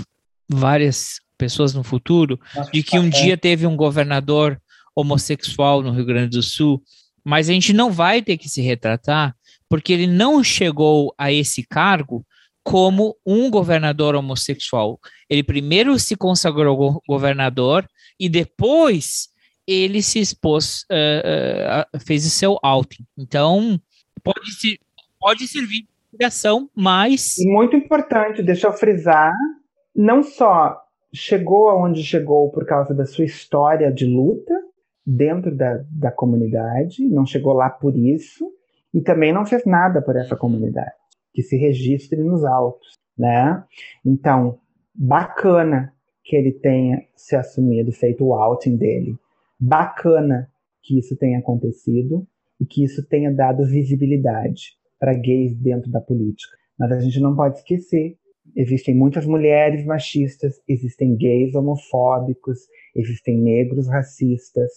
várias 0.50 1.20
pessoas 1.38 1.72
no 1.74 1.84
futuro, 1.84 2.38
de 2.72 2.82
que 2.82 2.98
um 2.98 3.06
É. 3.06 3.10
dia 3.10 3.36
teve 3.36 3.66
um 3.68 3.76
governador 3.76 4.60
homossexual 4.96 5.80
no 5.80 5.92
Rio 5.92 6.04
Grande 6.04 6.30
do 6.36 6.42
Sul, 6.42 6.82
mas 7.24 7.48
a 7.48 7.52
gente 7.52 7.72
não 7.72 7.92
vai 7.92 8.20
ter 8.20 8.36
que 8.36 8.48
se 8.48 8.60
retratar, 8.60 9.34
porque 9.68 9.92
ele 9.92 10.06
não 10.08 10.42
chegou 10.42 11.14
a 11.16 11.30
esse 11.32 11.64
cargo 11.66 12.26
como 12.70 13.16
um 13.24 13.50
governador 13.50 14.14
homossexual. 14.14 14.98
Ele 15.28 15.42
primeiro 15.42 15.98
se 15.98 16.14
consagrou 16.16 16.76
go- 16.76 17.02
governador 17.08 17.88
e 18.20 18.28
depois 18.28 19.28
ele 19.66 20.02
se 20.02 20.18
expôs, 20.18 20.84
eh, 20.90 21.66
a- 21.94 21.98
fez 21.98 22.26
o 22.26 22.30
seu 22.30 22.58
outing. 22.62 23.04
Então, 23.16 23.80
pode, 24.22 24.80
pode 25.18 25.46
servir 25.48 25.82
de 25.82 25.88
inspiração, 26.12 26.68
mas 26.74 27.34
muito 27.38 27.76
importante, 27.76 28.42
deixa 28.42 28.66
eu 28.66 28.72
frisar, 28.72 29.32
não 29.94 30.22
só 30.22 30.78
chegou 31.12 31.68
aonde 31.70 32.02
chegou 32.02 32.50
por 32.50 32.66
causa 32.66 32.94
da 32.94 33.06
sua 33.06 33.24
história 33.24 33.90
de 33.92 34.04
luta 34.06 34.54
dentro 35.06 35.54
da, 35.54 35.82
da 35.90 36.10
comunidade, 36.10 37.02
não 37.08 37.24
chegou 37.24 37.54
lá 37.54 37.70
por 37.70 37.96
isso, 37.96 38.44
e 38.92 39.00
também 39.00 39.32
não 39.32 39.44
fez 39.46 39.64
nada 39.64 40.02
por 40.02 40.16
essa 40.16 40.36
comunidade, 40.36 40.92
que 41.32 41.42
se 41.42 41.56
registre 41.56 42.22
nos 42.22 42.44
autos, 42.44 42.94
né? 43.16 43.64
Então, 44.04 44.58
bacana 44.94 45.92
que 46.24 46.36
ele 46.36 46.52
tenha 46.52 47.02
se 47.16 47.34
assumido, 47.34 47.90
feito 47.90 48.24
o 48.24 48.34
outing 48.34 48.76
dele. 48.76 49.16
Bacana 49.58 50.50
que 50.82 50.98
isso 50.98 51.16
tenha 51.16 51.38
acontecido 51.38 52.26
e 52.60 52.66
que 52.66 52.84
isso 52.84 53.06
tenha 53.08 53.32
dado 53.32 53.64
visibilidade 53.66 54.76
para 54.98 55.14
gays 55.14 55.56
dentro 55.56 55.90
da 55.90 56.00
política. 56.00 56.56
Mas 56.78 56.92
a 56.92 57.00
gente 57.00 57.20
não 57.20 57.34
pode 57.34 57.58
esquecer: 57.58 58.16
existem 58.54 58.94
muitas 58.94 59.26
mulheres 59.26 59.84
machistas, 59.84 60.60
existem 60.68 61.16
gays 61.16 61.54
homofóbicos, 61.54 62.58
existem 62.94 63.38
negros 63.38 63.88
racistas, 63.88 64.70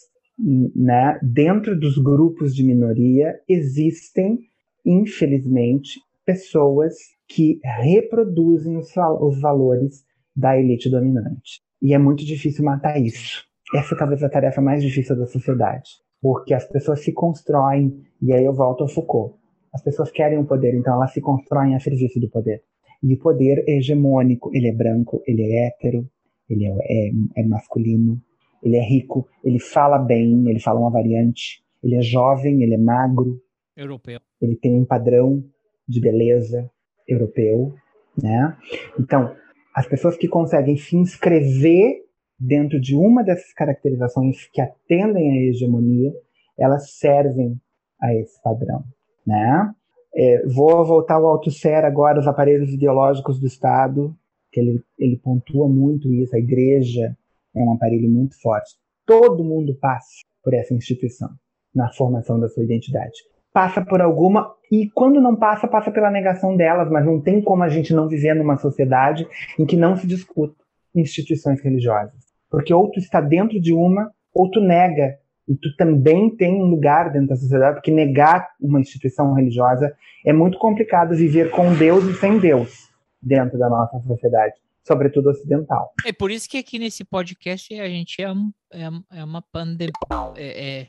né? 0.76 1.20
Dentro 1.22 1.80
dos 1.80 1.98
grupos 1.98 2.56
de 2.56 2.64
minoria 2.64 3.40
existem, 3.48 4.40
infelizmente, 4.86 6.00
pessoas 6.26 6.96
que 7.28 7.60
reproduzem 7.64 8.78
os, 8.78 8.90
os 9.20 9.42
valores 9.42 10.04
da 10.36 10.58
elite 10.58 10.90
dominante. 10.90 11.62
E 11.82 11.94
é 11.94 11.98
muito 11.98 12.26
difícil 12.26 12.64
matar 12.64 13.00
isso. 13.02 13.46
Essa 13.74 13.96
é 13.96 13.98
talvez 13.98 14.22
a 14.24 14.30
tarefa 14.30 14.62
mais 14.62 14.84
difícil 14.84 15.18
da 15.18 15.26
sociedade, 15.26 15.90
porque 16.22 16.54
as 16.54 16.66
pessoas 16.66 17.04
se 17.04 17.14
constroem, 17.14 18.04
e 18.22 18.34
aí 18.34 18.44
eu 18.44 18.54
volto 18.54 18.82
ao 18.82 18.90
Foucault. 18.90 19.36
As 19.74 19.82
pessoas 19.82 20.12
querem 20.12 20.38
o 20.38 20.46
poder, 20.46 20.76
então 20.76 20.94
elas 20.94 21.14
se 21.14 21.22
constroem 21.22 21.76
a 21.76 21.80
serviço 21.80 22.20
do 22.20 22.30
poder. 22.30 22.62
E 23.02 23.14
o 23.14 23.18
poder 23.18 23.64
é 23.68 23.78
hegemônico, 23.78 24.52
ele 24.54 24.68
é 24.68 24.74
branco, 24.74 25.24
ele 25.26 25.42
é 25.42 25.68
hétero, 25.68 26.08
ele 26.50 26.66
é, 26.66 26.70
é, 26.70 27.12
é 27.38 27.44
masculino, 27.48 28.22
ele 28.62 28.76
é 28.76 28.84
rico, 28.84 29.28
ele 29.44 29.60
fala 29.60 29.98
bem, 29.98 30.50
ele 30.50 30.60
fala 30.60 30.80
uma 30.80 30.92
variante, 30.92 31.64
ele 31.82 31.96
é 31.96 32.02
jovem, 32.02 32.62
ele 32.62 32.76
é 32.76 32.78
magro, 32.78 33.42
europeu. 33.76 34.20
ele 34.42 34.56
tem 34.56 34.80
um 34.80 34.86
padrão 34.86 35.44
de 35.92 36.02
beleza 36.02 36.70
europeu, 37.08 37.74
né? 38.22 38.58
Então, 39.00 39.36
as 39.76 39.88
pessoas 39.88 40.18
que 40.18 40.28
conseguem 40.28 40.78
se 40.78 40.96
inscrever 40.96 42.04
dentro 42.40 42.80
de 42.80 42.96
uma 42.96 43.24
dessas 43.24 43.54
caracterizações 43.54 44.48
que 44.52 44.62
atendem 44.62 45.32
à 45.32 45.50
hegemonia, 45.50 46.12
elas 46.58 46.92
servem 46.98 47.60
a 48.02 48.14
esse 48.16 48.42
padrão, 48.42 48.84
né? 49.26 49.72
É, 50.14 50.46
vou 50.48 50.84
voltar 50.86 51.16
ao 51.16 51.28
Althusser 51.28 51.86
agora, 51.86 52.20
os 52.20 52.28
aparelhos 52.28 52.74
ideológicos 52.74 53.40
do 53.40 53.48
Estado, 53.48 54.16
que 54.52 54.60
ele, 54.60 54.84
ele 55.00 55.18
pontua 55.18 55.70
muito 55.70 56.12
isso, 56.12 56.36
a 56.36 56.40
igreja 56.40 57.16
é 57.56 57.60
um 57.62 57.74
aparelho 57.74 58.10
muito 58.10 58.40
forte. 58.42 58.76
Todo 59.06 59.44
mundo 59.44 59.78
passa 59.80 60.26
por 60.44 60.54
essa 60.54 60.74
instituição 60.74 61.30
na 61.74 61.92
formação 61.94 62.40
da 62.40 62.50
sua 62.50 62.64
identidade. 62.64 63.14
Passa 63.54 63.84
por 63.84 64.02
alguma, 64.02 64.54
e 64.72 64.90
quando 64.90 65.20
não 65.20 65.36
passa, 65.36 65.68
passa 65.68 65.92
pela 65.92 66.10
negação 66.10 66.56
delas, 66.56 66.90
mas 66.90 67.06
não 67.06 67.20
tem 67.20 67.42
como 67.42 67.64
a 67.64 67.70
gente 67.70 67.94
não 67.94 68.08
viver 68.08 68.34
numa 68.34 68.58
sociedade 68.58 69.28
em 69.60 69.66
que 69.66 69.76
não 69.76 69.98
se 69.98 70.08
discuta 70.08 70.56
instituições 70.96 71.62
religiosas. 71.62 72.14
Porque 72.50 72.74
ou 72.74 72.90
tu 72.90 73.00
está 73.00 73.20
dentro 73.20 73.60
de 73.60 73.74
uma, 73.74 74.12
ou 74.34 74.50
tu 74.50 74.62
nega, 74.62 75.18
e 75.48 75.56
tu 75.56 75.76
também 75.76 76.34
tem 76.36 76.62
um 76.62 76.68
lugar 76.68 77.12
dentro 77.12 77.30
da 77.30 77.36
sociedade, 77.36 77.76
porque 77.76 77.92
negar 77.92 78.48
uma 78.62 78.80
instituição 78.80 79.34
religiosa 79.34 79.94
é 80.26 80.32
muito 80.32 80.58
complicado 80.58 81.16
viver 81.16 81.52
com 81.52 81.74
Deus 81.74 82.06
e 82.06 82.14
sem 82.14 82.40
Deus 82.40 82.90
dentro 83.22 83.60
da 83.60 83.70
nossa 83.70 84.00
sociedade, 84.00 84.54
sobretudo 84.84 85.30
ocidental. 85.30 85.94
É 86.06 86.14
por 86.14 86.32
isso 86.32 86.50
que 86.50 86.58
aqui 86.58 86.80
nesse 86.80 87.04
podcast 87.04 87.78
a 87.80 87.90
gente 87.90 88.22
é, 88.22 88.30
é, 88.72 89.20
é 89.20 89.24
uma 89.24 89.42
pandemia. 89.42 89.92
É, 90.38 90.80
é 90.82 90.88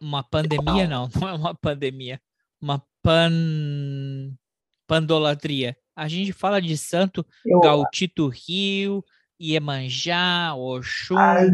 uma 0.00 0.22
pandemia, 0.22 0.86
não, 0.88 1.08
não 1.20 1.28
é 1.28 1.32
uma 1.34 1.54
pandemia. 1.54 2.20
Uma 2.60 2.82
pan. 3.02 3.30
pandolatria. 4.86 5.76
A 5.96 6.08
gente 6.08 6.32
fala 6.32 6.60
de 6.60 6.76
santo 6.76 7.24
Eu, 7.46 7.60
Gautito 7.60 8.28
Rio, 8.28 9.04
Iemanjá, 9.40 10.54
Oxum. 10.54 11.16
Ai, 11.16 11.50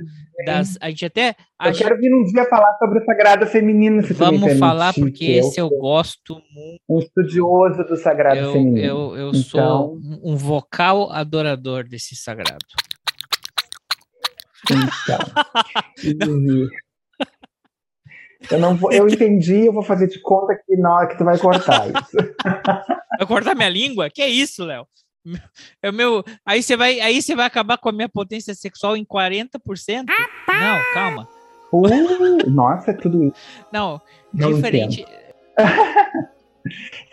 das, 0.47 0.79
a 0.81 0.89
gente 0.89 1.05
até. 1.05 1.37
a 1.59 1.69
eu 1.69 1.73
gente- 1.75 1.83
quero 1.83 1.99
vir 2.01 2.13
um 2.15 2.25
dia 2.25 2.45
falar 2.49 2.77
sobre 2.79 3.01
o 3.01 3.05
sagrado 3.05 3.47
feminino, 3.47 4.03
se 4.03 4.13
vamos 4.15 4.59
falar 4.59 4.95
porque 4.95 5.11
que 5.13 5.33
eu 5.37 5.41
esse 5.41 5.61
eu 5.61 5.69
gosto 5.69 6.35
muito. 6.55 6.81
um 6.89 6.99
estudioso 6.99 7.85
do 7.85 7.97
sagrado 7.97 8.39
Eu, 8.39 8.53
feminino. 8.53 8.79
eu, 8.87 9.17
eu 9.17 9.29
Então- 9.31 9.43
sou 9.43 9.99
um 10.23 10.37
vocal 10.37 11.11
adorador 11.13 11.85
desse 11.85 12.17
sagrado. 12.17 12.65
Então, 14.71 15.19
eu 18.51 18.59
não 18.59 18.77
vou, 18.77 18.93
eu 18.93 19.09
entendi, 19.09 19.67
eu 19.67 19.73
vou 19.73 19.83
fazer 19.83 20.07
de 20.07 20.21
conta 20.21 20.55
que 20.55 20.77
na 20.77 20.95
hora 20.95 21.07
que 21.09 21.19
tu 21.19 21.25
vai 21.25 21.39
cortar 21.39 21.87
isso. 21.89 22.17
Vai 23.19 23.27
cortar 23.27 23.55
minha 23.55 23.69
língua? 23.69 24.09
Que 24.09 24.23
é 24.23 24.29
isso, 24.29 24.65
Léo? 24.65 24.87
É 25.83 25.91
o 25.91 25.93
meu. 25.93 26.25
Aí 26.47 26.63
você 26.63 26.77
vai, 26.77 27.01
aí 27.01 27.21
você 27.21 27.35
vai 27.35 27.47
acabar 27.47 27.77
com 27.77 27.91
a 27.91 27.93
minha 27.93 28.09
potência 28.09 28.55
sexual 28.55 28.97
em 28.97 29.05
40%? 29.05 29.59
Não, 30.49 30.95
calma. 30.95 31.29
Uh, 31.73 32.51
nossa, 32.51 32.93
é 32.93 32.95
tudo 32.95 33.25
isso. 33.25 33.37
Não, 33.73 34.01
Não 34.33 34.55
diferente. 34.55 35.05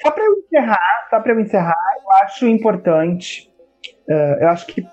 Só 0.02 0.12
para 0.12 0.24
eu 0.24 0.34
encerrar, 0.40 1.08
só 1.10 1.20
para 1.20 1.34
eu 1.34 1.40
encerrar, 1.40 1.76
eu 2.04 2.12
acho 2.24 2.48
importante, 2.48 3.52
eh, 4.10 4.38
eu 4.42 4.50
acho 4.50 4.68
que 4.68 4.86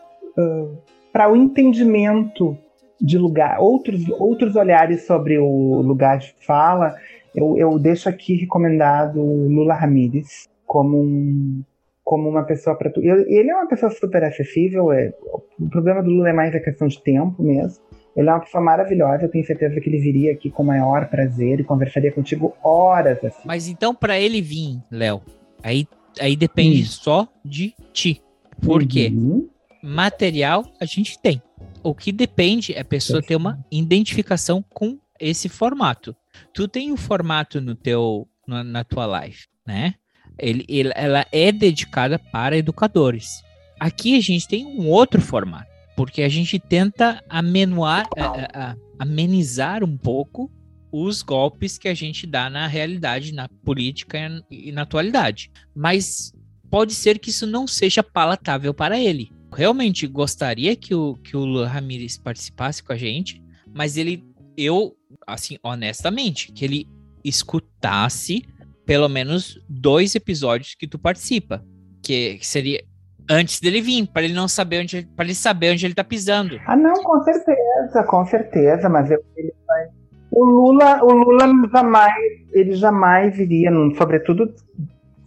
para 1.13 1.31
o 1.31 1.37
entendimento 1.37 2.59
de 3.05 3.19
lugar, 3.19 3.61
outros, 3.61 4.09
outros 4.19 4.57
olhares 4.57 5.07
sobre 5.07 5.39
o 5.39 5.83
lugar 5.83 6.19
de 6.19 6.35
fala, 6.47 6.97
eu, 7.35 7.57
eu 7.59 7.79
deixo 7.79 8.09
aqui 8.09 8.35
recomendado 8.35 9.21
o 9.21 9.47
Lula 9.49 9.75
Ramírez 9.75 10.49
como 10.67 11.01
um 11.03 11.63
como 12.03 12.29
uma 12.29 12.43
pessoa 12.45 12.77
para 12.77 12.91
tu. 12.91 13.01
Ele 13.01 13.25
ele 13.29 13.51
é 13.51 13.55
uma 13.55 13.67
pessoa 13.67 13.91
super 13.91 14.23
acessível. 14.25 14.93
É, 14.93 15.13
o 15.59 15.69
problema 15.69 16.03
do 16.03 16.11
Lula 16.11 16.31
é 16.31 16.33
mais 16.33 16.55
a 16.55 16.61
questão 16.61 16.87
de 16.87 17.03
tempo 17.03 17.43
mesmo. 17.43 17.83
Ele 18.17 18.29
é 18.29 18.33
uma 18.33 18.41
pessoa 18.41 18.63
maravilhosa. 18.63 19.25
Eu 19.25 19.31
tenho 19.31 19.45
certeza 19.45 19.81
que 19.81 19.89
ele 19.89 19.99
viria 19.99 20.33
aqui 20.33 20.51
com 20.51 20.63
o 20.63 20.67
maior 20.67 21.09
prazer 21.09 21.61
e 21.61 21.65
conversaria 21.65 22.13
contigo 22.13 22.55
horas 22.63 23.23
assim. 23.25 23.43
Mas 23.45 23.69
então, 23.69 23.95
para 23.95 24.19
ele 24.19 24.41
vir, 24.41 24.81
Léo, 24.91 25.23
aí, 25.63 25.87
aí 26.21 26.37
depende 26.37 26.83
Hum. 26.83 26.87
só 26.87 27.29
de 27.45 27.75
ti. 27.93 28.23
Por 28.63 28.87
quê? 28.87 29.11
Uhum. 29.13 29.49
Material 29.83 30.65
a 30.81 30.85
gente 30.85 31.19
tem. 31.19 31.43
O 31.85 31.95
que 31.95 32.11
depende 32.11 32.73
é 32.73 32.81
a 32.81 32.85
pessoa 32.85 33.23
ter 33.23 33.37
uma 33.37 33.65
identificação 33.71 34.65
com 34.71 34.99
esse 35.21 35.49
formato. 35.49 36.17
Tu 36.53 36.67
tem 36.67 36.91
o 36.91 36.97
formato 36.97 37.61
no 37.61 37.75
teu, 37.75 38.27
na, 38.49 38.65
na 38.65 38.83
tua 38.85 39.07
live, 39.07 39.39
né? 39.67 39.95
Ele, 40.39 40.65
ele- 40.69 40.93
ela 40.97 41.25
é 41.31 41.53
dedicada 41.53 42.19
para 42.19 42.57
educadores. 42.57 43.43
Aqui 43.79 44.17
a 44.17 44.21
gente 44.21 44.49
tem 44.49 44.65
um 44.67 44.89
outro 44.89 45.21
formato, 45.21 45.71
porque 45.97 46.23
a 46.23 46.29
gente 46.29 46.59
tenta 46.59 47.23
amenuar, 47.29 48.09
a- 48.17 48.71
a- 48.71 48.77
amenizar 48.99 49.85
um 49.85 49.97
pouco 49.97 50.51
os 50.91 51.23
golpes 51.23 51.77
que 51.77 51.89
a 51.89 51.95
gente 51.95 52.27
dá 52.27 52.49
na 52.49 52.67
realidade, 52.67 53.33
na 53.33 53.49
política 53.65 54.19
e 54.51 54.73
na 54.73 54.83
atualidade. 54.83 55.51
Mas 55.75 56.33
pode 56.71 56.95
ser 56.95 57.19
que 57.19 57.31
isso 57.31 57.47
não 57.47 57.67
seja 57.67 58.03
palatável 58.03 58.73
para 58.73 58.99
ele. 58.99 59.31
Realmente 59.55 60.07
gostaria 60.07 60.75
que 60.75 60.95
o, 60.95 61.15
que 61.15 61.37
o 61.37 61.41
Lula 61.41 61.69
Ramírez 61.69 62.19
participasse 62.19 62.83
com 62.83 62.93
a 62.93 62.97
gente, 62.97 63.43
mas 63.73 63.97
ele, 63.97 64.25
eu, 64.57 64.95
assim, 65.27 65.57
honestamente, 65.63 66.53
que 66.53 66.65
ele 66.65 66.89
escutasse 67.25 68.43
pelo 68.85 69.09
menos 69.09 69.59
dois 69.69 70.15
episódios 70.15 70.75
que 70.75 70.87
tu 70.87 70.99
participa, 70.99 71.65
que, 72.03 72.39
seria 72.43 72.85
antes 73.31 73.61
dele 73.61 73.81
vir, 73.81 74.07
para 74.07 74.23
ele 74.23 74.35
não 74.35 74.47
saber 74.47 74.83
onde, 74.83 75.09
para 75.17 75.25
ele 75.25 75.35
saber 75.35 75.73
onde 75.73 75.87
ele 75.87 75.95
tá 75.95 76.05
pisando. 76.05 76.61
Ah, 76.67 76.77
não, 76.77 76.95
com 77.03 77.23
certeza, 77.23 78.05
com 78.07 78.27
certeza, 78.27 78.89
mas 78.89 79.11
eu, 79.11 79.19
ele 79.37 79.55
vai. 79.67 79.87
O 80.31 80.45
Lula, 80.45 81.03
o 81.03 81.13
Lula 81.13 81.47
jamais, 81.73 82.13
ele 82.53 82.73
jamais 82.73 83.39
iria, 83.39 83.71
sobretudo 83.97 84.53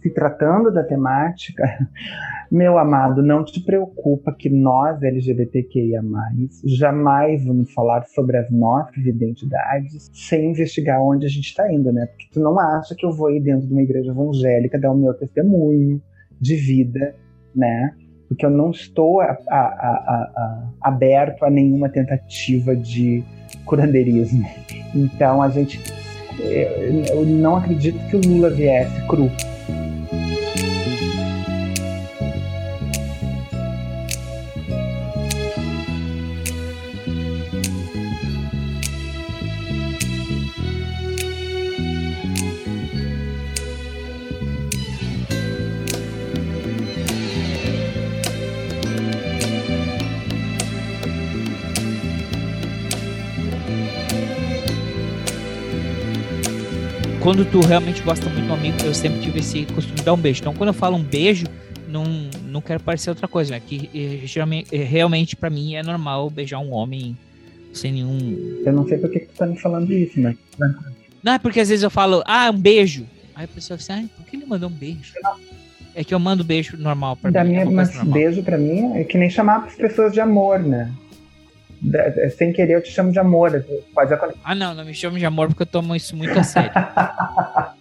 se 0.08 0.14
tratando 0.14 0.72
da 0.72 0.82
temática, 0.82 1.64
meu 2.50 2.78
amado, 2.78 3.22
não 3.22 3.44
te 3.44 3.60
preocupa 3.60 4.32
que 4.32 4.48
nós, 4.48 5.02
LGBTQIA+, 5.02 6.02
jamais 6.64 7.44
vamos 7.44 7.72
falar 7.72 8.04
sobre 8.06 8.36
as 8.38 8.50
nossas 8.50 9.04
identidades 9.04 10.08
sem 10.12 10.50
investigar 10.50 11.00
onde 11.02 11.26
a 11.26 11.28
gente 11.28 11.46
está 11.46 11.70
indo, 11.72 11.92
né? 11.92 12.06
Porque 12.06 12.28
tu 12.32 12.40
não 12.40 12.58
acha 12.58 12.94
que 12.94 13.04
eu 13.04 13.12
vou 13.12 13.30
ir 13.30 13.40
dentro 13.40 13.66
de 13.66 13.72
uma 13.72 13.82
igreja 13.82 14.10
evangélica 14.10 14.78
dar 14.78 14.92
o 14.92 14.96
meu 14.96 15.14
testemunho 15.14 16.00
de 16.40 16.56
vida, 16.56 17.14
né? 17.54 17.92
Porque 18.28 18.44
eu 18.44 18.50
não 18.50 18.70
estou 18.70 19.20
a- 19.20 19.36
a- 19.48 19.56
a- 19.56 20.68
aberto 20.82 21.44
a 21.44 21.50
nenhuma 21.50 21.88
tentativa 21.88 22.76
de 22.76 23.22
curandeirismo. 23.64 24.44
Então 24.94 25.42
a 25.42 25.48
gente. 25.48 25.80
Eu 26.40 27.18
eu 27.20 27.26
não 27.26 27.56
acredito 27.56 27.98
que 28.08 28.16
o 28.16 28.20
Lula 28.20 28.50
viesse 28.50 29.06
cru. 29.08 29.28
Quando 57.28 57.44
tu 57.44 57.60
realmente 57.60 58.00
gosta 58.02 58.26
muito 58.30 58.46
do 58.46 58.54
amigo, 58.54 58.78
eu 58.86 58.94
sempre 58.94 59.20
tive 59.20 59.40
esse 59.40 59.66
costume 59.66 59.96
de 59.96 60.02
dar 60.02 60.14
um 60.14 60.16
beijo. 60.16 60.40
Então, 60.40 60.54
quando 60.54 60.68
eu 60.68 60.72
falo 60.72 60.96
um 60.96 61.02
beijo, 61.02 61.44
não, 61.86 62.02
não 62.46 62.62
quero 62.62 62.80
parecer 62.82 63.10
outra 63.10 63.28
coisa, 63.28 63.50
né? 63.50 63.60
Que 63.60 63.90
eh, 63.94 64.26
geralmente, 64.26 64.74
eh, 64.74 64.82
realmente, 64.82 65.36
pra 65.36 65.50
mim, 65.50 65.74
é 65.74 65.82
normal 65.82 66.30
beijar 66.30 66.58
um 66.58 66.72
homem 66.72 67.14
sem 67.70 67.92
nenhum. 67.92 68.62
Eu 68.64 68.72
não 68.72 68.88
sei 68.88 68.96
por 68.96 69.10
que 69.10 69.18
tu 69.20 69.34
tá 69.36 69.44
me 69.44 69.58
falando 69.60 69.92
isso, 69.92 70.18
mas. 70.18 70.38
Não, 71.22 71.34
é 71.34 71.38
porque 71.38 71.60
às 71.60 71.68
vezes 71.68 71.82
eu 71.82 71.90
falo, 71.90 72.22
ah, 72.24 72.50
um 72.50 72.58
beijo. 72.58 73.04
Aí 73.34 73.44
a 73.44 73.48
pessoa 73.48 73.78
fala 73.78 73.98
assim, 73.98 74.06
ah, 74.10 74.16
por 74.16 74.24
que 74.24 74.34
ele 74.34 74.46
mandou 74.46 74.70
um 74.70 74.72
beijo? 74.72 75.12
É 75.94 76.02
que 76.02 76.14
eu 76.14 76.18
mando 76.18 76.42
beijo 76.42 76.78
normal 76.78 77.14
pra 77.14 77.30
Da 77.30 77.44
mim. 77.44 77.50
minha, 77.50 77.60
é 77.60 77.64
mas 77.66 77.94
normal. 77.94 78.14
beijo 78.14 78.42
pra 78.42 78.56
mim 78.56 78.96
é 78.96 79.04
que 79.04 79.18
nem 79.18 79.28
chamar 79.28 79.66
as 79.66 79.74
pessoas 79.74 80.14
de 80.14 80.20
amor, 80.22 80.60
né? 80.60 80.90
Da- 81.80 82.04
é, 82.04 82.28
sem 82.30 82.52
querer 82.52 82.74
eu 82.74 82.82
te 82.82 82.90
chamo 82.90 83.12
de 83.12 83.18
amor. 83.18 83.64
Pode 83.94 84.12
acontecer. 84.12 84.40
Ah, 84.44 84.54
não, 84.54 84.74
não 84.74 84.84
me 84.84 84.94
chame 84.94 85.18
de 85.18 85.26
amor 85.26 85.48
porque 85.48 85.62
eu 85.62 85.66
tomo 85.66 85.94
isso 85.94 86.16
muito 86.16 86.38
a 86.38 86.42
sério. 86.42 86.70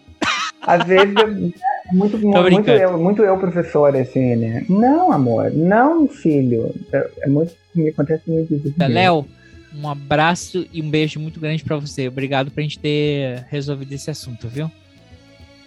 Às 0.62 0.84
vezes 0.86 1.16
é 1.16 1.94
muito, 1.94 2.18
muito, 2.20 2.70
eu, 2.70 2.98
muito 3.00 3.24
eu, 3.24 3.38
professor, 3.38 3.96
assim, 3.96 4.36
né? 4.36 4.66
Não, 4.68 5.14
amor, 5.14 5.50
não, 5.54 6.10
filho. 6.10 6.76
É, 6.92 7.10
é 7.22 7.28
muito. 7.28 7.56
Me 7.74 7.90
acontece 7.90 8.30
muito 8.30 8.54
isso. 8.54 8.74
comigo. 8.74 8.94
Léo, 8.94 9.26
um 9.74 9.88
abraço 9.88 10.68
e 10.74 10.82
um 10.82 10.90
beijo 10.90 11.22
muito 11.22 11.40
grande 11.40 11.64
pra 11.64 11.78
você. 11.78 12.10
Obrigado 12.10 12.52
pra 12.52 12.64
gente 12.64 12.80
ter 12.80 13.46
resolvido 13.50 13.94
esse 13.94 14.10
assunto, 14.12 14.50
viu? 14.50 14.70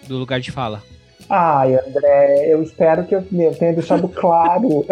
Do 0.07 0.17
lugar 0.17 0.39
de 0.39 0.51
fala. 0.51 0.83
Ai, 1.27 1.75
André, 1.75 2.45
eu 2.53 2.61
espero 2.61 3.05
que 3.05 3.15
eu, 3.15 3.25
eu 3.31 3.55
tenha 3.55 3.73
deixado 3.73 4.07
claro 4.07 4.85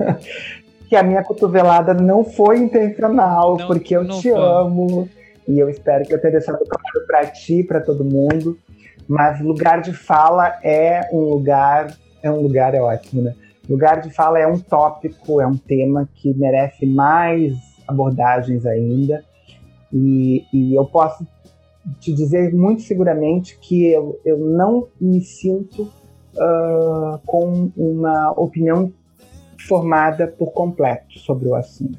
que 0.88 0.96
a 0.96 1.02
minha 1.02 1.22
cotovelada 1.22 1.92
não 1.94 2.24
foi 2.24 2.58
intencional, 2.58 3.56
Não- 3.58 3.66
porque 3.66 3.96
eu 3.96 4.04
não 4.04 4.18
te 4.20 4.30
foi. 4.30 4.40
amo. 4.40 5.08
E 5.48 5.58
eu 5.58 5.68
espero 5.68 6.04
que 6.04 6.12
eu 6.12 6.20
tenha 6.20 6.32
deixado 6.32 6.58
claro 6.58 7.06
pra 7.06 7.26
ti, 7.26 7.62
pra 7.62 7.80
todo 7.80 8.04
mundo. 8.04 8.58
Mas 9.08 9.40
lugar 9.40 9.80
de 9.80 9.92
fala 9.92 10.58
é 10.62 11.08
um 11.12 11.20
lugar. 11.20 11.96
É 12.22 12.30
um 12.30 12.40
lugar, 12.40 12.74
é 12.74 12.80
ótimo, 12.80 13.22
né? 13.22 13.34
Lugar 13.68 14.00
de 14.00 14.10
fala 14.10 14.38
é 14.38 14.46
um 14.46 14.58
tópico, 14.58 15.40
é 15.40 15.46
um 15.46 15.56
tema 15.56 16.08
que 16.14 16.32
merece 16.34 16.86
mais 16.86 17.54
abordagens 17.86 18.66
ainda. 18.66 19.24
E, 19.92 20.44
e 20.52 20.74
eu 20.74 20.84
posso 20.84 21.24
te 22.00 22.12
dizer 22.12 22.52
muito 22.52 22.82
seguramente 22.82 23.56
que 23.60 23.86
eu, 23.86 24.20
eu 24.24 24.38
não 24.38 24.88
me 25.00 25.20
sinto 25.20 25.88
ah, 26.38 27.20
com 27.24 27.70
uma 27.76 28.32
opinião 28.32 28.92
formada 29.58 30.26
por 30.26 30.52
completo 30.52 31.18
sobre 31.18 31.48
o 31.48 31.54
assunto, 31.54 31.98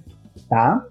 tá? 0.50 0.86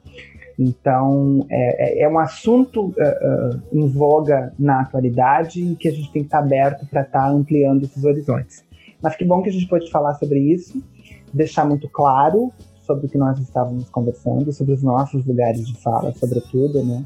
Então, 0.58 1.46
é, 1.50 2.00
é- 2.00 2.02
é 2.04 2.08
um 2.08 2.18
assunto 2.18 2.94
ah, 2.98 3.04
ah, 3.04 3.58
em 3.72 3.86
voga 3.88 4.52
na 4.58 4.80
atualidade 4.80 5.62
e 5.62 5.76
que 5.76 5.88
a 5.88 5.92
gente 5.92 6.10
tem 6.12 6.22
que 6.22 6.28
estar 6.28 6.38
aberto 6.38 6.86
para 6.86 7.02
estar 7.02 7.28
ampliando 7.28 7.84
esses 7.84 8.04
horizontes. 8.04 8.64
Mas 9.02 9.14
que 9.16 9.24
bom 9.24 9.42
que 9.42 9.50
a 9.50 9.52
gente 9.52 9.68
pode 9.68 9.90
falar 9.90 10.14
sobre 10.14 10.38
isso, 10.38 10.82
deixar 11.32 11.66
muito 11.66 11.88
claro 11.88 12.50
sobre 12.86 13.06
o 13.06 13.08
que 13.08 13.18
nós 13.18 13.38
estávamos 13.38 13.90
conversando, 13.90 14.52
sobre 14.52 14.72
os 14.72 14.82
nossos 14.82 15.26
lugares 15.26 15.66
de 15.66 15.78
fala, 15.80 16.12
sobretudo, 16.12 16.82
né? 16.84 17.04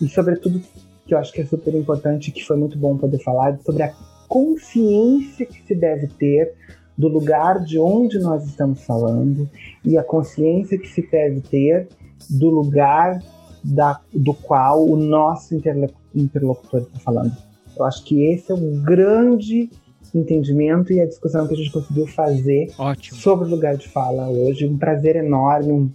E 0.00 0.08
sobretudo 0.08 0.62
que 1.04 1.12
eu 1.12 1.18
acho 1.18 1.32
que 1.32 1.42
é 1.42 1.44
super 1.44 1.74
importante, 1.74 2.30
que 2.30 2.44
foi 2.44 2.56
muito 2.56 2.78
bom 2.78 2.96
poder 2.96 3.18
falar 3.18 3.58
sobre 3.58 3.82
a 3.82 3.92
consciência 4.28 5.44
que 5.44 5.60
se 5.66 5.74
deve 5.74 6.06
ter 6.06 6.54
do 6.96 7.08
lugar 7.08 7.60
de 7.64 7.78
onde 7.78 8.18
nós 8.18 8.44
estamos 8.44 8.82
falando 8.84 9.48
e 9.84 9.96
a 9.96 10.02
consciência 10.02 10.78
que 10.78 10.88
se 10.88 11.02
deve 11.10 11.40
ter 11.40 11.88
do 12.28 12.50
lugar 12.50 13.22
da, 13.64 14.00
do 14.12 14.34
qual 14.34 14.86
o 14.86 14.96
nosso 14.96 15.54
interlo- 15.54 15.90
interlocutor 16.14 16.82
está 16.82 16.98
falando. 16.98 17.32
Eu 17.76 17.84
acho 17.84 18.04
que 18.04 18.24
esse 18.24 18.50
é 18.52 18.54
o 18.54 18.82
grande 18.82 19.70
entendimento 20.14 20.92
e 20.92 21.00
a 21.00 21.06
discussão 21.06 21.46
que 21.46 21.54
a 21.54 21.56
gente 21.56 21.70
conseguiu 21.70 22.06
fazer 22.06 22.72
Ótimo. 22.78 23.16
sobre 23.18 23.46
o 23.46 23.50
lugar 23.50 23.76
de 23.76 23.88
fala 23.88 24.28
hoje. 24.28 24.66
Um 24.66 24.76
prazer 24.76 25.16
enorme, 25.16 25.72
um 25.72 25.90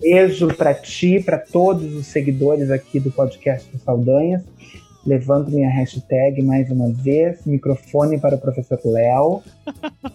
beijo 0.00 0.48
para 0.54 0.74
ti, 0.74 1.20
para 1.20 1.38
todos 1.38 1.94
os 1.94 2.06
seguidores 2.06 2.70
aqui 2.70 3.00
do 3.00 3.10
podcast 3.10 3.70
do 3.70 3.78
Saldanhas. 3.78 4.42
Levanto 5.04 5.50
minha 5.50 5.68
hashtag 5.68 6.40
mais 6.42 6.70
uma 6.70 6.92
vez, 6.92 7.40
microfone 7.44 8.18
para 8.20 8.36
o 8.36 8.38
professor 8.38 8.78
Léo. 8.84 9.42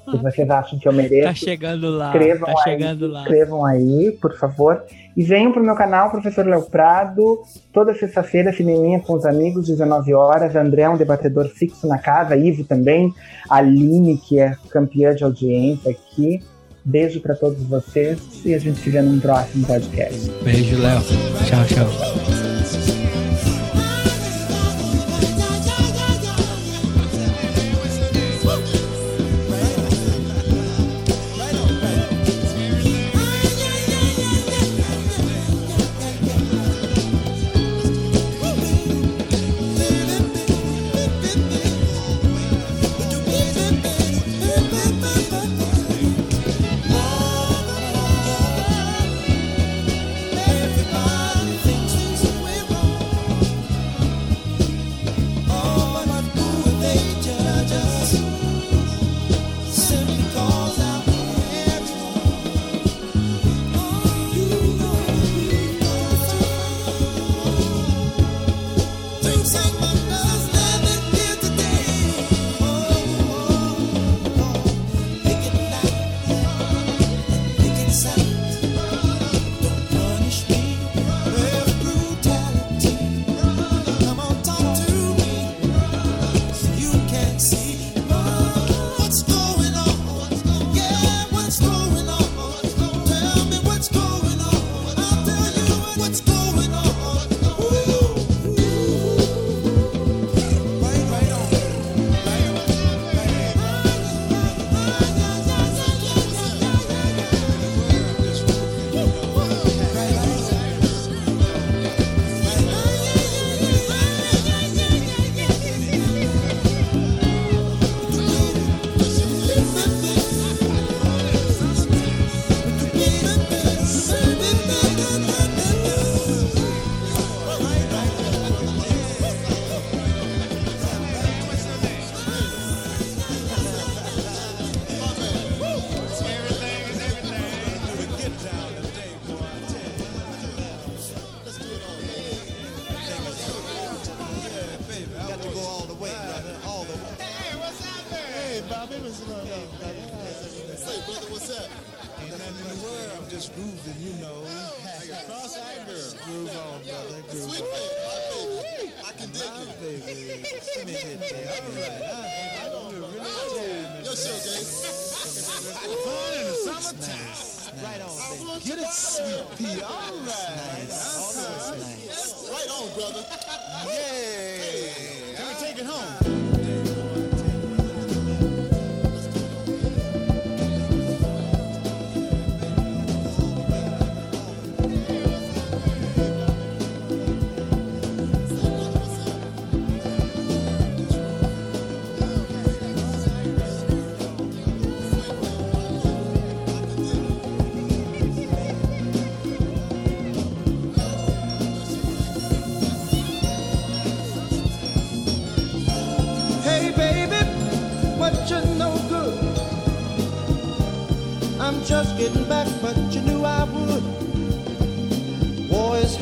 Se 0.10 0.18
vocês 0.24 0.50
acham 0.50 0.80
que 0.80 0.88
eu 0.88 0.94
mereço, 0.94 1.28
Tá 1.28 1.34
chegando 1.34 1.90
lá. 1.90 2.08
escrevam 2.08 2.46
Tá 2.46 2.52
aí, 2.52 2.64
chegando 2.64 3.08
lá. 3.08 3.22
escrevam 3.22 3.66
aí, 3.66 4.18
por 4.22 4.38
favor. 4.38 4.82
E 5.16 5.24
venham 5.24 5.52
pro 5.52 5.64
meu 5.64 5.76
canal, 5.76 6.10
Professor 6.10 6.46
Léo 6.46 6.62
Prado, 6.70 7.42
toda 7.74 7.94
sexta-feira, 7.96 8.54
cineminha 8.54 9.00
com 9.00 9.14
os 9.14 9.26
amigos, 9.26 9.68
19 9.68 10.14
horas. 10.14 10.56
André 10.56 10.84
é 10.84 10.90
um 10.90 10.96
debatedor 10.98 11.48
fixo 11.50 11.86
na 11.88 11.98
casa, 11.98 12.36
Ivo 12.38 12.64
também, 12.64 13.14
Aline, 13.50 14.18
que 14.18 14.40
é 14.40 14.56
campeã 14.70 15.14
de 15.14 15.24
audiência 15.24 15.92
aqui. 15.92 16.42
Beijo 16.86 17.20
para 17.20 17.36
todos 17.36 17.62
vocês 17.64 18.18
e 18.46 18.54
a 18.54 18.60
gente 18.60 18.80
se 18.80 18.90
vê 18.90 19.02
num 19.02 19.20
próximo 19.20 19.68
podcast. 19.68 20.32
Beijo, 20.44 20.80
Léo. 20.82 21.02
Tchau, 21.46 21.66
tchau. 21.66 23.16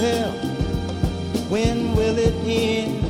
Hell. 0.06 0.34
When 1.50 1.96
will 1.96 2.18
it 2.20 2.36
end? 2.46 3.02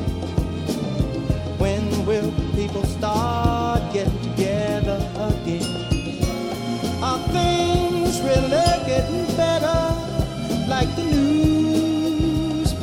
When 1.59 2.05
will 2.05 2.31
people 2.55 2.85
start 2.85 3.81
getting 3.91 4.17
together 4.21 4.99
again? 5.27 5.67
Are 7.03 7.19
things 7.35 8.21
really 8.21 8.69
getting 8.91 9.25
better? 9.35 9.81
Like 10.69 10.89
the 10.95 11.03
newspaper 11.03 12.77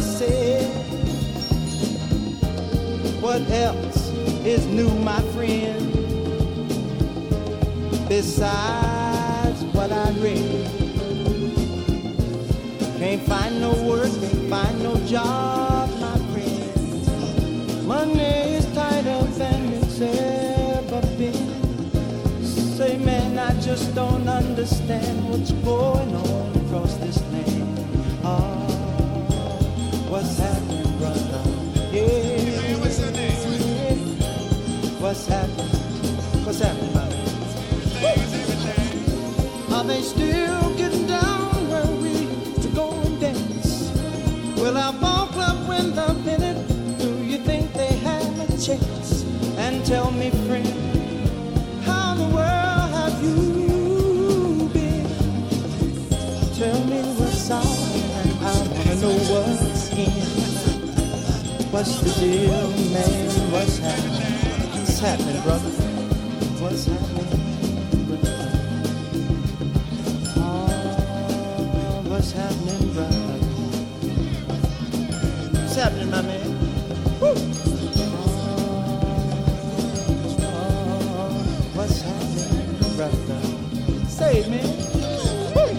said. 0.00 0.72
What 3.20 3.42
else 3.50 4.08
is 4.46 4.64
new, 4.64 4.88
my 5.12 5.20
friend? 5.34 5.92
Besides 8.08 9.60
what 9.74 9.92
I 9.92 10.10
read, 10.24 10.45
can't 13.06 13.22
find 13.28 13.60
no 13.60 13.72
work, 13.84 14.10
can't 14.20 14.50
find 14.50 14.82
no 14.82 14.96
job, 15.06 15.88
my 16.00 16.18
friend. 16.32 17.86
Money 17.86 18.56
is 18.58 18.66
tighter 18.74 19.22
than 19.38 19.72
it's 19.74 20.00
ever 20.00 21.00
been. 21.16 22.42
Say, 22.42 22.98
man, 22.98 23.38
I 23.38 23.54
just 23.60 23.94
don't 23.94 24.28
understand 24.28 25.28
what's 25.28 25.52
going 25.52 26.16
on 26.16 26.56
across 26.66 26.96
this 26.96 27.22
land. 27.30 27.78
Ah, 28.24 28.40
what's 30.10 30.38
happening, 30.38 30.98
brother? 30.98 31.42
Yeah. 31.92 32.76
What's 34.98 35.26
happening? 35.28 35.66
What's 36.44 36.58
happening, 36.58 36.92
my 36.92 37.08
man? 37.08 37.26
Are 39.70 39.84
they 39.84 40.02
still 40.02 40.75
Our 44.76 44.92
ball 44.92 45.26
club 45.28 45.66
win 45.68 45.94
the 45.94 46.14
pennant? 46.22 46.68
Do 46.98 47.08
you 47.24 47.38
think 47.38 47.72
they 47.72 47.96
have 47.96 48.38
a 48.40 48.46
chance? 48.60 49.24
And 49.56 49.84
tell 49.86 50.10
me, 50.10 50.28
friend, 50.46 50.68
how 51.82 52.14
the 52.14 52.24
world 52.24 52.90
have 52.98 53.24
you 53.24 54.68
been? 54.74 55.06
Tell 56.54 56.78
me 56.84 57.00
what's 57.18 57.50
out, 57.50 57.64
and 57.64 58.30
I 58.44 58.52
wanna 58.68 58.94
know 59.00 59.16
what's 59.32 59.90
in. 59.92 60.12
What's 61.72 61.98
the 62.00 62.10
deal, 62.20 62.68
man? 62.92 63.52
What's 63.52 63.78
happening? 63.78 64.78
What's 64.78 64.98
happening, 65.00 65.42
brother? 65.42 65.85
What's 75.76 75.88
happening, 75.90 76.10
my 76.10 76.22
man? 76.22 77.20
Woo! 77.20 77.34
What's 81.76 82.00
happening, 82.00 82.96
brother? 82.96 83.40
Say 84.08 84.38
it, 84.38 84.48
man. 84.48 84.64
Woo! 85.54 85.74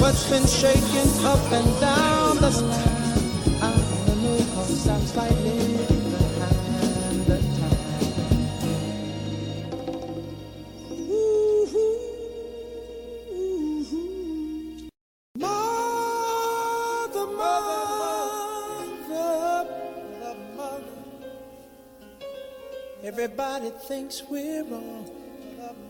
What's 0.00 0.28
been 0.28 0.46
shaking 0.48 1.24
up 1.24 1.52
and 1.52 1.80
down 1.80 2.36
the? 2.38 2.50
I 3.62 3.70
wanna 3.70 4.16
know 4.22 4.38
'cause 4.56 4.88
I'm 4.88 5.06
slightly 5.06 5.77
Everybody 23.58 23.86
thinks 23.88 24.22
we're 24.30 24.62
wrong. 24.62 25.10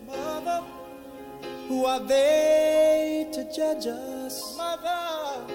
Mother, 0.06 0.64
who 1.68 1.84
are 1.84 2.00
they 2.00 3.28
to 3.34 3.44
judge 3.54 3.86
us? 3.86 4.56
Mother, 4.56 5.52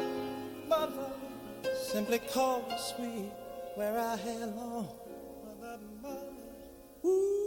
mother, 0.68 1.10
simply 1.74 2.20
call 2.20 2.68
us 2.70 2.94
sweet 2.96 3.32
where 3.74 3.98
our 3.98 4.16
hair 4.16 4.46
long. 4.46 4.90
Mother, 5.60 5.80
mother, 6.04 6.28
ooh. 7.04 7.44